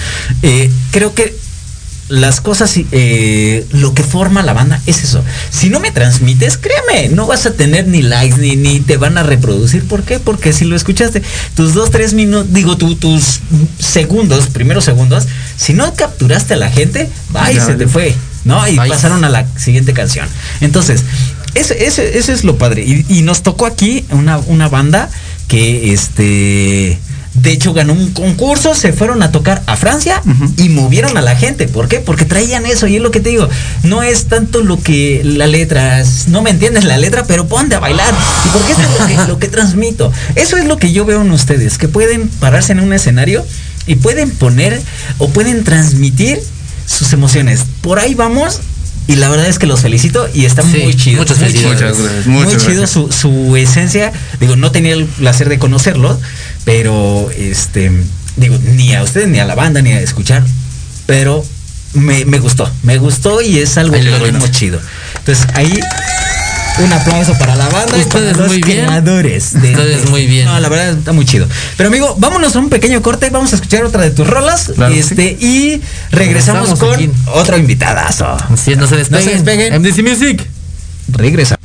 Eh, 0.41 0.71
creo 0.91 1.13
que 1.13 1.35
las 2.09 2.39
cosas, 2.39 2.73
eh, 2.93 3.65
lo 3.73 3.93
que 3.93 4.01
forma 4.01 4.41
la 4.41 4.53
banda 4.53 4.81
es 4.85 5.03
eso. 5.03 5.21
Si 5.49 5.69
no 5.69 5.81
me 5.81 5.91
transmites, 5.91 6.57
créeme, 6.57 7.13
no 7.13 7.27
vas 7.27 7.45
a 7.45 7.51
tener 7.51 7.85
ni 7.89 8.01
likes 8.01 8.37
ni, 8.37 8.55
ni 8.55 8.79
te 8.79 8.95
van 8.95 9.17
a 9.17 9.23
reproducir. 9.23 9.83
¿Por 9.83 10.03
qué? 10.03 10.17
Porque 10.17 10.53
si 10.53 10.63
lo 10.63 10.77
escuchaste, 10.77 11.21
tus 11.57 11.73
dos, 11.73 11.91
tres 11.91 12.13
minutos, 12.13 12.53
digo, 12.53 12.77
tu- 12.77 12.95
tus 12.95 13.41
segundos, 13.77 14.47
primeros 14.47 14.85
segundos, 14.85 15.27
si 15.57 15.73
no 15.73 15.93
capturaste 15.95 16.53
a 16.53 16.57
la 16.57 16.69
gente, 16.69 17.09
bye, 17.33 17.55
Ya, 17.55 17.65
se 17.65 17.73
te 17.73 17.87
fue, 17.87 18.15
¿no? 18.47 18.67
Y 18.67 18.77
pasaron 18.77 19.23
a 19.23 19.29
la 19.29 19.45
siguiente 19.57 19.93
canción. 19.93 20.27
Entonces, 20.61 21.03
ese, 21.53 21.85
ese, 21.85 22.17
ese 22.17 22.33
es 22.33 22.43
lo 22.43 22.57
padre. 22.57 22.83
Y, 22.83 23.05
y 23.09 23.21
nos 23.21 23.43
tocó 23.43 23.65
aquí 23.65 24.05
una, 24.09 24.37
una 24.39 24.69
banda 24.69 25.09
que, 25.47 25.93
este... 25.93 26.99
De 27.33 27.51
hecho, 27.51 27.71
ganó 27.71 27.93
un 27.93 28.13
concurso, 28.13 28.73
se 28.73 28.93
fueron 28.93 29.21
a 29.21 29.31
tocar 29.31 29.61
a 29.67 29.77
Francia 29.77 30.23
y 30.57 30.69
movieron 30.69 31.17
a 31.17 31.21
la 31.21 31.35
gente. 31.35 31.67
¿Por 31.67 31.87
qué? 31.87 31.99
Porque 31.99 32.25
traían 32.25 32.65
eso. 32.65 32.87
Y 32.87 32.95
es 32.95 33.01
lo 33.03 33.11
que 33.11 33.19
te 33.19 33.29
digo. 33.29 33.47
No 33.83 34.01
es 34.01 34.25
tanto 34.25 34.63
lo 34.63 34.81
que 34.81 35.21
la 35.23 35.45
letra. 35.45 36.03
No 36.29 36.41
me 36.41 36.49
entiendes 36.49 36.83
la 36.83 36.97
letra, 36.97 37.25
pero 37.27 37.47
ponte 37.47 37.75
a 37.75 37.79
bailar. 37.79 38.11
¿Y 38.43 38.49
porque 38.49 38.71
es 38.71 38.79
lo 38.79 39.05
que, 39.05 39.27
lo 39.27 39.39
que 39.39 39.47
transmito? 39.49 40.11
Eso 40.33 40.57
es 40.57 40.65
lo 40.65 40.77
que 40.77 40.91
yo 40.91 41.05
veo 41.05 41.21
en 41.21 41.29
ustedes. 41.29 41.77
Que 41.77 41.87
pueden 41.87 42.27
pararse 42.27 42.71
en 42.71 42.79
un 42.79 42.91
escenario 42.91 43.45
y 43.85 43.97
pueden 43.97 44.31
poner 44.31 44.81
o 45.19 45.29
pueden 45.29 45.63
transmitir 45.63 46.41
sus 46.87 47.13
emociones. 47.13 47.63
Por 47.81 47.99
ahí 47.99 48.15
vamos. 48.15 48.59
Y 49.09 49.15
la 49.15 49.29
verdad 49.29 49.47
es 49.47 49.57
que 49.57 49.67
los 49.67 49.79
felicito 49.79 50.27
y 50.33 50.43
está 50.45 50.63
Sí, 50.63 50.79
muy 50.83 50.93
chido. 50.93 51.19
muchas 51.19 51.39
muy 51.39 51.53
chido. 51.53 51.69
Muchas 51.69 51.97
gracias, 51.97 52.25
Muy 52.27 52.43
muchas 52.43 52.61
chido 52.65 52.79
gracias. 52.81 52.89
su, 52.91 53.09
su 53.11 53.55
esencia. 53.55 54.11
Digo, 54.41 54.55
no 54.57 54.71
tenía 54.71 54.93
el 54.93 55.05
placer 55.05 55.47
de 55.47 55.59
conocerlos, 55.59 56.17
pero 56.65 57.29
este, 57.37 57.89
digo, 58.35 58.57
ni 58.73 58.93
a 58.95 59.03
ustedes, 59.03 59.29
ni 59.29 59.39
a 59.39 59.45
la 59.45 59.55
banda, 59.55 59.81
ni 59.81 59.91
a 59.93 60.01
escuchar, 60.01 60.43
pero 61.05 61.45
me, 61.93 62.25
me 62.25 62.39
gustó, 62.39 62.69
me 62.83 62.97
gustó 62.97 63.41
y 63.41 63.59
es 63.59 63.77
algo 63.77 63.95
Ahí 63.95 64.01
que 64.03 64.09
lo 64.11 64.19
vemos 64.19 64.39
bueno. 64.41 64.53
chido. 64.53 64.81
Entonces 65.19 65.47
ahí 65.53 65.79
un 66.79 66.93
aplauso 66.93 67.33
para 67.37 67.55
la 67.55 67.67
banda 67.69 67.97
y 67.97 68.01
Ustedes 68.01 68.33
para 68.33 68.43
los 68.43 68.47
muy 68.53 68.61
bien. 68.61 68.85
creadores. 68.85 69.53
de- 69.61 69.71
Ustedes 69.71 70.09
muy 70.09 70.27
bien. 70.27 70.45
No, 70.45 70.59
la 70.59 70.69
verdad 70.69 70.89
está 70.97 71.11
muy 71.13 71.25
chido. 71.25 71.47
Pero 71.75 71.89
amigo, 71.89 72.15
vámonos 72.19 72.55
a 72.55 72.59
un 72.59 72.69
pequeño 72.69 73.01
corte, 73.01 73.29
vamos 73.29 73.51
a 73.53 73.55
escuchar 73.55 73.83
otra 73.83 74.03
de 74.03 74.11
tus 74.11 74.27
rolas 74.27 74.71
Claro 74.75 74.93
este 74.93 75.37
y 75.39 75.81
regresamos 76.11 76.69
Regresamos 76.69 76.79
con 76.79 76.93
aquí. 76.93 77.09
otro 77.33 77.57
invitadazo. 77.57 78.27
Así 78.51 78.71
es, 78.73 78.77
no 78.77 78.87
se 78.87 78.95
despeguen. 78.97 79.25
No 79.25 79.31
se 79.31 79.35
despeguen. 79.43 79.81
MDC 79.81 80.03
Music. 80.03 80.47
Regresa. 81.09 81.56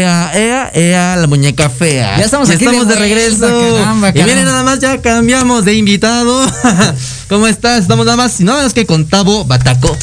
Ea, 0.00 0.30
ea, 0.34 0.70
ea, 0.74 1.16
la 1.16 1.26
muñeca 1.26 1.68
fea. 1.68 2.16
Ya 2.18 2.24
estamos 2.24 2.48
aquí 2.48 2.64
estamos 2.64 2.88
de 2.88 2.94
de, 2.94 3.00
regreso. 3.00 3.38
vuelta, 3.38 3.78
caramba, 3.80 4.08
Y 4.08 4.12
miren, 4.12 4.28
caramba. 4.28 4.50
nada 4.50 4.62
más 4.64 4.78
ya 4.80 5.00
cambiamos 5.02 5.64
de 5.64 5.74
invitado. 5.74 6.40
¿Cómo 7.28 7.46
estás? 7.46 7.82
Estamos 7.82 8.06
nada 8.06 8.16
más, 8.16 8.40
nada 8.40 8.62
más 8.62 8.72
que 8.72 8.86
con 8.86 9.06
Tabo 9.06 9.44
Bataco. 9.44 9.96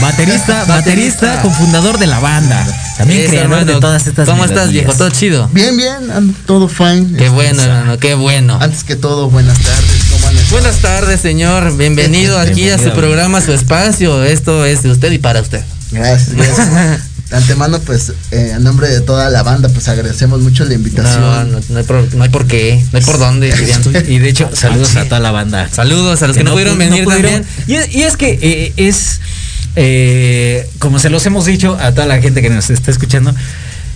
Baterista, 0.00 0.64
baterista, 0.66 1.42
cofundador 1.42 1.98
de 1.98 2.06
la 2.06 2.20
banda. 2.20 2.64
También 2.96 3.20
Eso, 3.22 3.30
creador 3.30 3.50
de 3.50 3.60
hermano. 3.62 3.80
todas 3.80 4.06
estas 4.06 4.28
¿Cómo 4.28 4.44
estás, 4.44 4.66
melodías. 4.68 4.84
viejo? 4.84 4.98
¿Todo 4.98 5.10
chido? 5.10 5.48
Bien, 5.52 5.76
bien, 5.76 6.34
todo 6.46 6.68
fine. 6.68 7.16
Qué 7.16 7.28
bueno, 7.28 7.62
hermano, 7.62 7.98
qué 7.98 8.14
bueno. 8.14 8.58
Antes 8.60 8.84
que 8.84 8.96
todo, 8.96 9.30
buenas 9.30 9.58
tardes. 9.58 10.04
¿Cómo? 10.10 10.28
Buenas 10.50 10.76
tardes, 10.78 11.20
señor. 11.20 11.76
Bienvenido 11.76 12.38
aquí 12.38 12.68
a 12.70 12.76
su 12.78 12.84
Bienvenido. 12.84 12.94
programa, 12.94 13.38
a 13.38 13.40
su 13.42 13.52
espacio. 13.52 14.22
Esto 14.24 14.64
es 14.64 14.82
de 14.82 14.90
usted 14.90 15.12
y 15.12 15.18
para 15.18 15.40
usted. 15.40 15.62
Gracias, 15.90 16.34
gracias. 16.34 17.00
De 17.30 17.36
antemano, 17.36 17.78
pues, 17.80 18.12
eh, 18.30 18.52
en 18.56 18.62
nombre 18.64 18.88
de 18.88 19.02
toda 19.02 19.28
la 19.28 19.42
banda, 19.42 19.68
pues 19.68 19.86
agradecemos 19.88 20.40
mucho 20.40 20.64
la 20.64 20.72
invitación. 20.74 21.20
No, 21.20 21.44
no, 21.44 21.60
no 21.68 21.78
hay 21.78 21.84
por, 21.84 22.14
no 22.14 22.24
hay 22.24 22.30
por 22.30 22.46
qué, 22.46 22.82
no 22.90 22.98
hay 22.98 23.04
por 23.04 23.18
dónde. 23.18 23.52
dirían. 23.56 23.82
Y 24.08 24.18
de 24.18 24.28
hecho, 24.30 24.48
saludos 24.54 24.96
a 24.96 25.04
toda 25.04 25.20
la 25.20 25.30
banda. 25.30 25.68
Saludos 25.70 26.22
a 26.22 26.26
los 26.26 26.36
que, 26.36 26.44
no, 26.44 26.52
pudieron 26.52 26.76
pu- 26.76 26.78
venir 26.78 27.04
pudieron. 27.04 27.30
también. 27.42 27.46
Y 27.66 27.74
es, 27.74 27.94
y 27.94 28.02
es 28.04 28.16
que 28.16 28.38
eh, 28.40 28.72
es, 28.78 29.20
eh, 29.76 30.68
como 30.78 30.98
se 30.98 31.10
los 31.10 31.24
hemos 31.26 31.44
dicho 31.44 31.76
a 31.80 31.92
toda 31.92 32.06
la 32.06 32.20
gente 32.22 32.40
que 32.40 32.48
nos 32.50 32.70
está 32.70 32.90
escuchando, 32.90 33.34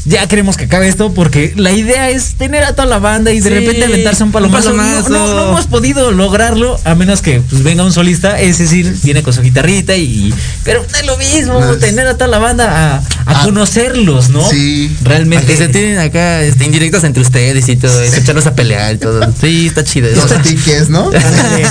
ya 0.04 0.26
queremos 0.26 0.56
que 0.56 0.64
acabe 0.64 0.88
esto 0.88 1.12
porque 1.14 1.52
la 1.56 1.70
idea 1.72 2.10
es 2.10 2.34
tener 2.34 2.64
a 2.64 2.72
toda 2.74 2.86
la 2.86 2.98
banda 2.98 3.30
y 3.32 3.40
de 3.40 3.48
Sí, 3.48 3.54
repente 3.54 3.84
aventarse 3.84 4.24
un 4.24 4.32
palomazo. 4.32 4.70
un 4.70 4.76
No, 4.78 4.82
palomazo. 4.82 5.08
no- 5.10 5.34
no 5.34 5.48
hemos 5.50 5.66
podido 5.66 6.10
lograrlo 6.10 6.78
a 6.84 6.94
menos 6.94 7.22
que 7.22 7.40
pues, 7.40 7.62
venga 7.62 7.84
un 7.84 7.92
solista, 7.92 8.40
es 8.40 8.58
decir, 8.58 8.94
viene 9.04 9.22
con 9.22 9.32
su 9.32 9.42
guitarrita 9.42 9.96
y... 9.96 10.34
Pero 10.64 10.84
no 10.90 10.98
es 10.98 11.06
lo 11.06 11.16
mismo, 11.18 11.60
No 11.60 11.76
tener 11.76 12.06
a 12.06 12.14
toda 12.14 12.28
la 12.28 12.38
banda 12.38 12.94
a, 12.94 12.96
a 12.96 13.02
Ah, 13.26 13.42
conocerlos, 13.44 14.28
¿no? 14.30 14.48
sí. 14.48 14.94
A 15.04 15.08
Realmente. 15.08 15.46
que 15.46 15.56
se 15.56 15.68
tienen 15.68 15.98
acá 15.98 16.42
este, 16.42 16.64
indirectas 16.64 17.04
entre 17.04 17.22
ustedes 17.22 17.68
y 17.68 17.76
todo 17.76 18.02
eso, 18.02 18.16
echarlos 18.16 18.46
a 18.46 18.54
pelear 18.54 18.94
y 18.94 18.98
todo. 18.98 19.32
Sí, 19.40 19.66
está 19.68 19.84
chido. 19.84 20.08
eso. 20.08 20.26
Los 20.26 20.42
tiques, 20.42 20.88
¿no? 20.88 21.06
Ándale. 21.14 21.64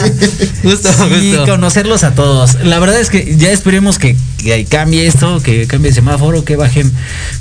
Justo, 0.64 0.90
Sí, 0.94 1.32
justo. 1.36 1.46
conocerlos 1.52 2.04
a 2.04 2.12
todos. 2.16 2.56
La 2.64 2.80
verdad 2.80 3.00
es 3.00 3.10
que 3.10 3.36
ya 3.38 3.52
esperemos 3.52 4.00
que, 4.00 4.16
que 4.38 4.66
cambie 4.66 5.06
esto, 5.08 5.42
que 5.42 5.68
cambie 5.68 5.90
el 5.90 5.96
semáforo, 5.96 6.44
que 6.46 6.56
bajen, 6.56 6.92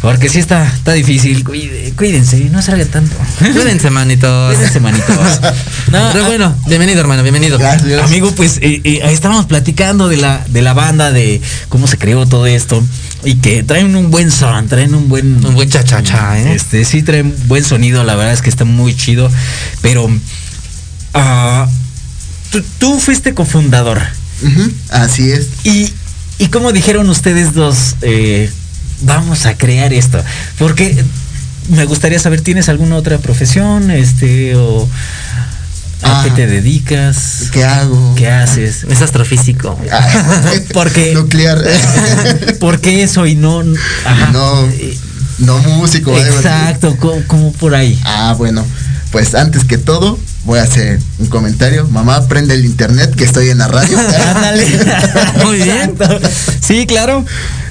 porque 0.00 0.28
sí 0.28 0.38
está, 0.38 0.72
está 0.80 0.92
difícil. 0.94 1.44
Cuídense, 1.44 2.38
no 2.50 2.62
salgan 2.62 2.88
tanto. 2.88 3.14
Cuídense, 3.38 3.90
manitos. 3.90 4.54
Cuídense, 4.56 4.80
manitos. 4.80 5.06
No, 5.90 6.08
Pero 6.12 6.24
bueno, 6.26 6.54
bienvenido, 6.68 7.00
hermano, 7.00 7.22
bienvenido. 7.22 7.58
Gracias. 7.58 8.02
Amigo, 8.04 8.32
pues 8.36 8.58
eh, 8.62 8.80
eh, 8.84 9.00
ahí 9.02 9.12
estábamos 9.12 9.46
platicando 9.46 10.08
de 10.08 10.16
la, 10.18 10.44
de 10.48 10.62
la 10.62 10.72
banda, 10.72 11.10
de 11.10 11.40
cómo 11.68 11.88
se 11.88 11.98
creó 11.98 12.26
todo 12.26 12.46
esto. 12.46 12.82
Y 13.24 13.34
que 13.36 13.64
traen 13.64 13.94
un 13.96 14.10
buen 14.10 14.30
son, 14.30 14.68
traen 14.68 14.94
un 14.94 15.08
buen. 15.08 15.44
Un 15.44 15.54
buen 15.54 15.68
cha-cha-cha, 15.68 16.38
¿eh? 16.38 16.54
Este, 16.54 16.84
sí, 16.84 17.02
traen 17.02 17.34
buen 17.48 17.64
sonido, 17.64 18.04
la 18.04 18.14
verdad 18.14 18.32
es 18.32 18.40
que 18.40 18.50
está 18.50 18.64
muy 18.64 18.96
chido. 18.96 19.30
Pero. 19.82 20.08
ah, 21.12 21.66
tú, 22.50 22.62
tú 22.78 23.00
fuiste 23.00 23.34
cofundador. 23.34 24.00
Así 24.90 25.32
es. 25.32 25.48
¿Y, 25.64 25.92
y 26.38 26.46
cómo 26.46 26.72
dijeron 26.72 27.10
ustedes 27.10 27.52
dos? 27.52 27.96
eh, 28.02 28.50
vamos 29.02 29.46
a 29.46 29.56
crear 29.56 29.92
esto. 29.92 30.22
Porque 30.58 31.04
me 31.68 31.84
gustaría 31.84 32.18
saber, 32.18 32.40
¿tienes 32.40 32.68
alguna 32.68 32.96
otra 32.96 33.18
profesión? 33.18 33.90
Este, 33.90 34.56
o. 34.56 34.88
¿A 36.02 36.20
Ah. 36.20 36.24
qué 36.24 36.30
te 36.30 36.46
dedicas? 36.46 37.48
¿Qué 37.52 37.62
hago? 37.62 38.14
¿Qué 38.14 38.28
haces? 38.30 38.84
Es 38.84 39.02
astrofísico. 39.02 39.78
Ah, 39.92 40.08
Porque- 40.72 41.12
Nuclear. 41.14 41.62
¿Por 42.58 42.80
qué 42.80 43.02
eso 43.02 43.26
y 43.26 43.34
no? 43.34 43.60
Ajá. 44.06 44.30
No, 44.32 44.66
no 45.40 45.58
músico. 45.58 46.16
Exacto, 46.16 46.96
como, 46.96 47.22
como 47.26 47.52
por 47.52 47.74
ahí. 47.74 48.00
Ah, 48.04 48.34
bueno. 48.36 48.64
Pues 49.12 49.34
antes 49.34 49.64
que 49.64 49.76
todo, 49.76 50.18
voy 50.44 50.60
a 50.60 50.62
hacer 50.62 51.00
un 51.18 51.26
comentario. 51.26 51.86
Mamá, 51.88 52.26
prende 52.28 52.54
el 52.54 52.64
internet 52.64 53.14
que 53.14 53.24
estoy 53.24 53.50
en 53.50 53.58
la 53.58 53.68
radio. 53.68 53.98
Ándale. 53.98 54.66
Muy 55.44 55.56
bien. 55.62 55.94
Sí, 56.60 56.86
claro. 56.86 57.26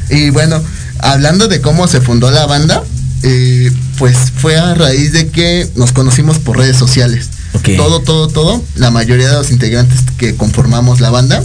Y 0.09 0.29
bueno, 0.31 0.61
hablando 0.99 1.47
de 1.47 1.61
cómo 1.61 1.87
se 1.87 2.01
fundó 2.01 2.31
la 2.31 2.45
banda, 2.45 2.83
eh, 3.23 3.71
pues 3.97 4.15
fue 4.35 4.57
a 4.57 4.73
raíz 4.75 5.11
de 5.13 5.27
que 5.27 5.69
nos 5.75 5.91
conocimos 5.91 6.39
por 6.39 6.57
redes 6.57 6.77
sociales. 6.77 7.29
Todo, 7.75 7.99
todo, 8.01 8.27
todo. 8.29 8.63
La 8.75 8.89
mayoría 8.91 9.27
de 9.27 9.33
los 9.35 9.51
integrantes 9.51 9.99
que 10.17 10.35
conformamos 10.35 11.01
la 11.01 11.09
banda 11.09 11.43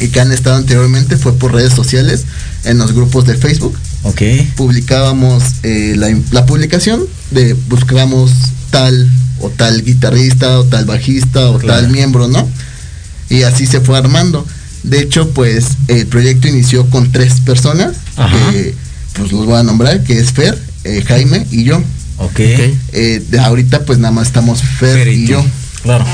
y 0.00 0.08
que 0.08 0.20
han 0.20 0.32
estado 0.32 0.56
anteriormente 0.56 1.16
fue 1.16 1.32
por 1.34 1.52
redes 1.54 1.72
sociales 1.72 2.24
en 2.64 2.78
los 2.78 2.92
grupos 2.92 3.24
de 3.26 3.36
Facebook. 3.36 3.76
Ok. 4.02 4.20
Publicábamos 4.56 5.42
eh, 5.62 5.94
la, 5.96 6.14
la 6.30 6.46
publicación 6.46 7.00
de 7.30 7.54
buscábamos 7.68 8.30
tal 8.70 9.08
o 9.40 9.48
tal 9.50 9.82
guitarrista 9.82 10.58
o 10.60 10.64
tal 10.64 10.84
bajista 10.84 11.50
o 11.50 11.58
Claro. 11.58 11.80
tal 11.82 11.90
miembro, 11.90 12.28
¿no? 12.28 12.48
Y 13.28 13.42
así 13.44 13.66
se 13.66 13.80
fue 13.80 13.96
armando. 13.98 14.46
De 14.82 15.00
hecho, 15.00 15.30
pues 15.30 15.76
el 15.88 16.06
proyecto 16.06 16.48
inició 16.48 16.88
con 16.88 17.12
tres 17.12 17.40
personas, 17.40 17.96
Ajá. 18.16 18.50
que 18.50 18.74
pues 19.14 19.32
los 19.32 19.46
voy 19.46 19.56
a 19.58 19.62
nombrar, 19.62 20.02
que 20.04 20.18
es 20.18 20.32
Fer, 20.32 20.58
eh, 20.84 21.02
Jaime 21.06 21.46
y 21.50 21.64
yo. 21.64 21.82
Ok. 22.18 22.38
Eh, 22.40 23.22
de 23.30 23.38
ahorita 23.40 23.84
pues 23.84 23.98
nada 23.98 24.12
más 24.12 24.28
estamos 24.28 24.62
Fer, 24.62 24.94
Fer 24.96 25.08
y, 25.08 25.26
tú. 25.26 25.32
yo. 25.32 25.44
Claro. 25.82 26.04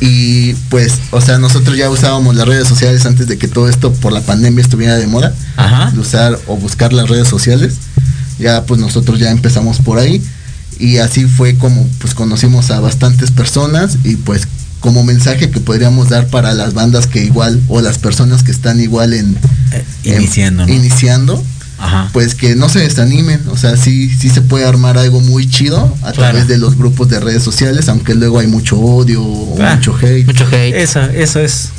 Y 0.00 0.54
pues, 0.70 0.94
o 1.12 1.20
sea, 1.20 1.38
nosotros 1.38 1.76
ya 1.76 1.88
usábamos 1.88 2.34
las 2.34 2.46
redes 2.46 2.68
sociales 2.68 3.06
antes 3.06 3.26
de 3.26 3.38
que 3.38 3.48
todo 3.48 3.68
esto 3.68 3.92
por 3.92 4.12
la 4.12 4.20
pandemia 4.20 4.60
estuviera 4.62 4.96
de 4.96 5.06
moda. 5.06 5.34
Ajá. 5.56 5.90
De 5.92 6.00
usar 6.00 6.38
o 6.46 6.56
buscar 6.56 6.92
las 6.92 7.08
redes 7.08 7.28
sociales. 7.28 7.74
Ya 8.38 8.64
pues 8.66 8.80
nosotros 8.80 9.18
ya 9.20 9.30
empezamos 9.30 9.78
por 9.78 9.98
ahí. 9.98 10.22
Y 10.78 10.98
así 10.98 11.24
fue 11.26 11.56
como 11.56 11.88
pues 12.00 12.14
conocimos 12.14 12.70
a 12.70 12.80
bastantes 12.80 13.30
personas 13.30 13.98
y 14.02 14.16
pues 14.16 14.48
como 14.84 15.02
mensaje 15.02 15.48
que 15.48 15.60
podríamos 15.60 16.10
dar 16.10 16.26
para 16.26 16.52
las 16.52 16.74
bandas 16.74 17.06
que 17.06 17.24
igual 17.24 17.58
o 17.68 17.80
las 17.80 17.96
personas 17.96 18.42
que 18.42 18.50
están 18.50 18.80
igual 18.80 19.14
en, 19.14 19.34
Eh, 19.72 19.82
en- 20.04 20.16
iniciando, 20.16 20.66
¿no? 20.66 20.70
iniciando 20.74 21.42
Ajá. 21.78 22.10
pues 22.12 22.34
que 22.34 22.54
no 22.54 22.68
se 22.68 22.80
desanimen, 22.80 23.40
o 23.48 23.56
sea, 23.56 23.78
sí, 23.78 24.10
sí 24.14 24.28
se 24.28 24.42
puede 24.42 24.66
armar 24.66 24.98
algo 24.98 25.20
muy 25.22 25.48
chido 25.48 25.78
a 26.02 26.12
Claro. 26.12 26.32
través 26.32 26.48
de 26.48 26.58
los 26.58 26.76
grupos 26.76 27.08
de 27.08 27.18
redes 27.18 27.42
sociales, 27.42 27.88
aunque 27.88 28.14
luego 28.14 28.40
hay 28.40 28.46
mucho 28.46 28.78
odio 28.78 29.22
o 29.24 29.56
Ah, 29.58 29.76
mucho 29.76 29.96
hate. 30.02 30.26
Mucho 30.26 30.44
hate. 30.52 30.74
Eso, 30.76 31.00
eso 31.00 31.40
es. 31.40 31.70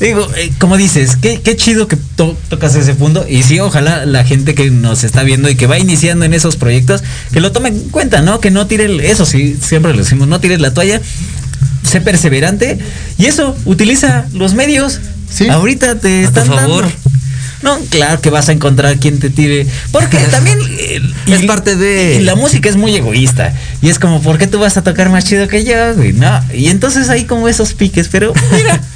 Digo, 0.00 0.28
eh, 0.36 0.52
como 0.60 0.76
dices, 0.76 1.16
qué, 1.20 1.40
qué 1.42 1.56
chido 1.56 1.88
que 1.88 1.96
to- 1.96 2.38
tocas 2.48 2.76
ese 2.76 2.94
punto. 2.94 3.26
Y 3.28 3.42
sí, 3.42 3.58
ojalá 3.58 4.06
la 4.06 4.22
gente 4.22 4.54
que 4.54 4.70
nos 4.70 5.02
está 5.02 5.24
viendo 5.24 5.48
y 5.50 5.56
que 5.56 5.66
va 5.66 5.76
iniciando 5.76 6.24
en 6.24 6.34
esos 6.34 6.54
proyectos, 6.54 7.02
que 7.32 7.40
lo 7.40 7.50
tomen 7.50 7.74
en 7.74 7.88
cuenta, 7.88 8.22
¿no? 8.22 8.38
Que 8.38 8.52
no 8.52 8.68
tire, 8.68 8.84
el- 8.84 9.00
eso 9.00 9.26
sí, 9.26 9.56
siempre 9.60 9.92
lo 9.92 9.98
decimos, 9.98 10.28
no 10.28 10.38
tires 10.38 10.60
la 10.60 10.72
toalla, 10.72 11.00
sé 11.82 12.00
perseverante. 12.00 12.78
Y 13.18 13.26
eso, 13.26 13.56
utiliza 13.64 14.26
los 14.32 14.54
medios. 14.54 15.00
Sí. 15.30 15.48
Ahorita 15.48 15.98
te 15.98 16.20
A 16.26 16.30
tu 16.30 16.40
están 16.40 16.46
favor. 16.46 16.82
dando. 16.84 16.98
No, 17.60 17.76
claro 17.90 18.20
que 18.20 18.30
vas 18.30 18.48
a 18.48 18.52
encontrar 18.52 18.98
quien 18.98 19.18
te 19.18 19.30
tire. 19.30 19.66
Porque 19.90 20.16
también. 20.30 20.58
eh, 20.78 21.00
Es 21.26 21.42
parte 21.44 21.74
de- 21.76 22.18
y 22.20 22.22
la 22.24 22.36
música 22.36 22.68
es 22.68 22.76
muy 22.76 22.94
egoísta. 22.94 23.52
Y 23.82 23.88
es 23.88 23.98
como, 23.98 24.22
¿por 24.22 24.38
qué 24.38 24.46
tú 24.46 24.58
vas 24.60 24.76
a 24.76 24.82
tocar 24.82 25.10
más 25.10 25.24
chido 25.24 25.48
que 25.48 25.64
yo, 25.64 25.94
güey? 25.96 26.12
No. 26.12 26.40
Y 26.54 26.68
entonces 26.68 27.08
hay 27.08 27.24
como 27.24 27.48
esos 27.48 27.74
piques, 27.74 28.08
pero 28.08 28.32
mira. 28.52 28.80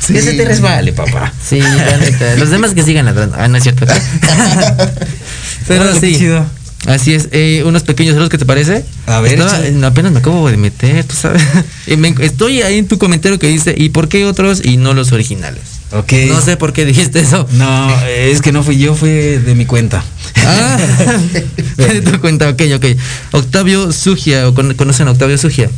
Sí. 0.00 0.18
Ese 0.18 0.34
te 0.34 0.44
resbale, 0.44 0.92
papá. 0.92 1.32
Sí, 1.42 1.60
la 1.60 1.96
neta. 1.96 2.34
Los 2.36 2.50
demás 2.50 2.74
que 2.74 2.82
sigan 2.82 3.06
ladrando. 3.06 3.36
Ah, 3.38 3.48
no 3.48 3.56
es 3.56 3.62
cierto. 3.62 3.86
Pero 5.66 5.98
sí. 5.98 6.16
chido. 6.18 6.44
Así 6.86 7.14
es. 7.14 7.28
Eh, 7.32 7.62
unos 7.64 7.82
pequeños 7.82 8.12
saludos, 8.12 8.30
¿qué 8.30 8.38
te 8.38 8.44
parece? 8.44 8.84
A 9.06 9.20
ver, 9.20 9.38
Estaba- 9.38 9.66
eh, 9.66 9.74
apenas 9.84 10.12
me 10.12 10.18
acabo 10.18 10.48
de 10.50 10.56
meter, 10.56 11.04
tú 11.04 11.14
sabes. 11.16 11.42
Estoy 12.20 12.62
ahí 12.62 12.78
en 12.78 12.88
tu 12.88 12.98
comentario 12.98 13.38
que 13.38 13.48
dice, 13.48 13.74
¿y 13.76 13.88
por 13.90 14.08
qué 14.08 14.26
otros 14.26 14.60
y 14.64 14.76
no 14.76 14.92
los 14.94 15.12
originales? 15.12 15.62
Ok. 15.92 16.12
No 16.28 16.40
sé 16.40 16.56
por 16.56 16.72
qué 16.72 16.84
dijiste 16.84 17.20
eso. 17.20 17.46
No, 17.52 17.88
es 18.06 18.42
que 18.42 18.52
no 18.52 18.62
fui 18.62 18.78
yo, 18.78 18.94
fue 18.94 19.38
de 19.38 19.54
mi 19.54 19.66
cuenta. 19.66 20.02
Ah, 20.46 20.76
de 21.78 22.02
tu 22.02 22.20
cuenta, 22.20 22.50
ok, 22.50 22.60
ok. 22.76 22.84
Octavio 23.32 23.92
Sugia, 23.92 24.46
o 24.46 24.54
¿conocen 24.54 25.08
a 25.08 25.12
Octavio 25.12 25.38
Sugia? 25.38 25.70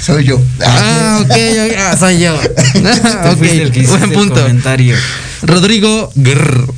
Soy 0.00 0.24
yo. 0.24 0.40
Ah, 0.64 1.18
ok, 1.22 1.30
ok, 1.30 1.76
ah, 1.78 1.96
soy 1.98 2.20
yo. 2.20 2.34
Tú 2.34 3.28
ok, 3.30 3.36
buen 3.38 4.02
el 4.02 4.10
punto. 4.12 4.34
comentario. 4.34 4.96
Rodrigo 5.42 6.10
Grr. 6.14 6.72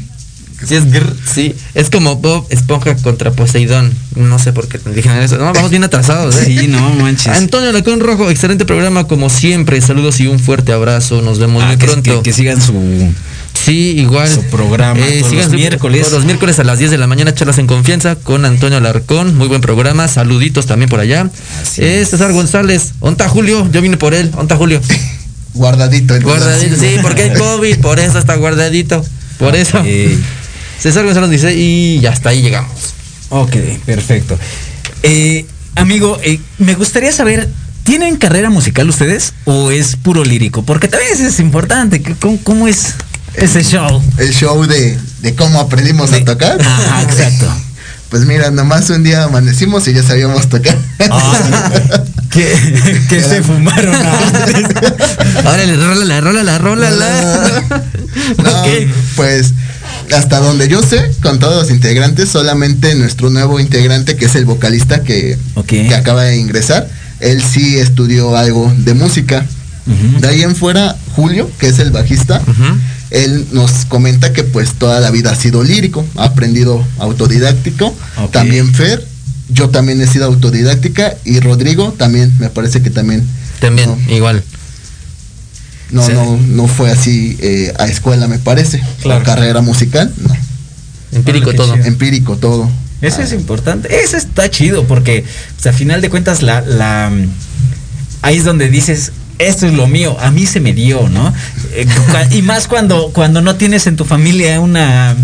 Sí, 0.64 0.74
es 0.74 0.90
grr, 0.90 1.14
sí. 1.34 1.54
Es 1.74 1.90
como 1.90 2.16
Bob 2.16 2.46
Esponja 2.50 2.96
contra 2.96 3.30
Poseidón. 3.30 3.92
No 4.14 4.38
sé 4.38 4.52
por 4.54 4.68
qué 4.68 4.78
dijeron 4.94 5.18
eso. 5.18 5.36
No, 5.36 5.52
vamos 5.52 5.70
bien 5.70 5.84
atrasados, 5.84 6.34
¿eh? 6.36 6.44
Sí, 6.46 6.68
no 6.68 6.80
manches. 6.94 7.28
Antonio 7.28 7.72
Lacón 7.72 8.00
Rojo, 8.00 8.30
excelente 8.30 8.64
programa 8.64 9.06
como 9.06 9.28
siempre. 9.28 9.80
Saludos 9.82 10.18
y 10.20 10.26
un 10.28 10.38
fuerte 10.38 10.72
abrazo. 10.72 11.20
Nos 11.20 11.38
vemos 11.38 11.62
Ah, 11.62 11.66
muy 11.68 11.76
que, 11.76 11.86
pronto. 11.86 12.22
que- 12.22 12.30
que 12.30 12.32
sigan 12.32 12.60
su 12.62 12.72
Sí, 13.52 13.94
igual. 13.98 14.28
su 14.32 14.42
programa 14.44 14.98
Eh, 15.00 15.18
todos 15.18 15.30
sigan 15.30 15.44
los 15.44 15.52
su- 15.52 15.58
miércoles. 15.58 16.00
todos 16.02 16.12
los 16.14 16.24
miércoles 16.24 16.58
a 16.58 16.64
las 16.64 16.78
10 16.78 16.90
de 16.90 16.98
la 16.98 17.06
mañana, 17.06 17.34
charlas 17.34 17.58
en 17.58 17.66
confianza 17.66 18.16
con 18.16 18.44
Antonio 18.44 18.78
Alarcón. 18.78 19.34
Muy 19.36 19.48
buen 19.48 19.60
programa. 19.60 20.08
Saluditos 20.08 20.66
también 20.66 20.88
por 20.88 21.00
allá. 21.00 21.30
Así 21.62 21.82
Eh, 21.82 22.00
es. 22.00 22.10
César 22.10 22.32
González. 22.32 22.92
¿Onta 23.00 23.28
Julio? 23.28 23.68
Yo 23.72 23.82
vine 23.82 23.96
por 23.98 24.14
él. 24.14 24.30
¿Onta 24.36 24.56
Julio? 24.56 24.80
Guardadito. 25.54 26.14
entonces. 26.14 26.24
Guardadito. 26.44 26.76
Sí, 26.80 26.96
porque 27.02 27.22
hay 27.24 27.34
COVID. 27.34 27.78
Por 27.80 27.98
eso 27.98 28.18
está 28.18 28.36
guardadito. 28.36 29.04
Por 29.38 29.54
eso. 29.56 29.82
César 30.78 31.04
González 31.04 31.30
dice 31.30 31.54
y 31.54 32.00
ya 32.00 32.10
hasta 32.10 32.30
ahí 32.30 32.42
llegamos. 32.42 32.94
Ok, 33.30 33.56
perfecto. 33.84 34.38
Eh, 35.02 35.46
amigo, 35.74 36.18
eh, 36.22 36.40
me 36.58 36.74
gustaría 36.74 37.12
saber, 37.12 37.48
¿tienen 37.82 38.16
carrera 38.16 38.50
musical 38.50 38.88
ustedes 38.88 39.32
o 39.44 39.70
es 39.70 39.96
puro 39.96 40.24
lírico? 40.24 40.62
Porque 40.62 40.88
también 40.88 41.12
es 41.12 41.40
importante. 41.40 42.02
¿Cómo, 42.20 42.38
cómo 42.42 42.68
es 42.68 42.94
ese 43.34 43.62
show? 43.64 44.02
El 44.18 44.32
show 44.32 44.64
de, 44.66 44.98
de 45.20 45.34
cómo 45.34 45.60
aprendimos 45.60 46.12
a 46.12 46.24
tocar. 46.24 46.60
Ajá, 46.60 47.02
exacto. 47.02 47.46
Pues 48.08 48.24
mira, 48.24 48.52
nomás 48.52 48.88
un 48.90 49.02
día 49.02 49.24
amanecimos 49.24 49.88
y 49.88 49.92
ya 49.92 50.00
sabíamos 50.00 50.48
tocar. 50.48 50.78
que, 52.30 52.46
que 53.08 53.20
se 53.28 53.42
fumaron 53.42 53.94
antes. 53.94 54.64
Órale, 55.44 55.76
rólala, 55.76 56.20
rólala, 56.20 56.58
rólala. 56.58 57.62
No, 58.38 58.62
pues 59.16 59.52
hasta 60.14 60.40
donde 60.40 60.68
yo 60.68 60.82
sé, 60.82 61.10
con 61.22 61.38
todos 61.38 61.56
los 61.56 61.70
integrantes, 61.70 62.28
solamente 62.28 62.94
nuestro 62.94 63.30
nuevo 63.30 63.60
integrante, 63.60 64.16
que 64.16 64.26
es 64.26 64.34
el 64.34 64.44
vocalista 64.44 65.02
que, 65.02 65.38
que 65.66 65.94
acaba 65.94 66.24
de 66.24 66.36
ingresar, 66.36 66.88
él 67.20 67.42
sí 67.42 67.78
estudió 67.78 68.36
algo 68.36 68.72
de 68.78 68.94
música. 68.94 69.46
De 70.20 70.26
ahí 70.26 70.42
en 70.42 70.56
fuera, 70.56 70.96
Julio, 71.14 71.48
que 71.58 71.68
es 71.68 71.78
el 71.78 71.92
bajista, 71.92 72.42
él 73.10 73.46
nos 73.52 73.84
comenta 73.84 74.32
que 74.32 74.42
pues 74.42 74.74
toda 74.74 74.98
la 75.00 75.10
vida 75.10 75.30
ha 75.30 75.36
sido 75.36 75.62
lírico, 75.62 76.04
ha 76.16 76.24
aprendido 76.24 76.84
autodidáctico. 76.98 77.94
También 78.32 78.74
Fer, 78.74 79.06
yo 79.48 79.68
también 79.70 80.00
he 80.00 80.06
sido 80.06 80.26
autodidáctica 80.26 81.14
y 81.24 81.38
Rodrigo 81.40 81.94
también, 81.96 82.32
me 82.40 82.50
parece 82.50 82.82
que 82.82 82.90
también. 82.90 83.22
También, 83.60 83.88
No, 83.88 84.12
igual. 84.12 84.42
No, 85.90 86.04
Sí. 86.04 86.12
no, 86.12 86.36
no 86.36 86.66
fue 86.68 86.90
así 86.90 87.36
eh, 87.40 87.72
a 87.78 87.86
escuela, 87.86 88.26
me 88.28 88.38
parece. 88.38 88.82
Claro. 89.02 89.20
O 89.22 89.24
carrera 89.24 89.60
musical, 89.60 90.12
no. 90.18 90.34
Empírico 91.12 91.52
todo. 91.54 91.74
Empírico 91.74 92.36
todo. 92.36 92.68
Eso 93.02 93.20
es 93.22 93.32
importante. 93.32 94.02
Eso 94.02 94.16
está 94.16 94.50
chido 94.50 94.84
porque, 94.86 95.24
pues, 95.54 95.66
a 95.66 95.72
final 95.76 96.00
de 96.00 96.10
cuentas, 96.10 96.42
la, 96.42 96.60
la, 96.62 97.10
ahí 98.22 98.36
es 98.38 98.44
donde 98.44 98.68
dices, 98.68 99.12
esto 99.38 99.66
es 99.66 99.74
lo 99.74 99.86
mío, 99.86 100.16
a 100.20 100.30
mí 100.30 100.46
se 100.46 100.60
me 100.60 100.72
dio, 100.72 101.08
¿no? 101.08 101.32
Eh, 101.72 101.86
y 102.32 102.42
más 102.42 102.66
cuando, 102.68 103.10
cuando 103.12 103.42
no 103.42 103.56
tienes 103.56 103.86
en 103.86 103.96
tu 103.96 104.04
familia 104.04 104.58
una 104.60 105.14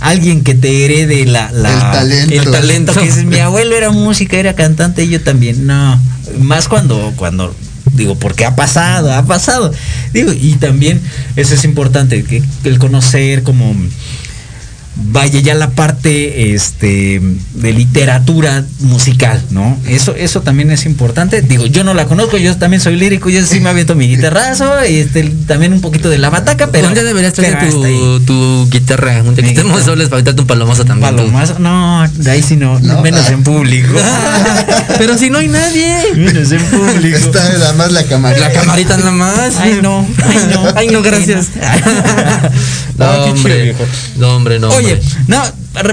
alguien 0.00 0.42
que 0.44 0.54
te 0.54 0.84
herede 0.84 1.24
la, 1.24 1.50
la- 1.52 1.72
El 1.72 1.80
talento. 1.80 2.34
el 2.34 2.50
talento 2.50 2.92
que 2.94 3.00
dices, 3.06 3.24
mi 3.24 3.38
abuelo 3.40 3.76
era 3.76 3.90
música, 3.90 4.36
era 4.36 4.54
cantante 4.54 5.04
y 5.04 5.08
yo 5.08 5.22
también. 5.22 5.66
No, 5.66 5.98
más 6.40 6.68
cuando, 6.68 7.12
cuando 7.16 7.54
digo, 7.94 8.16
porque 8.16 8.44
ha 8.44 8.54
pasado, 8.56 9.12
ha 9.12 9.24
pasado. 9.24 9.72
Digo, 10.12 10.32
y 10.32 10.54
también 10.54 11.00
eso 11.36 11.54
es 11.54 11.64
importante, 11.64 12.24
que 12.24 12.42
el 12.64 12.78
conocer 12.78 13.42
como 13.42 13.74
vaya 14.96 15.40
ya 15.40 15.54
la 15.54 15.70
parte 15.70 16.54
este 16.54 17.20
de 17.54 17.72
literatura 17.72 18.64
musical, 18.80 19.42
¿no? 19.50 19.78
Eso 19.86 20.14
eso 20.14 20.42
también 20.42 20.70
es 20.70 20.86
importante. 20.86 21.42
Digo, 21.42 21.66
yo 21.66 21.84
no 21.84 21.94
la 21.94 22.06
conozco, 22.06 22.36
yo 22.36 22.56
también 22.56 22.80
soy 22.80 22.96
lírico, 22.96 23.28
yo 23.28 23.44
sí 23.44 23.60
me 23.60 23.70
aviento 23.70 23.94
mi 23.94 24.08
guitarrazo 24.08 24.84
y 24.88 24.96
este 24.96 25.24
también 25.46 25.72
un 25.72 25.80
poquito 25.80 26.08
de 26.10 26.18
la 26.18 26.30
bataca, 26.30 26.68
pero 26.68 26.88
día 26.90 27.02
deberías 27.02 27.32
traer 27.32 27.58
tu, 27.70 28.20
tu 28.20 28.68
guitarra. 28.70 29.22
Un 29.22 29.34
guitarra. 29.34 29.82
soles 29.84 30.08
para 30.08 30.16
aventarte 30.16 30.40
un 30.42 30.46
palomazo 30.46 30.84
también. 30.84 31.16
Palomazo, 31.16 31.58
no, 31.58 32.06
de 32.08 32.30
ahí 32.30 32.42
sí 32.42 32.56
no, 32.56 32.78
No, 32.80 33.00
menos 33.02 33.26
ah. 33.28 33.32
en 33.32 33.42
público. 33.42 33.94
Pero 34.98 35.18
si 35.18 35.30
no 35.30 35.38
hay 35.38 35.48
nadie. 35.48 35.96
menos 36.14 36.52
en 36.52 36.62
público. 36.66 37.16
Está 37.16 37.52
nada 37.52 37.72
más 37.74 37.92
la 37.92 38.04
cámara. 38.04 38.38
La 38.38 38.52
camarita 38.52 38.96
nada 38.96 39.10
más. 39.10 39.56
Ay, 39.58 39.80
no, 39.82 40.06
ay, 40.22 40.38
no. 40.52 40.72
Ay, 40.76 40.88
no, 40.88 41.02
gracias. 41.02 41.48
No, 42.96 43.06
No, 43.06 43.24
hombre. 43.24 43.74
No, 44.16 44.36
hombre, 44.36 44.58
no. 44.60 44.68
Oye, 44.68 44.83
hombre. 44.92 45.02
no, 45.28 45.42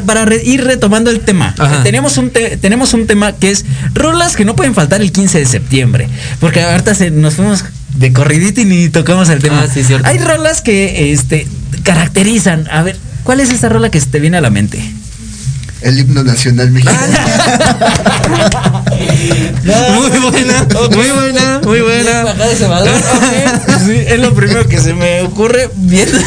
para, 0.05 0.25
re- 0.25 0.41
ir 0.43 0.63
retomando 0.63 1.09
el 1.11 1.21
tema, 1.21 1.55
Ajá. 1.57 1.75
eh, 1.77 1.79
tenemos 1.83 2.17
un 2.17 2.29
te- 2.29 2.57
tenemos 2.57 2.93
un 2.93 3.07
tema 3.07 3.33
que 3.33 3.51
es 3.51 3.65
rolas 3.93 4.35
que 4.35 4.45
no 4.45 4.55
pueden 4.55 4.73
faltar 4.75 5.01
el 5.01 5.11
15 5.11 5.39
de 5.39 5.45
septiembre, 5.45 6.07
porque 6.39 6.61
ahorita 6.61 6.93
se, 6.95 7.09
nos 7.11 7.35
fuimos 7.35 7.63
de 7.95 8.13
corridito 8.13 8.61
y 8.61 8.65
ni 8.65 8.89
tocamos 8.89 9.29
el 9.29 9.39
tema. 9.39 9.61
Ah, 9.63 9.67
sí, 9.73 9.83
cierto. 9.83 10.07
Hay 10.07 10.17
rolas 10.17 10.61
que 10.61 11.11
este 11.11 11.47
caracterizan, 11.83 12.67
a 12.71 12.83
ver, 12.83 12.97
¿cuál 13.23 13.39
es 13.39 13.49
esa 13.49 13.69
rola 13.69 13.89
que 13.91 13.99
se 13.99 14.05
te 14.07 14.19
viene 14.19 14.37
a 14.37 14.41
la 14.41 14.49
mente? 14.49 14.81
El 15.81 15.97
himno 15.99 16.23
nacional 16.23 16.69
mexicano. 16.69 16.99
Muy 19.95 20.09
buena, 20.31 20.67
muy 20.95 21.09
buena, 21.11 21.59
muy 21.63 21.79
buena. 21.81 22.35
Sí, 23.85 23.93
es 24.07 24.19
lo 24.19 24.33
primero 24.33 24.67
que 24.67 24.79
se 24.79 24.93
me 24.93 25.21
ocurre 25.21 25.69
viendo. 25.75 26.17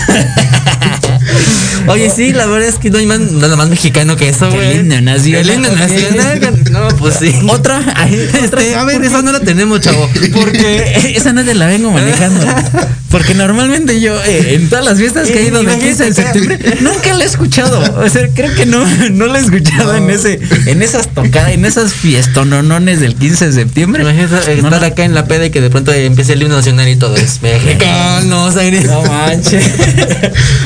Oye, 1.88 2.10
sí, 2.14 2.32
la 2.32 2.46
verdad 2.46 2.68
es 2.68 2.76
que 2.76 2.90
no 2.90 2.98
hay 2.98 3.06
más, 3.06 3.20
nada 3.20 3.56
más 3.56 3.68
mexicano 3.68 4.16
que 4.16 4.28
eso, 4.28 4.48
Qué 4.48 4.56
güey. 4.56 4.76
lindo 4.78 5.00
nacional. 5.00 5.44
Qué 5.44 5.52
lindo 5.52 5.70
nacional. 5.76 6.62
No, 6.70 6.88
pues 6.98 7.16
sí. 7.20 7.34
Otra. 7.48 7.80
Este, 8.10 8.74
a 8.74 8.84
ver, 8.84 9.02
esa 9.04 9.22
no 9.22 9.32
la 9.32 9.40
tenemos, 9.40 9.80
chavo. 9.80 10.08
Porque 10.32 11.12
esa 11.16 11.32
no 11.32 11.44
te 11.44 11.54
la 11.54 11.66
vengo 11.66 11.90
manejando. 11.90 12.44
Porque 13.10 13.32
normalmente 13.34 14.00
yo, 14.00 14.16
eh, 14.24 14.54
en 14.54 14.68
todas 14.68 14.84
las 14.84 14.98
fiestas 14.98 15.28
que 15.30 15.38
he 15.38 15.46
ido 15.46 15.62
de 15.62 15.78
15 15.78 16.04
de 16.06 16.14
septiembre, 16.14 16.58
nunca 16.80 17.14
la 17.14 17.22
he 17.22 17.26
escuchado. 17.28 17.78
O 18.02 18.08
sea, 18.08 18.28
creo 18.34 18.52
que 18.56 18.66
no, 18.66 18.84
no 19.12 19.26
la 19.26 19.38
he 19.38 19.42
escuchado 19.42 19.94
en 19.94 20.10
ese, 20.10 20.40
en 20.66 20.82
esas 20.82 21.06
tocadas, 21.14 21.52
en 21.52 21.64
esas 21.64 21.92
fiestononones 21.92 22.98
del 23.00 23.14
15 23.14 23.46
de 23.46 23.52
septiembre. 23.52 24.02
Imagínate 24.02 24.56
No 24.56 24.66
estar 24.66 24.80
la- 24.80 24.86
acá 24.88 25.04
en 25.04 25.14
la 25.14 25.26
peda 25.26 25.46
y 25.46 25.50
que 25.50 25.60
de 25.60 25.70
pronto 25.70 25.92
empiece 25.92 26.32
el 26.32 26.42
himno 26.42 26.56
nacional 26.56 26.88
y 26.88 26.96
todo 26.96 27.14
es 27.16 27.40
mexicano. 27.40 28.50
No 28.50 29.02
manches. 29.04 29.64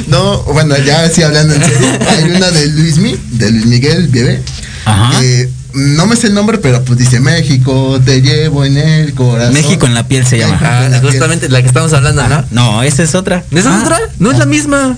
No, 0.06 0.42
bueno, 0.52 0.76
ya 0.78 1.08
sí 1.08 1.22
hablando 1.22 1.54
en 1.54 1.62
serio, 1.62 1.88
hay 2.08 2.24
una 2.36 2.50
de 2.50 2.66
Luis 2.68 2.96
Mi, 2.98 3.16
de 3.32 3.50
Luis 3.50 3.66
Miguel, 3.66 4.08
bebé. 4.08 4.40
Ajá. 4.84 5.20
que 5.20 5.48
no 5.74 6.06
me 6.06 6.16
sé 6.16 6.28
el 6.28 6.34
nombre, 6.34 6.58
pero 6.58 6.82
pues 6.84 6.98
dice 6.98 7.20
México, 7.20 8.00
te 8.04 8.22
llevo 8.22 8.64
en 8.64 8.78
el 8.78 9.14
corazón. 9.14 9.52
México 9.52 9.86
en 9.86 9.94
la 9.94 10.08
piel 10.08 10.26
se 10.26 10.38
llama. 10.38 10.58
Ah, 10.62 10.88
justamente 11.02 11.48
la 11.48 11.60
que 11.60 11.68
estamos 11.68 11.92
hablando, 11.92 12.26
¿no? 12.28 12.44
No, 12.50 12.82
esa 12.82 13.02
es 13.02 13.14
otra. 13.14 13.44
¿Esa 13.50 13.74
Ah, 13.74 13.76
es 13.78 13.82
otra? 13.84 14.00
No 14.18 14.30
es 14.32 14.38
la 14.38 14.46
misma. 14.46 14.96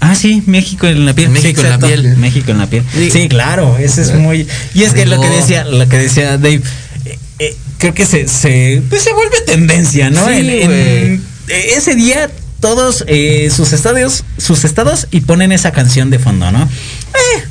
Ah, 0.00 0.14
sí, 0.14 0.42
México 0.46 0.86
en 0.86 1.04
la 1.04 1.14
piel. 1.14 1.30
México 1.30 1.60
Sí, 1.60 1.66
en 1.66 1.72
la 1.72 1.78
piel. 1.86 2.16
México 2.16 2.50
en 2.52 2.58
la 2.58 2.66
piel. 2.68 2.84
Sí. 2.94 3.10
Sí, 3.10 3.28
claro, 3.28 3.76
ese 3.78 4.02
es 4.02 4.14
muy. 4.14 4.46
Y 4.74 4.84
es 4.84 4.94
que 4.94 5.04
lo 5.06 5.20
que 5.20 5.28
decía, 5.28 5.64
lo 5.64 5.88
que 5.88 5.98
decía 5.98 6.38
Dave, 6.38 6.62
eh, 7.04 7.18
eh, 7.40 7.56
creo 7.78 7.92
que 7.94 8.06
se, 8.06 8.28
se, 8.28 8.82
pues 8.88 9.02
se 9.02 9.12
vuelve 9.12 9.40
tendencia, 9.46 10.10
¿no? 10.10 10.26
Sí, 10.26 10.32
En- 10.34 11.22
ese 11.48 11.94
día 11.96 12.30
todos 12.62 13.04
eh, 13.08 13.50
sus 13.54 13.74
estadios, 13.74 14.24
sus 14.38 14.64
estados 14.64 15.06
y 15.10 15.20
ponen 15.20 15.52
esa 15.52 15.72
canción 15.72 16.08
de 16.08 16.18
fondo, 16.18 16.50
¿no? 16.50 16.62
Eh, 16.62 17.44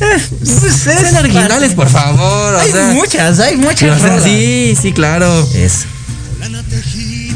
eh, 0.00 0.22
pues 0.38 0.86
es 0.86 1.14
originales, 1.14 1.72
por 1.72 1.88
favor. 1.88 2.54
o 2.54 2.58
Hay 2.60 2.70
sea. 2.70 2.86
muchas, 2.92 3.40
hay 3.40 3.56
muchas. 3.56 4.00
O 4.00 4.06
rolas. 4.06 4.22
sí, 4.22 4.76
sí, 4.80 4.92
claro. 4.92 5.48
Es. 5.54 5.86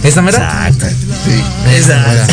¿Esa 0.04 0.22
mera? 0.22 0.68
Exacto. 0.68 0.86
Sí. 1.24 1.42
Mera. 1.66 2.26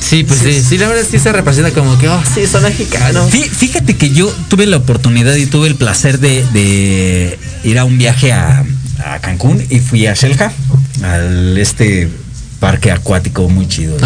Sí, 0.00 0.24
pues 0.24 0.40
sí, 0.40 0.62
sí, 0.66 0.78
la 0.78 0.88
verdad 0.88 1.02
sí 1.10 1.18
se 1.18 1.30
representa 1.32 1.70
como 1.72 1.98
que, 1.98 2.08
oh, 2.08 2.22
sí, 2.34 2.46
son 2.46 2.62
mexicanos. 2.62 3.30
Fí- 3.30 3.48
Fíjate 3.50 3.96
que 3.96 4.10
yo 4.10 4.32
tuve 4.48 4.64
la 4.66 4.78
oportunidad 4.78 5.34
y 5.34 5.44
tuve 5.46 5.68
el 5.68 5.74
placer 5.74 6.18
de, 6.18 6.46
de 6.52 7.38
ir 7.64 7.78
a 7.78 7.84
un 7.84 7.98
viaje 7.98 8.32
a, 8.32 8.64
a 9.04 9.18
Cancún 9.18 9.62
y 9.68 9.80
fui 9.80 10.06
a 10.06 10.14
Shelja, 10.14 10.50
al 11.02 11.58
este 11.58 12.08
parque 12.58 12.90
acuático 12.90 13.48
muy 13.48 13.68
chido. 13.68 13.96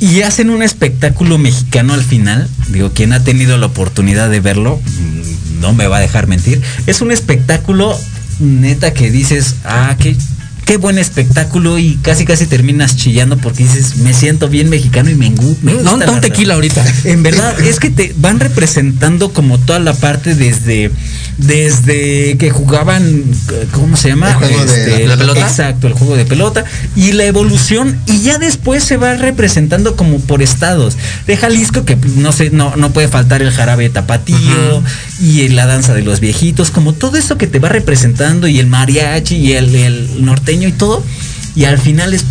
Y 0.00 0.22
hacen 0.22 0.50
un 0.50 0.62
espectáculo 0.62 1.38
mexicano 1.38 1.94
al 1.94 2.02
final. 2.02 2.48
Digo, 2.68 2.90
quien 2.92 3.12
ha 3.12 3.22
tenido 3.22 3.56
la 3.56 3.66
oportunidad 3.66 4.30
de 4.30 4.40
verlo, 4.40 4.80
mm, 4.80 5.60
no 5.60 5.72
me 5.72 5.86
va 5.86 5.98
a 5.98 6.00
dejar 6.00 6.26
mentir. 6.26 6.60
Es 6.86 7.00
un 7.00 7.12
espectáculo 7.12 7.96
neta 8.40 8.92
que 8.92 9.10
dices, 9.10 9.56
ah, 9.64 9.94
qué, 9.98 10.16
qué 10.64 10.76
buen 10.76 10.98
espectáculo 10.98 11.78
y 11.78 11.96
casi 11.96 12.24
casi 12.24 12.46
terminas 12.46 12.96
chillando 12.96 13.36
porque 13.36 13.64
dices, 13.64 13.96
me 13.96 14.14
siento 14.14 14.48
bien 14.48 14.68
mexicano 14.70 15.10
y 15.10 15.14
me, 15.14 15.30
me 15.30 15.72
No, 15.72 15.92
gusta 15.92 16.06
no, 16.06 16.20
tequila 16.20 16.54
ahorita. 16.54 16.84
En 17.04 17.22
verdad, 17.22 17.58
es 17.60 17.80
que 17.80 17.90
te 17.90 18.14
van 18.16 18.40
representando 18.40 19.32
como 19.32 19.58
toda 19.58 19.78
la 19.78 19.94
parte 19.94 20.34
desde 20.34 20.90
desde 21.38 22.36
que 22.36 22.50
jugaban 22.50 23.24
¿cómo 23.72 23.96
se 23.96 24.08
llama? 24.08 24.30
Este, 24.30 24.46
El 24.46 24.54
juego 24.54 24.98
de 24.98 25.06
la 25.06 25.16
pelota. 25.16 25.40
Exacto, 25.40 25.86
el 25.86 25.94
juego 25.94 26.16
de 26.16 26.24
pelota 26.24 26.64
y 26.94 27.12
la 27.12 27.24
evolución 27.24 27.98
y 28.06 28.20
ya 28.20 28.38
después 28.38 28.84
se 28.84 28.96
va 28.96 29.14
representando 29.14 29.96
como 29.96 30.20
por 30.20 30.42
estados. 30.42 30.96
De 31.26 31.36
Jalisco 31.36 31.84
que 31.84 31.96
no 32.16 32.32
sé, 32.32 32.50
no 32.50 32.76
no 32.76 32.92
puede 32.92 33.08
faltar 33.08 33.42
el 33.42 33.50
jarabe 33.50 33.88
tapatío 33.88 34.82
y 35.20 35.48
la 35.48 35.66
danza 35.66 35.94
de 35.94 36.02
los 36.02 36.20
viejitos, 36.20 36.70
como 36.70 36.92
todo 36.92 37.16
eso 37.16 37.38
que 37.38 37.46
te 37.46 37.58
va 37.58 37.68
representando 37.68 38.46
y 38.46 38.58
el 38.58 38.66
mariachi 38.66 39.36
y 39.36 39.52
el, 39.52 39.74
el 39.74 40.24
norteño 40.52 40.68
y 40.68 40.72
todo 40.72 41.04
y 41.54 41.64
al 41.64 41.78
final 41.78 42.14
es 42.14 42.24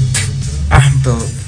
ah, 0.69 0.91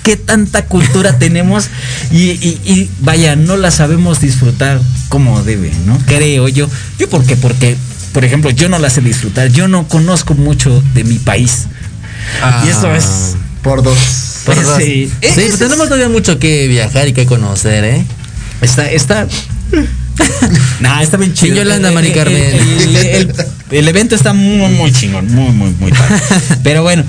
qué 0.04 0.18
tanta 0.18 0.66
cultura 0.66 1.18
tenemos 1.20 1.68
y, 2.12 2.32
y- 2.32 2.60
y, 2.66 2.90
vaya, 3.00 3.36
no 3.36 3.58
la 3.58 3.72
sabemos 3.72 4.20
disfrutar 4.20 4.80
como 5.10 5.44
debe, 5.44 5.72
¿no? 5.86 5.98
Creo 6.06 6.48
yo. 6.48 6.68
Yo 7.00 7.10
porque, 7.10 7.36
porque, 7.36 7.76
por 8.12 8.26
ejemplo, 8.26 8.50
yo 8.52 8.70
no 8.70 8.80
la 8.80 8.90
sé 8.90 9.02
disfrutar, 9.02 9.50
yo 9.52 9.68
no 9.68 9.88
conozco 9.88 10.34
mucho 10.34 10.84
de 10.94 11.04
mi 11.04 11.18
país. 11.20 11.66
Ah. 12.42 12.64
Y 12.66 12.70
eso 12.70 12.94
es... 12.94 13.36
Por 13.62 13.82
dos. 13.84 13.98
Por 14.46 14.62
dos. 14.62 14.78
sí, 14.78 15.10
Sí, 15.22 15.30
pues 15.36 15.58
tenemos 15.60 15.86
todavía 15.86 16.10
mucho 16.10 16.38
que 16.40 16.68
viajar 16.68 17.08
y 17.08 17.14
que 17.14 17.26
conocer, 17.26 17.84
¿eh? 17.86 18.06
Está, 18.62 18.90
está... 18.92 19.28
Nah, 20.80 21.02
está 21.02 21.18
bien 21.18 21.34
chido. 21.34 21.56
Yolanda, 21.56 21.92
Mari 21.92 22.12
Carmen. 22.12 22.36
El, 22.44 22.96
el- 22.96 23.06
el 23.08 23.34
evento 23.88 24.16
está 24.16 24.34
muy, 24.34 24.72
muy 24.72 24.92
chingón, 24.92 25.34
muy, 25.34 25.52
muy, 25.52 25.72
muy 25.80 25.92
padre. 25.92 26.16
Pero 26.64 26.84
bueno, 26.84 27.04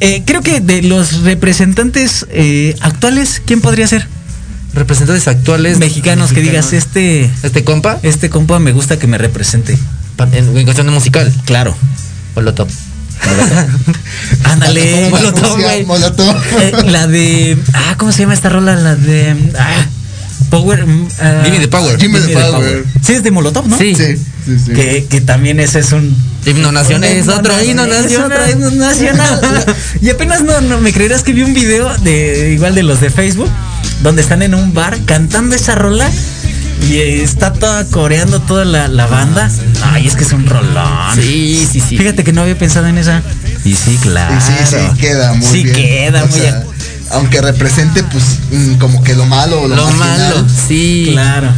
eh, 0.00 0.22
creo 0.24 0.42
que 0.42 0.60
de 0.60 0.82
los 0.82 1.22
representantes 1.22 2.26
eh, 2.30 2.74
actuales, 2.80 3.42
¿quién 3.44 3.60
podría 3.60 3.86
ser? 3.86 4.06
Representantes 4.74 5.26
actuales. 5.28 5.78
Mexicanos 5.78 6.32
que 6.32 6.40
digas, 6.40 6.72
este, 6.72 7.30
Este 7.42 7.64
compa, 7.64 7.98
este 8.02 8.30
compa 8.30 8.58
me 8.58 8.72
gusta 8.72 8.98
que 8.98 9.06
me 9.06 9.18
represente. 9.18 9.76
en, 10.32 10.56
en 10.56 10.64
cuestión 10.64 10.86
de 10.86 10.92
musical. 10.92 11.32
Claro. 11.44 11.76
Molotov. 12.34 12.68
Ándale, 14.44 15.10
Molotov. 15.10 15.58
Molotov. 15.86 16.36
Eh, 16.60 16.72
la 16.86 17.06
de. 17.06 17.58
Ah, 17.72 17.94
¿cómo 17.98 18.12
se 18.12 18.20
llama 18.20 18.34
esta 18.34 18.48
rola? 18.48 18.76
La 18.76 18.94
de. 18.96 19.36
Ah, 19.58 19.86
Power. 20.50 20.86
mm, 20.86 21.08
ah, 21.20 21.42
Jimmy 21.44 21.58
the 21.58 21.68
Power. 21.68 21.98
Jimmy 21.98 22.18
the 22.20 22.32
Power. 22.34 22.84
Sí, 23.02 23.12
es 23.14 23.22
de 23.22 23.30
Molotov, 23.30 23.66
¿no? 23.68 23.76
Sí. 23.78 23.94
Sí, 23.94 24.16
sí, 24.44 24.58
sí. 24.66 24.72
Que, 24.72 25.06
que 25.08 25.20
también 25.20 25.60
ese 25.60 25.80
es 25.80 25.92
un. 25.92 26.16
Himno 26.46 26.72
nacional. 26.72 27.10
Es 27.10 27.28
otro 27.28 27.52
himno 27.62 27.86
nacional. 27.86 28.50
himno 28.50 28.70
nacional. 28.70 29.40
y 30.00 30.08
apenas 30.08 30.42
no, 30.42 30.60
no 30.62 30.80
me 30.80 30.92
creerás 30.92 31.22
que 31.22 31.32
vi 31.32 31.42
un 31.42 31.52
video 31.52 31.94
de 31.98 32.52
igual 32.54 32.74
de 32.74 32.82
los 32.82 33.00
de 33.00 33.10
Facebook 33.10 33.50
donde 34.02 34.22
están 34.22 34.40
en 34.42 34.54
un 34.54 34.72
bar 34.72 34.98
cantando 35.04 35.54
esa 35.54 35.74
rola 35.74 36.10
y 36.88 36.98
está 36.98 37.52
toda 37.52 37.84
coreando 37.84 38.40
toda 38.40 38.64
la, 38.64 38.88
la 38.88 39.06
banda. 39.06 39.50
Ay, 39.82 40.06
es 40.06 40.16
que 40.16 40.24
es 40.24 40.32
un 40.32 40.46
rolón. 40.46 41.14
Sí, 41.14 41.68
sí, 41.70 41.78
sí. 41.86 41.98
Fíjate 41.98 42.24
que 42.24 42.32
no 42.32 42.40
había 42.40 42.56
pensado 42.58 42.86
en 42.86 42.96
esa. 42.96 43.22
Y 43.64 43.74
sí, 43.74 43.98
claro. 44.00 44.34
Y 44.34 44.40
sí, 44.40 44.52
sí, 44.64 44.98
queda 44.98 45.34
muy 45.34 45.46
Sí 45.46 45.62
bien. 45.64 45.76
queda 45.76 46.24
O 46.24 46.26
muy 46.26 46.40
sea, 46.40 46.58
bien. 46.58 46.69
Aunque 47.10 47.40
represente, 47.40 48.02
pues, 48.04 48.24
mm, 48.52 48.74
como 48.74 49.02
que 49.02 49.14
lo 49.14 49.26
malo 49.26 49.62
o 49.62 49.68
lo, 49.68 49.74
Lo 49.76 49.90
marginal, 49.90 50.34
malo, 50.36 50.46
sí. 50.68 51.08
Claro. 51.12 51.48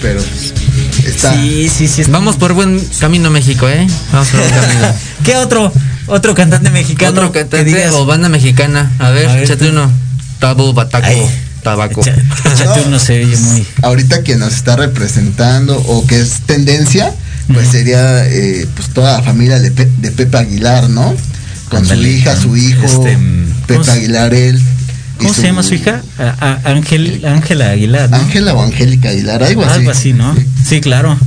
Pero 0.00 0.20
pues, 0.22 1.06
está. 1.06 1.32
Sí, 1.34 1.68
sí, 1.68 1.86
sí. 1.88 2.00
está- 2.02 2.12
Vamos 2.12 2.36
por 2.36 2.52
buen 2.54 2.80
camino 3.00 3.30
México, 3.30 3.68
¿eh? 3.68 3.86
Vamos 4.12 4.28
por 4.28 4.40
buen 4.40 4.52
camino. 4.52 4.86
¿Qué 5.24 5.36
otro? 5.36 5.72
Otro 6.06 6.34
cantante 6.34 6.70
mexicano. 6.70 7.10
Otro 7.12 7.32
que 7.32 7.40
cantante 7.40 7.64
digas, 7.64 7.92
o 7.94 8.06
banda 8.06 8.28
mexicana. 8.28 8.90
A 8.98 9.10
ver, 9.10 9.28
A 9.28 9.34
ver, 9.34 9.44
échate 9.44 9.66
tú. 9.66 9.70
uno. 9.72 9.90
Tabu, 10.38 10.72
bataco, 10.72 11.06
Ay. 11.06 11.26
tabaco. 11.62 12.00
echa- 12.02 12.14
Échate 12.52 12.80
No. 12.82 12.86
uno, 12.88 12.98
se 12.98 13.24
oye 13.24 13.36
muy. 13.36 13.66
Ahorita 13.82 14.22
que 14.22 14.36
nos 14.36 14.54
está 14.54 14.76
representando 14.76 15.76
o 15.78 16.06
que 16.06 16.20
es 16.20 16.40
tendencia, 16.46 17.12
pues 17.52 17.68
sería 17.68 18.24
eh, 18.26 18.66
pues 18.76 18.88
toda 18.90 19.18
la 19.18 19.22
familia 19.22 19.58
de, 19.58 19.70
Pe- 19.72 19.90
de 19.98 20.10
Pepe 20.10 20.36
Aguilar, 20.38 20.88
¿no? 20.90 21.14
Con 21.70 21.84
su 21.84 21.94
hija, 21.94 22.36
su 22.40 22.56
hijo, 22.56 22.84
Este, 22.84 23.16
mm, 23.16 23.46
¿cómo 23.66 23.80
Pepe 23.80 23.90
Aguilar, 23.90 24.34
él. 24.34 24.62
¿Cómo 25.18 25.32
se 25.34 25.42
llama 25.42 25.62
su 25.62 25.74
hija? 25.74 26.02
Ángel, 26.64 27.22
Ángela 27.24 27.70
Aguilar. 27.70 28.10
¿no? 28.10 28.16
Ángela 28.16 28.54
o 28.54 28.62
Angélica 28.62 29.08
Aguilar, 29.10 29.42
algo 29.42 29.62
así. 29.64 29.72
Algo 29.78 29.90
así, 29.90 30.12
¿no? 30.12 30.34
Sí. 30.36 30.46
Sí, 30.68 30.80
claro. 30.80 31.18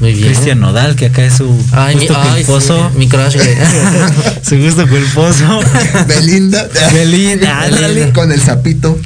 Muy 0.00 0.14
bien. 0.14 0.26
Cristian 0.32 0.58
Nodal, 0.58 0.96
que 0.96 1.06
acá 1.06 1.24
es 1.24 1.34
su 1.34 1.64
Ay, 1.70 1.94
mi, 1.94 2.06
gusto 2.08 2.20
ay, 2.20 2.42
culposo. 2.42 2.90
sí, 2.92 2.98
mi 2.98 3.06
crush, 3.08 3.36
güey. 3.36 3.48
su 4.42 4.58
gusto 4.58 4.88
culposo. 4.88 5.60
Belinda. 6.08 6.68
Belinda, 6.92 7.60
ándale. 7.62 8.12
Con 8.12 8.32
el 8.32 8.40
sapito. 8.42 8.98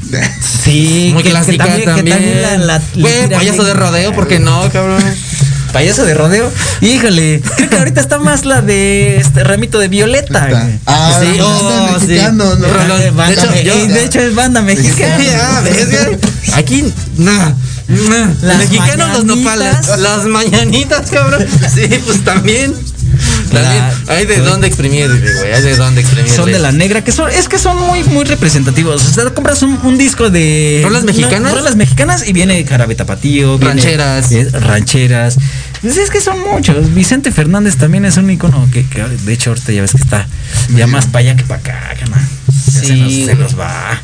Sí, 0.64 1.10
Muy 1.12 1.22
que- 1.22 1.28
que 1.28 1.32
clásica 1.32 1.76
que 1.76 1.82
también. 1.82 2.40
la- 2.40 2.56
la- 2.56 2.82
payaso 3.30 3.64
de 3.64 3.74
rodeo, 3.74 4.14
¿por 4.14 4.26
qué 4.26 4.38
no, 4.38 4.62
cabrón? 4.72 5.02
Payaso 5.76 6.04
de 6.04 6.14
rodeo. 6.14 6.50
Híjole, 6.80 7.42
creo 7.56 7.68
que 7.70 7.76
ahorita 7.76 8.00
está 8.00 8.18
más 8.18 8.44
la 8.44 8.62
de 8.62 9.18
este 9.18 9.44
ramito 9.44 9.78
de 9.78 9.88
violeta. 9.88 10.48
Ah, 10.86 11.20
Sí, 11.20 11.38
no, 11.38 11.46
oh, 11.46 11.92
no. 12.56 12.96
De, 12.98 13.10
banda 13.10 13.26
De 13.26 13.60
hecho, 13.60 13.62
yo- 13.62 13.86
de 13.86 14.04
hecho 14.04 14.20
es 14.20 14.34
banda 14.34 14.62
mexicana. 14.62 15.16
Güey. 15.62 16.18
Aquí, 16.54 16.84
no. 17.18 17.32
no. 17.88 18.34
Las 18.42 18.58
Mexicanos 18.58 19.12
los 19.14 19.24
nopales. 19.24 19.76
Las 19.98 20.24
mañanitas, 20.24 21.10
cabrón. 21.10 21.46
Sí, 21.74 21.88
pues 22.06 22.24
también. 22.24 22.74
También. 23.50 23.84
Hay 24.08 24.26
de 24.26 24.38
dónde 24.40 24.66
exprimir, 24.66 25.08
güey. 25.08 25.52
Hay 25.52 25.62
de 25.62 25.76
dónde 25.76 26.00
exprimir. 26.00 26.30
Son 26.30 26.50
de 26.50 26.58
la 26.58 26.72
negra, 26.72 27.02
que 27.02 27.12
son, 27.12 27.30
es 27.30 27.48
que 27.48 27.58
son 27.58 27.80
muy, 27.80 28.02
muy 28.04 28.24
representativos. 28.24 29.02
O 29.04 29.10
sea, 29.10 29.24
compras 29.30 29.62
un, 29.62 29.78
un 29.84 29.96
disco 29.96 30.28
de. 30.30 30.80
¿Rolas 30.84 31.04
mexicanas? 31.04 31.52
no, 31.52 31.58
rolas 31.58 31.76
mexicanas 31.76 32.26
y 32.28 32.32
viene 32.32 32.64
Jarabe 32.64 32.94
Tapatío. 32.94 33.58
viene- 33.58 33.74
Rancheras. 33.74 34.32
eh, 34.32 34.48
rancheras. 34.52 35.38
Pues 35.82 35.96
es 35.96 36.10
que 36.10 36.20
son 36.20 36.38
muchos. 36.40 36.94
Vicente 36.94 37.30
Fernández 37.32 37.76
también 37.76 38.04
es 38.04 38.16
un 38.16 38.30
icono 38.30 38.66
que, 38.72 38.84
que 38.86 39.02
de 39.02 39.32
hecho 39.32 39.50
ahorita 39.50 39.72
ya 39.72 39.82
ves 39.82 39.92
que 39.92 39.98
está 40.02 40.26
ya 40.74 40.86
más 40.86 41.06
para 41.06 41.20
allá 41.20 41.36
que 41.36 41.44
para 41.44 41.60
acá, 41.60 41.94
carnal. 41.98 42.20
Se, 42.50 42.96
nos, 42.96 43.12
se 43.12 43.24
güey. 43.24 43.36
nos 43.36 43.58
va. 43.58 44.00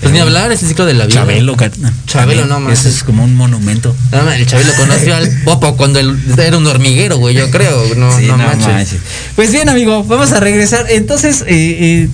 Pues 0.00 0.12
ni 0.12 0.20
hablar, 0.20 0.52
ese 0.52 0.68
ciclo 0.68 0.86
de 0.86 0.94
la 0.94 1.06
vida. 1.06 1.20
Chabelo, 1.22 1.56
carnal. 1.56 1.92
Chabelo, 2.06 2.46
no 2.46 2.60
más. 2.60 2.78
Eso 2.78 2.88
es 2.88 3.02
como 3.02 3.24
un 3.24 3.34
monumento. 3.34 3.96
No, 4.12 4.22
man, 4.22 4.34
el 4.34 4.46
Chabelo 4.46 4.72
conoció 4.76 5.14
al 5.16 5.28
Popo 5.44 5.76
cuando 5.76 5.98
él 5.98 6.16
era 6.38 6.56
un 6.56 6.66
hormiguero, 6.68 7.16
güey, 7.18 7.34
yo 7.34 7.50
creo. 7.50 7.94
No, 7.96 8.16
Sí, 8.16 8.26
no, 8.26 8.36
no 8.36 8.44
manches. 8.46 8.68
manches. 8.68 9.00
Pues 9.34 9.50
bien, 9.50 9.68
amigo, 9.68 10.04
vamos 10.04 10.30
a 10.32 10.38
regresar. 10.38 10.86
Entonces, 10.88 11.42
eh, 11.48 11.48
eh, 11.48 12.08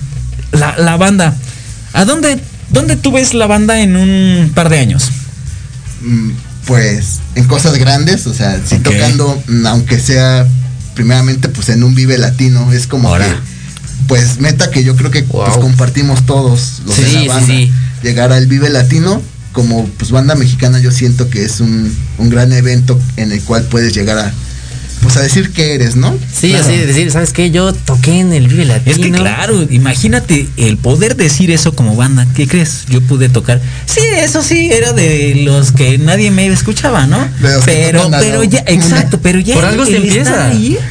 la, 0.53 0.79
la 0.79 0.97
banda. 0.97 1.37
¿A 1.93 2.07
dónde, 2.07 2.39
dónde 2.71 2.97
tú 2.97 3.13
ves 3.13 3.35
la 3.35 3.47
banda 3.47 3.79
en 3.81 3.97
un 3.97 4.51
par 4.55 4.71
de 4.71 4.79
años? 4.79 5.11
Mm, 6.01 6.31
Pues 6.67 7.21
en 7.35 7.45
cosas 7.45 7.77
grandes, 7.77 8.27
o 8.27 8.35
sea, 8.35 8.59
sí 8.65 8.79
tocando, 8.79 9.43
mm, 9.49 9.67
aunque 9.67 9.99
sea 9.99 10.47
primeramente 10.95 11.49
pues 11.49 11.69
en 11.69 11.83
un 11.85 11.95
Vive 11.95 12.17
Latino, 12.19 12.73
es 12.73 12.87
como 12.87 13.09
Ahora. 13.09 13.27
que 13.27 13.35
pues 14.09 14.39
meta 14.39 14.71
que 14.71 14.85
yo 14.85 14.97
creo 14.97 15.11
que 15.11 15.23
pues, 15.23 15.57
compartimos 15.57 16.25
todos 16.27 16.81
los 16.87 16.97
de 16.97 17.05
Sí, 17.07 17.13
la 17.15 17.21
sí, 17.21 17.29
banda. 17.29 17.47
sí. 17.47 17.73
Llegar 18.03 18.33
al 18.33 18.47
Vive 18.47 18.69
Latino 18.71 19.21
como 19.53 19.87
pues 19.99 20.11
banda 20.11 20.35
mexicana 20.35 20.79
yo 20.81 20.91
siento 20.91 21.31
que 21.31 21.45
es 21.45 21.61
un, 21.61 21.95
un 22.19 22.29
gran 22.31 22.53
evento 22.53 22.99
en 23.17 23.33
el 23.33 23.41
cual 23.43 23.63
puedes 23.65 23.95
llegar 23.95 24.19
a 24.19 24.33
pues 25.05 25.17
a 25.19 25.23
decir 25.23 25.53
que 25.53 25.75
eres, 25.75 25.95
¿no? 25.97 26.17
Sí, 26.33 26.49
Claro. 26.49 26.65
así 26.65 26.77
de 26.77 26.87
decir, 26.87 27.11
¿sabes 27.13 27.33
qué? 27.33 27.51
Yo 27.53 27.73
toqué 27.73 28.19
en 28.21 28.33
el 28.33 28.49
Vive 28.49 28.65
Latino. 28.65 28.97
Es 28.97 28.99
que 28.99 29.13
claro, 29.13 29.63
imagínate 29.71 30.49
el 30.57 30.77
poder 30.79 31.15
decir 31.15 31.51
eso 31.53 31.75
como 31.77 31.95
banda. 31.95 32.27
¿Qué 32.35 32.49
crees? 32.49 32.87
Yo 32.89 33.01
pude 33.03 33.29
tocar. 33.29 33.61
Sí, 33.87 34.01
eso 34.17 34.43
sí, 34.43 34.71
era 34.73 34.93
de 34.93 35.43
los 35.45 35.71
que 35.73 35.99
nadie 35.99 36.31
me 36.31 36.47
escuchaba, 36.47 37.07
¿no? 37.07 37.29
Pero, 37.65 38.11
pero 38.19 38.43
ya, 38.45 38.65
exacto, 38.67 39.21
pero 39.23 39.39
ya. 39.39 39.55
Por 39.55 39.65
algo 39.67 39.85
se 39.87 39.97
empieza. 39.99 40.47
ahí, 40.49 40.77
Ah, 40.81 40.85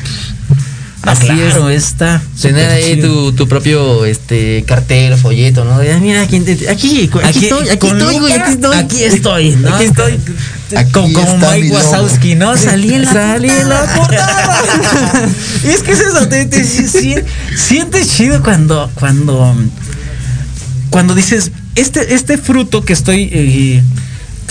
Así 1.03 1.25
claro, 1.27 1.69
está. 1.69 2.21
Tener 2.41 2.69
ahí 2.69 3.01
tu, 3.01 3.33
tu 3.33 3.45
propio 3.47 4.05
este 4.05 4.63
cartel, 4.65 5.15
folleto, 5.17 5.65
¿no? 5.65 5.77
Mira, 5.99 6.21
aquí, 6.21 6.37
aquí, 6.69 7.09
aquí, 7.21 7.43
estoy, 7.45 7.69
aquí 7.69 7.87
estoy, 7.87 8.19
güey, 8.19 8.33
aquí 8.33 8.51
estoy. 8.53 8.77
Aquí 8.77 9.03
estoy, 9.03 9.55
¿no? 9.57 9.75
Aquí 9.75 9.83
estoy. 9.85 10.19
Aquí 10.77 10.91
como 10.93 11.13
como 11.13 11.37
Mike. 11.39 11.71
Wazowski, 11.73 12.35
¿no? 12.35 12.55
Salí 12.57 12.93
en 12.93 13.03
la 13.05 13.11
Salí 13.13 13.49
en 13.49 13.67
la 13.69 13.85
portada. 13.95 15.27
Y 15.65 15.67
es 15.71 15.83
que 15.83 15.91
es 15.91 15.99
eso, 15.99 16.27
te, 16.29 16.45
te- 16.45 16.63
si- 16.63 16.87
si- 16.87 17.15
sientes 17.55 18.07
chido 18.15 18.41
cuando, 18.41 18.89
cuando, 18.95 19.55
cuando 20.89 21.15
dices, 21.15 21.51
este, 21.75 22.13
este 22.13 22.37
fruto 22.37 22.85
que 22.85 22.93
estoy 22.93 23.29
eh, 23.33 23.83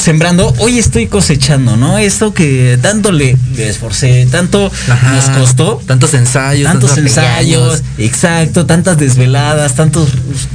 sembrando, 0.03 0.53
hoy 0.59 0.79
estoy 0.79 1.07
cosechando, 1.07 1.77
¿no? 1.77 1.97
Esto 1.99 2.35
que 2.35 2.79
tanto 2.83 3.13
le, 3.13 3.37
le 3.57 3.69
esforcé, 3.69 4.27
tanto 4.31 4.71
Ajá. 4.89 5.13
nos 5.13 5.25
costó. 5.39 5.81
Tantos 5.87 6.13
ensayos, 6.15 6.71
Tantos 6.71 6.95
tantos 6.95 7.07
ensayos, 7.17 7.83
exacto, 7.99 8.67
tantas 8.67 8.99
desveladas, 8.99 9.75
tantos 9.77 10.09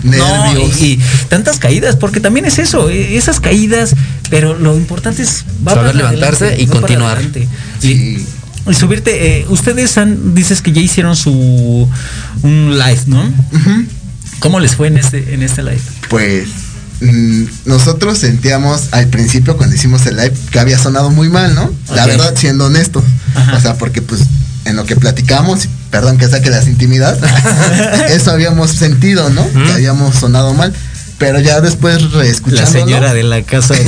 no, 0.04 0.12
Nervios. 0.54 0.82
y, 0.82 0.86
y 0.94 1.00
tantas 1.30 1.58
caídas, 1.60 1.96
porque 1.96 2.20
también 2.20 2.46
es 2.46 2.60
eso, 2.60 2.90
eh, 2.90 3.16
esas 3.18 3.40
caídas, 3.40 3.96
pero 4.30 4.54
lo 4.58 4.76
importante 4.76 5.22
es 5.24 5.46
Saber 5.64 5.96
levantarse 5.96 6.46
adelante, 6.48 6.64
y 6.64 6.68
continuar. 6.68 7.22
Sí. 7.80 8.26
y 8.70 8.74
subirte. 8.74 9.40
eh, 9.40 9.46
ustedes 9.50 9.98
han, 9.98 10.36
dices 10.36 10.62
que 10.62 10.74
ya 10.74 10.82
hicieron 10.82 11.16
su 11.16 11.88
un 12.44 12.78
live, 12.78 13.02
¿no? 13.08 13.24
¿Cómo 14.40 14.60
les 14.60 14.76
fue 14.76 14.88
en 14.88 14.98
este, 14.98 15.34
en 15.34 15.42
este 15.42 15.64
live? 15.64 15.82
Pues 16.10 16.48
mm, 17.02 17.44
nosotros 17.66 18.20
sentíamos 18.20 18.90
al 18.92 19.08
principio 19.08 19.58
cuando 19.58 19.76
hicimos 19.76 20.06
el 20.06 20.18
live 20.18 20.34
que 20.52 20.60
había 20.60 20.78
sonado 20.78 21.10
muy 21.10 21.30
mal, 21.30 21.56
¿no? 21.56 21.72
La 21.94 22.06
verdad, 22.06 22.34
siendo 22.36 22.66
honesto. 22.66 23.04
O 23.56 23.60
sea, 23.62 23.76
porque 23.76 24.02
pues 24.02 24.22
en 24.66 24.76
lo 24.76 24.86
que 24.86 24.96
platicamos, 24.96 25.68
perdón 25.92 26.18
que 26.18 26.28
saque 26.28 26.50
las 26.50 26.68
intimidad, 26.68 27.18
eso 28.10 28.32
habíamos 28.32 28.72
sentido, 28.72 29.30
¿no? 29.30 29.48
Que 29.52 29.72
habíamos 29.74 30.16
sonado 30.16 30.54
mal. 30.54 30.74
Pero 31.18 31.40
ya 31.40 31.62
después 31.62 32.02
La 32.02 32.20
reescuchándolo. 32.20 32.86
señora 32.86 33.14
de 33.14 33.24
la 33.24 33.42
casa. 33.42 33.74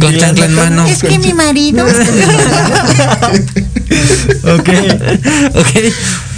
Con 0.00 0.16
chancla 0.16 0.46
en 0.46 0.54
mano. 0.54 0.86
Es 0.86 1.02
que 1.02 1.18
mi 1.18 1.34
marido. 1.34 1.84
ok. 4.44 4.70
ok. 5.54 5.68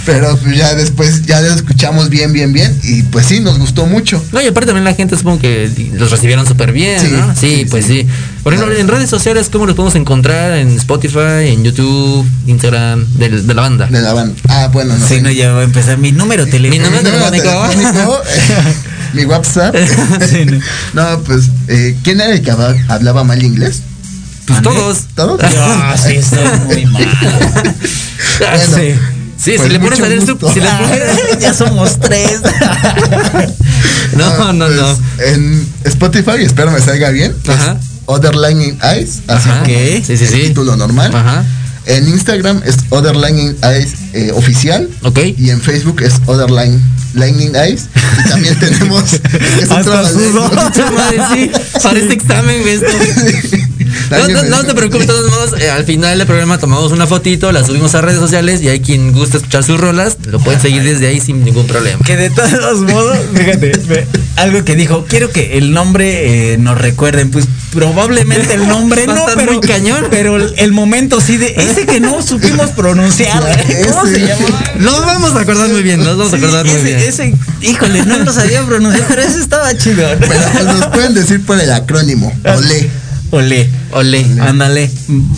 Pero 0.05 0.35
pues, 0.37 0.55
ya 0.57 0.73
después 0.75 1.23
ya 1.25 1.39
lo 1.41 1.47
escuchamos 1.53 2.09
bien, 2.09 2.33
bien, 2.33 2.51
bien. 2.53 2.75
Y 2.83 3.03
pues 3.03 3.25
sí, 3.27 3.41
nos 3.41 3.59
gustó 3.59 3.85
mucho. 3.85 4.23
No, 4.31 4.41
y 4.41 4.47
aparte 4.47 4.67
también 4.67 4.85
la 4.85 4.93
gente 4.95 5.15
supongo 5.17 5.39
que 5.39 5.69
los 5.93 6.09
recibieron 6.09 6.47
súper 6.47 6.71
bien, 6.71 6.99
Sí, 7.01 7.07
¿no? 7.11 7.35
Sí, 7.35 7.55
sí, 7.57 7.65
pues 7.69 7.85
sí. 7.85 8.01
sí. 8.01 8.07
Por 8.43 8.53
ejemplo, 8.53 8.75
en 8.75 8.87
redes 8.87 9.09
sociales, 9.09 9.49
¿cómo 9.51 9.65
los 9.67 9.75
podemos 9.75 9.95
encontrar? 9.95 10.53
En 10.57 10.69
Spotify, 10.77 11.49
en 11.53 11.63
YouTube, 11.63 12.25
Instagram, 12.47 13.05
del- 13.15 13.45
de, 13.45 13.53
la 13.53 13.61
banda. 13.61 13.85
De 13.87 14.01
la 14.01 14.13
banda. 14.13 14.33
Ah, 14.47 14.69
bueno, 14.73 14.97
no 14.97 15.07
Sí, 15.07 15.15
sé. 15.15 15.21
no, 15.21 15.29
ya 15.29 15.51
va 15.51 15.61
a 15.61 15.63
empezar. 15.63 15.97
Mi 15.97 16.11
número 16.11 16.45
Mi 16.45 16.51
telefónico. 16.51 16.85
número 16.89 17.03
número 17.03 17.31
telefónico. 17.31 17.73
telefónico, 17.73 18.21
mi 19.13 19.25
WhatsApp. 19.25 19.75
Sí, 20.29 20.45
no. 20.45 20.59
no, 20.93 21.19
pues, 21.23 21.49
eh, 21.67 21.95
¿quién 22.03 22.21
era 22.21 22.33
el 22.33 22.41
que 22.41 22.49
habla- 22.51 22.75
hablaba 22.87 23.23
mal 23.23 23.43
inglés? 23.43 23.81
Pues 24.47 24.61
todos. 24.63 24.99
¿Todos? 25.13 25.39
Ah, 25.43 25.95
sí, 26.01 26.15
estoy 26.15 26.39
muy 26.65 26.85
mal. 26.87 27.05
Bueno, 28.39 28.75
Sí. 28.75 28.93
Sí, 29.41 29.53
Pues 29.55 29.67
si 29.67 29.69
le 29.69 29.79
pones 29.79 29.99
a 30.01 30.07
leer 30.09 30.19
su. 30.25 30.37
Si 30.53 30.59
le 30.59 30.67
pones- 30.69 31.39
ya 31.39 31.53
somos 31.53 31.97
tres. 31.99 32.41
no, 34.15 34.53
no, 34.53 34.65
pues, 34.65 34.77
no. 34.77 34.99
En 35.25 35.67
Spotify, 35.85 36.43
espero 36.43 36.71
me 36.71 36.81
salga 36.81 37.09
bien. 37.09 37.35
es 37.43 37.49
Ajá. 37.49 37.77
Otherlining 38.05 38.77
Eyes, 38.83 39.19
así 39.27 39.49
Ajá. 39.49 39.63
como 39.63 39.75
Sí, 39.77 40.03
sí, 40.05 40.13
el 40.13 40.27
sí. 40.27 40.41
título 40.47 40.75
normal. 40.75 41.15
Ajá. 41.15 41.45
En 41.85 42.07
Instagram 42.07 42.61
es 42.65 42.75
Otherlining 42.89 43.55
Eyes 43.63 43.93
eh, 44.13 44.31
oficial. 44.33 44.89
Ok. 45.03 45.19
Y 45.37 45.49
en 45.51 45.61
Facebook 45.61 46.01
es 46.01 46.15
Otherline 46.25 46.81
Lightning 47.13 47.55
Eyes. 47.55 47.85
Y 48.25 48.29
también 48.29 48.59
tenemos. 48.59 49.13
es 49.13 49.71
Hasta 49.71 50.01
madre, 50.91 51.19
sí. 51.33 51.51
Parece 51.81 52.13
examen, 52.13 52.61
güey, 52.61 52.73
esto. 52.75 52.87
No, 54.09 54.27
no, 54.27 54.43
no 54.43 54.63
te 54.65 54.73
preocupes, 54.73 55.07
de 55.07 55.13
todos 55.13 55.29
modos, 55.29 55.61
eh, 55.61 55.69
al 55.69 55.85
final 55.85 56.17
del 56.17 56.27
programa 56.27 56.57
tomamos 56.57 56.91
una 56.91 57.07
fotito, 57.07 57.51
la 57.51 57.63
subimos 57.63 57.93
a 57.95 58.01
redes 58.01 58.19
sociales 58.19 58.61
y 58.61 58.69
hay 58.69 58.79
quien 58.79 59.11
gusta 59.11 59.37
escuchar 59.37 59.63
sus 59.63 59.79
rolas, 59.79 60.17
lo 60.25 60.39
pueden 60.39 60.59
seguir 60.59 60.83
desde 60.83 61.07
ahí 61.07 61.19
sin 61.19 61.43
ningún 61.43 61.67
problema. 61.67 62.03
Que 62.05 62.17
de 62.17 62.29
todos 62.29 62.81
modos, 62.81 63.17
fíjate, 63.33 63.71
algo 64.35 64.63
que 64.63 64.75
dijo, 64.75 65.05
quiero 65.07 65.29
que 65.31 65.57
el 65.57 65.71
nombre 65.73 66.53
eh, 66.53 66.57
nos 66.57 66.77
recuerden, 66.79 67.29
pues 67.31 67.45
probablemente 67.71 68.53
el 68.53 68.67
nombre 68.67 69.05
no, 69.05 69.25
pero 69.35 69.53
muy 69.53 69.61
cañón. 69.61 70.07
pero 70.09 70.37
el, 70.37 70.71
momento 70.71 71.21
sí 71.21 71.37
de 71.37 71.53
ese 71.57 71.85
que 71.85 71.99
no 71.99 72.21
supimos 72.21 72.71
pronunciar, 72.71 73.41
¿cómo 73.87 74.05
Ese. 74.05 74.15
se 74.15 74.27
llama? 74.27 74.45
Nos 74.79 75.05
vamos 75.05 75.35
a 75.35 75.41
acordar 75.41 75.69
muy 75.69 75.83
bien, 75.83 76.03
nos 76.03 76.17
vamos 76.17 76.33
a 76.33 76.37
acordar 76.37 76.65
muy 76.65 76.81
bien. 76.81 76.99
ese, 76.99 77.33
híjole, 77.61 78.05
no 78.05 78.19
lo 78.19 78.33
sabía 78.33 78.63
pronunciar, 78.63 79.05
pero 79.07 79.21
ese 79.21 79.39
estaba 79.39 79.75
chido. 79.77 80.07
Pero 80.19 80.33
pues 80.53 80.65
nos 80.65 80.85
pueden 80.87 81.13
decir 81.13 81.45
por 81.45 81.59
el 81.59 81.71
acrónimo. 81.71 82.33
Olé. 82.45 82.89
Olé, 83.31 83.69
Ole. 83.91 84.25
ándale, 84.41 84.89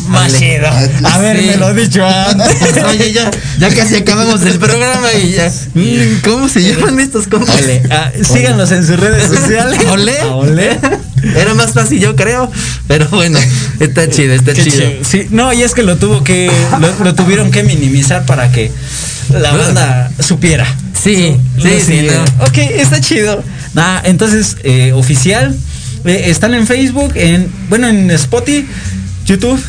más 0.07 0.37
chido. 0.37 0.67
Ah, 0.67 1.15
Haberme 1.15 1.53
sí. 1.53 1.59
lo 1.59 1.73
dicho 1.73 2.05
antes. 2.05 2.83
Oye, 2.85 3.11
ya, 3.11 3.29
ya 3.59 3.75
casi 3.75 3.95
acabamos 3.97 4.41
el 4.43 4.59
programa 4.59 5.11
y 5.13 5.31
ya. 5.33 5.51
Mm, 5.73 6.21
¿Cómo 6.23 6.47
se 6.47 6.61
llaman 6.61 6.99
estos 6.99 7.27
compas? 7.27 7.61
Ole, 7.61 7.83
ah, 7.91 8.11
síganlos 8.23 8.71
en 8.71 8.85
sus 8.85 8.97
redes 8.97 9.27
sociales. 9.27 9.79
Ole. 9.89 10.19
A 10.21 10.35
Olé. 10.35 10.79
Era 11.35 11.53
más 11.53 11.73
fácil, 11.73 11.99
yo 11.99 12.15
creo. 12.15 12.49
Pero 12.87 13.07
bueno, 13.09 13.39
está 13.79 14.09
chido, 14.09 14.33
está 14.33 14.53
chido. 14.53 14.69
chido. 14.69 14.91
Sí, 15.03 15.27
no, 15.29 15.51
y 15.51 15.63
es 15.63 15.73
que 15.73 15.83
lo 15.83 15.97
tuvo 15.97 16.23
que, 16.23 16.49
lo, 16.79 17.03
lo 17.03 17.13
tuvieron 17.13 17.51
que 17.51 17.63
minimizar 17.63 18.25
para 18.25 18.51
que 18.51 18.71
la 19.29 19.51
banda 19.51 20.11
supiera. 20.19 20.65
Sí, 20.93 21.35
sí, 21.61 21.79
sí, 21.85 22.01
no. 22.03 22.45
Ok, 22.45 22.57
está 22.57 23.01
chido. 23.01 23.43
Nah, 23.73 24.01
entonces, 24.03 24.57
eh, 24.63 24.91
oficial, 24.93 25.55
están 26.05 26.53
en 26.53 26.65
Facebook, 26.67 27.11
en, 27.15 27.47
bueno, 27.69 27.87
en 27.87 28.09
Spotify, 28.11 28.67
YouTube, 29.25 29.61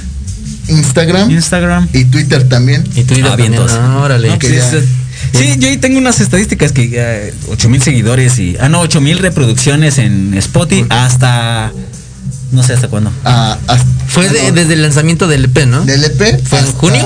Instagram 0.68 1.30
Instagram. 1.30 1.89
y 1.93 2.05
Twitter 2.05 2.49
también. 2.49 2.85
Y 2.95 3.05
tú 3.05 3.14
Ah, 3.22 3.28
también, 3.30 3.53
no, 3.55 4.01
órale. 4.03 4.30
Ok, 4.30 4.45
Sí, 4.45 4.55
ya. 4.55 4.70
sí. 4.70 4.76
Sí, 5.35 5.55
yo 5.59 5.68
ahí 5.68 5.76
tengo 5.78 5.99
unas 5.99 6.20
estadísticas 6.20 6.72
que 6.72 6.91
eh, 6.95 7.35
8 7.49 7.68
mil 7.68 7.80
seguidores 7.83 8.39
y. 8.39 8.57
Ah, 8.61 8.68
no, 8.68 8.80
8 8.80 9.01
mil 9.01 9.18
reproducciones 9.18 9.99
en 9.99 10.35
Spotify 10.35 10.85
hasta. 10.91 11.72
No 12.51 12.62
sé 12.62 12.74
hasta 12.74 12.89
cuándo. 12.89 13.11
Ah, 13.24 13.57
hasta- 13.66 13.87
Fue 14.09 14.28
de- 14.28 14.53
desde 14.53 14.74
el 14.74 14.83
lanzamiento 14.83 15.26
del 15.28 15.47
EP, 15.47 15.64
¿no? 15.66 15.85
del 15.85 16.05
EP. 16.05 16.39
¿Fue 16.45 16.59
en 16.59 16.66
junio? 16.72 17.03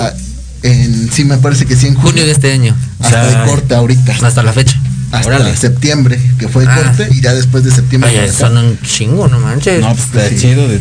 En, 0.63 1.11
sí, 1.13 1.25
me 1.25 1.37
parece 1.37 1.67
que 1.67 1.77
sí, 1.77 1.87
en 1.87 1.95
junio. 1.95 2.11
Junio 2.11 2.25
de 2.27 2.33
este 2.33 2.53
año. 2.53 2.75
Hasta 2.99 3.23
O 3.27 3.31
sea, 3.31 3.43
el 3.45 3.49
corte 3.49 3.75
ahorita. 3.75 4.17
Hasta 4.23 4.43
la 4.43 4.53
fecha. 4.53 4.81
Hasta 5.19 5.29
órale. 5.37 5.57
septiembre, 5.57 6.19
que 6.39 6.49
fue 6.49 6.63
el 6.65 6.69
Ah. 6.69 6.77
corte. 6.77 7.09
Y 7.11 7.21
ya 7.21 7.35
después 7.35 7.65
de 7.65 7.71
septiembre. 7.71 8.11
Oye, 8.11 8.31
son 8.33 8.57
un 8.57 8.79
chingo, 8.81 9.29
no 9.29 9.39
manches. 9.41 9.81
No, 9.81 9.95
pues 9.95 10.05
está 10.07 10.29
Sí. 10.29 10.37
chido. 10.39 10.69
de- 10.69 10.81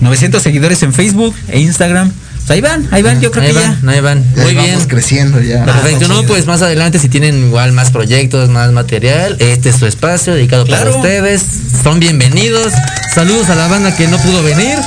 900 0.00 0.42
seguidores 0.42 0.82
en 0.82 0.92
Facebook 0.92 1.34
e 1.48 1.60
Instagram. 1.60 2.12
Pues 2.46 2.54
ahí 2.54 2.60
van, 2.60 2.88
ahí 2.92 3.02
van, 3.02 3.20
yo 3.20 3.32
creo 3.32 3.42
ahí 3.42 3.52
que 3.52 3.58
van, 3.58 3.82
ya. 3.82 3.90
ahí 3.90 4.00
van. 4.00 4.24
Muy 4.36 4.54
bien. 4.54 4.78
creciendo 4.86 5.40
ya. 5.40 5.64
Perfecto, 5.64 6.04
Ah, 6.04 6.08
no, 6.08 6.22
pues 6.22 6.46
más 6.46 6.62
adelante 6.62 7.00
si 7.00 7.08
tienen 7.08 7.46
igual 7.48 7.72
más 7.72 7.90
proyectos, 7.90 8.48
más 8.50 8.70
material, 8.70 9.36
este 9.40 9.70
es 9.70 9.76
su 9.76 9.86
espacio 9.86 10.32
dedicado 10.34 10.64
para 10.64 10.90
ustedes. 10.90 11.42
Son 11.82 11.98
bienvenidos. 11.98 12.72
Saludos 13.12 13.50
a 13.50 13.56
la 13.56 13.66
banda 13.66 13.96
que 13.96 14.06
no 14.06 14.16
pudo 14.18 14.44
venir 14.44 14.78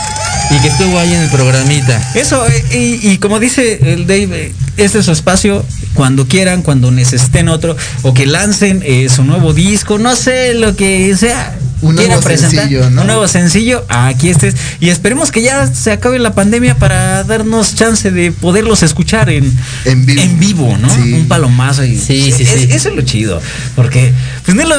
y 0.52 0.60
que 0.62 0.70
estuvo 0.70 0.98
ahí 0.98 1.14
en 1.14 1.22
el 1.22 1.30
programita. 1.30 2.02
Eso, 2.16 2.48
eh, 2.48 2.64
y, 2.72 3.10
y 3.12 3.18
como 3.18 3.40
dice 3.42 3.80
el 3.94 4.08
Dave, 4.08 4.30
eh, 4.48 4.54
este 4.78 5.00
es 5.00 5.06
su 5.06 5.12
espacio 5.12 5.66
cuando 5.96 6.28
quieran, 6.30 6.62
cuando 6.62 6.92
necesiten 6.92 7.50
otro, 7.50 7.76
o 8.04 8.14
que 8.14 8.26
lancen 8.26 8.82
eh, 8.86 9.10
su 9.10 9.24
nuevo 9.26 9.52
disco, 9.54 10.00
no 10.00 10.16
sé, 10.16 10.54
lo 10.54 10.78
que 10.78 11.14
sea. 11.18 11.58
Un 11.82 11.96
nuevo 11.96 12.22
sencillo, 12.22 12.90
¿no? 12.90 13.02
Un 13.02 13.08
nuevo 13.08 13.28
sencillo, 13.28 13.86
aquí 13.90 14.30
estés. 14.30 14.56
Y 14.80 14.90
esperemos 14.90 15.32
que 15.32 15.42
ya 15.42 15.66
se 15.74 15.92
acabe 15.92 16.20
la 16.20 16.34
pandemia 16.34 16.76
para 16.76 17.24
darnos 17.24 17.76
chance 17.76 18.12
de 18.12 18.32
poderlos 18.32 18.84
escuchar 18.84 19.30
en, 19.30 19.52
En 19.86 20.06
vivo. 20.40 20.78
¿no? 20.78 20.90
Sí. 20.90 21.14
Un 21.14 21.28
palomazo. 21.28 21.84
Y, 21.86 21.98
Sí, 21.98 22.32
sí, 22.36 22.44
es- 22.44 22.50
sí. 22.50 22.68
Eso 22.72 22.90
es 22.90 22.96
lo 22.96 23.02
chido. 23.04 23.42
Porque, 23.76 24.12
pues 24.46 24.56
no 24.58 24.66
lo, 24.66 24.76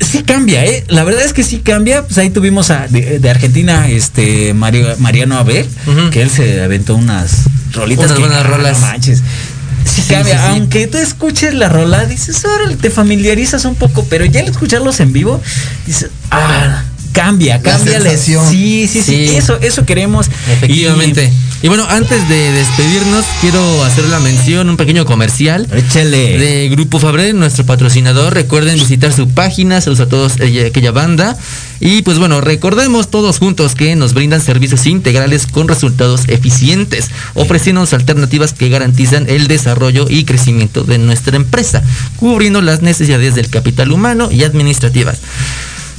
sí 0.00 0.22
cambia, 0.24 0.64
¿eh? 0.64 0.84
La 0.88 1.04
verdad 1.04 1.22
es 1.24 1.32
que 1.32 1.44
sí 1.44 1.58
cambia. 1.58 2.02
Pues 2.02 2.18
ahí 2.18 2.30
tuvimos 2.30 2.70
a, 2.70 2.88
de, 2.88 3.18
de 3.20 3.30
Argentina, 3.30 3.88
este 3.88 4.52
Mario, 4.54 4.88
Mariano 4.98 5.38
Abel, 5.38 5.68
que 6.10 6.22
él 6.22 6.30
se 6.30 6.60
aventó 6.62 6.96
unas 6.96 7.42
rolitas. 7.72 8.06
Unas 8.06 8.16
que, 8.18 8.24
buenas 8.24 8.44
no 8.44 8.50
rolas. 8.56 8.80
manches. 8.80 9.22
Sí, 9.84 10.02
cambia. 10.08 10.34
sí, 10.38 10.44
sí. 10.44 10.48
Aunque 10.50 10.86
tú 10.86 10.98
escuches 10.98 11.54
la 11.54 11.68
rola, 11.68 12.04
dices, 12.06 12.44
ahora 12.44 12.74
te 12.76 12.90
familiarizas 12.90 13.64
un 13.64 13.74
poco, 13.74 14.04
pero 14.08 14.24
ya 14.24 14.40
al 14.40 14.48
escucharlos 14.48 15.00
en 15.00 15.12
vivo, 15.12 15.40
dices, 15.86 16.10
ah, 16.30 16.84
cambia, 17.12 17.60
cambia. 17.60 18.00
la-. 18.00 18.16
Sí, 18.16 18.88
sí, 18.88 18.88
sí, 18.88 19.02
Sí. 19.02 19.36
Eso, 19.36 19.58
eso 19.60 19.84
queremos. 19.84 20.28
Efectivamente. 20.50 21.30
Y, 21.32 21.53
bueno, 21.68 21.86
antes 21.88 22.28
de 22.28 22.52
despedirnos, 22.52 23.24
quiero 23.40 23.84
hacer 23.84 24.04
la 24.08 24.20
mención, 24.20 24.68
un 24.68 24.76
pequeño 24.76 25.06
comercial. 25.06 25.66
Y- 25.74 25.78
échale. 25.78 26.38
de 26.38 26.68
Grupo 26.68 26.98
Fabre, 26.98 27.32
nuestro 27.32 27.64
patrocinador. 27.64 28.34
Recuerden 28.34 28.74
visitar 28.78 29.12
su 29.12 29.28
página, 29.30 29.80
saludos 29.80 30.06
a 30.06 30.08
todos 30.10 30.40
ella- 30.40 30.66
aquella 30.66 30.90
banda. 30.90 31.38
Y 31.80 32.02
pues 32.02 32.18
bueno, 32.18 32.40
recordemos 32.42 33.10
todos 33.10 33.38
juntos 33.38 33.74
que 33.74 33.96
nos 33.96 34.12
brindan 34.14 34.42
servicios 34.42 34.86
integrales 34.86 35.46
con 35.46 35.66
resultados 35.68 36.22
eficientes, 36.28 37.10
ofreciéndonos 37.34 37.92
alternativas 37.94 38.52
que 38.52 38.68
garantizan 38.68 39.26
el 39.28 39.46
desarrollo 39.48 40.06
y 40.08 40.24
crecimiento 40.24 40.84
de 40.84 40.98
nuestra 40.98 41.36
empresa, 41.36 41.82
cubriendo 42.16 42.60
las 42.62 42.82
necesidades 42.82 43.34
del 43.34 43.48
capital 43.48 43.90
humano 43.90 44.30
y 44.30 44.44
administrativas. 44.44 45.18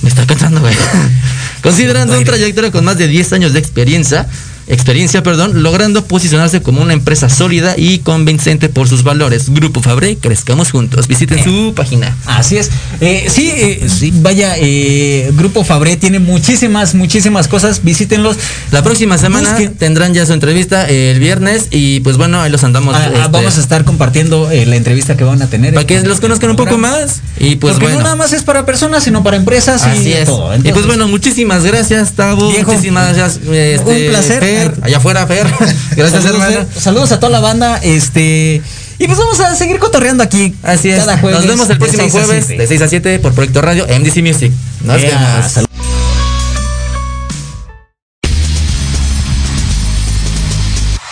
Me 0.01 0.09
está 0.09 0.26
cansando, 0.28 0.59
güey. 0.61 0.76
Considerando 1.63 2.18
un 2.18 2.24
trayectoria 2.24 2.72
con 2.72 2.86
más 2.86 2.97
de 2.97 3.07
10 3.07 3.34
años 3.34 3.53
de 3.53 3.59
experiencia, 3.59 4.28
experiencia, 4.68 5.22
perdón, 5.24 5.63
logrando 5.63 6.05
posicionarse 6.05 6.61
como 6.61 6.82
una 6.82 6.93
empresa 6.93 7.30
sólida 7.30 7.76
y 7.78 7.99
convincente 7.99 8.70
por 8.70 8.88
sus 8.88 9.03
valores. 9.03 9.49
Grupo 9.49 9.82
Fabre, 9.82 10.18
crezcamos 10.18 10.72
juntos. 10.72 11.07
Visiten 11.07 11.43
su 11.43 11.74
página. 11.76 12.16
Así 12.26 12.57
es. 12.57 12.72
Eh, 13.01 13.28
sí, 13.30 13.51
eh, 13.53 13.88
sí, 13.88 14.11
vaya, 14.16 14.55
eh, 14.57 15.32
Grupo 15.36 15.63
Fabré 15.63 15.97
tiene 15.97 16.20
muchísimas, 16.20 16.95
muchísimas 16.95 17.47
cosas. 17.47 17.84
Visítenlos. 17.84 18.38
La 18.72 18.84
próxima 18.84 19.18
semana 19.18 19.51
Busquen. 19.51 19.76
tendrán 19.76 20.13
ya 20.13 20.26
su 20.26 20.34
entrevista 20.34 20.89
eh, 20.89 21.11
el 21.11 21.20
viernes 21.20 21.68
y 21.72 21.99
pues 21.99 22.18
bueno, 22.18 22.41
ahí 22.41 22.51
los 22.51 22.63
andamos. 22.63 22.95
Ah, 22.95 23.03
ah, 23.05 23.07
este, 23.07 23.28
vamos 23.30 23.57
a 23.57 23.61
estar 23.61 23.84
compartiendo 23.86 24.49
la 24.51 24.76
entrevista 24.76 25.16
que 25.16 25.24
van 25.24 25.41
a 25.41 25.47
tener. 25.47 25.74
para 25.74 25.86
que 25.86 26.01
los 26.01 26.20
conozcan 26.20 26.49
un 26.49 26.55
poco 26.55 26.78
más 26.78 27.22
y 27.38 27.55
pues 27.57 27.74
Porque 27.74 27.86
bueno. 27.86 27.99
no 27.99 28.03
nada 28.03 28.16
más 28.16 28.34
es 28.34 28.43
para 28.43 28.66
personas, 28.66 29.03
sino 29.03 29.24
para 29.24 29.38
empresas 29.38 29.84
Así 29.84 30.09
y 30.09 30.13
es. 30.13 30.26
todo. 30.26 30.55
y 30.55 30.72
pues 30.72 30.86
bueno, 30.86 31.07
muchísimas 31.07 31.63
gracias, 31.63 32.13
Tavo. 32.13 32.49
Viejo, 32.49 32.72
muchísimas 32.72 33.16
gracias. 33.16 33.39
este, 33.51 34.05
un 34.05 34.11
placer. 34.11 34.55
Fer. 34.56 34.74
Allá 34.82 34.97
afuera, 34.97 35.28
Fer. 35.28 35.47
Gracias, 35.95 36.24
saludos, 36.24 36.26
hermano. 36.26 36.68
Fer. 36.72 36.82
saludos 36.82 37.12
a 37.12 37.20
toda 37.20 37.32
la 37.32 37.39
banda. 37.39 37.78
Este. 37.84 38.62
Y 38.97 39.08
pues 39.08 39.18
vamos 39.18 39.39
a 39.41 39.56
seguir 39.56 39.78
cotorreando 39.80 40.24
aquí. 40.24 40.56
Así 40.64 40.89
es. 40.89 40.99
Cada 40.99 41.18
jueves 41.18 41.39
Nos 41.39 41.47
vemos 41.47 41.70
el 41.70 41.78
próximo 41.78 42.03
6 42.03 42.16
a 42.16 42.18
jueves 42.26 42.45
7. 42.47 42.62
de 42.62 42.68
6 42.68 42.82
a 42.82 42.88
7 42.88 43.20
por 43.20 43.34
Proyecto 43.34 43.62
Radio 43.62 43.86
MDC 43.88 44.18
Music. 44.22 44.51
Nos 44.84 45.01
vemos. 45.01 45.51
salud. 45.51 45.68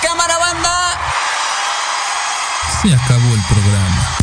Cámara 0.01 0.37
banda. 0.37 0.99
Se 2.81 2.93
acabó 2.93 3.33
el 3.33 3.41
programa. 3.49 4.22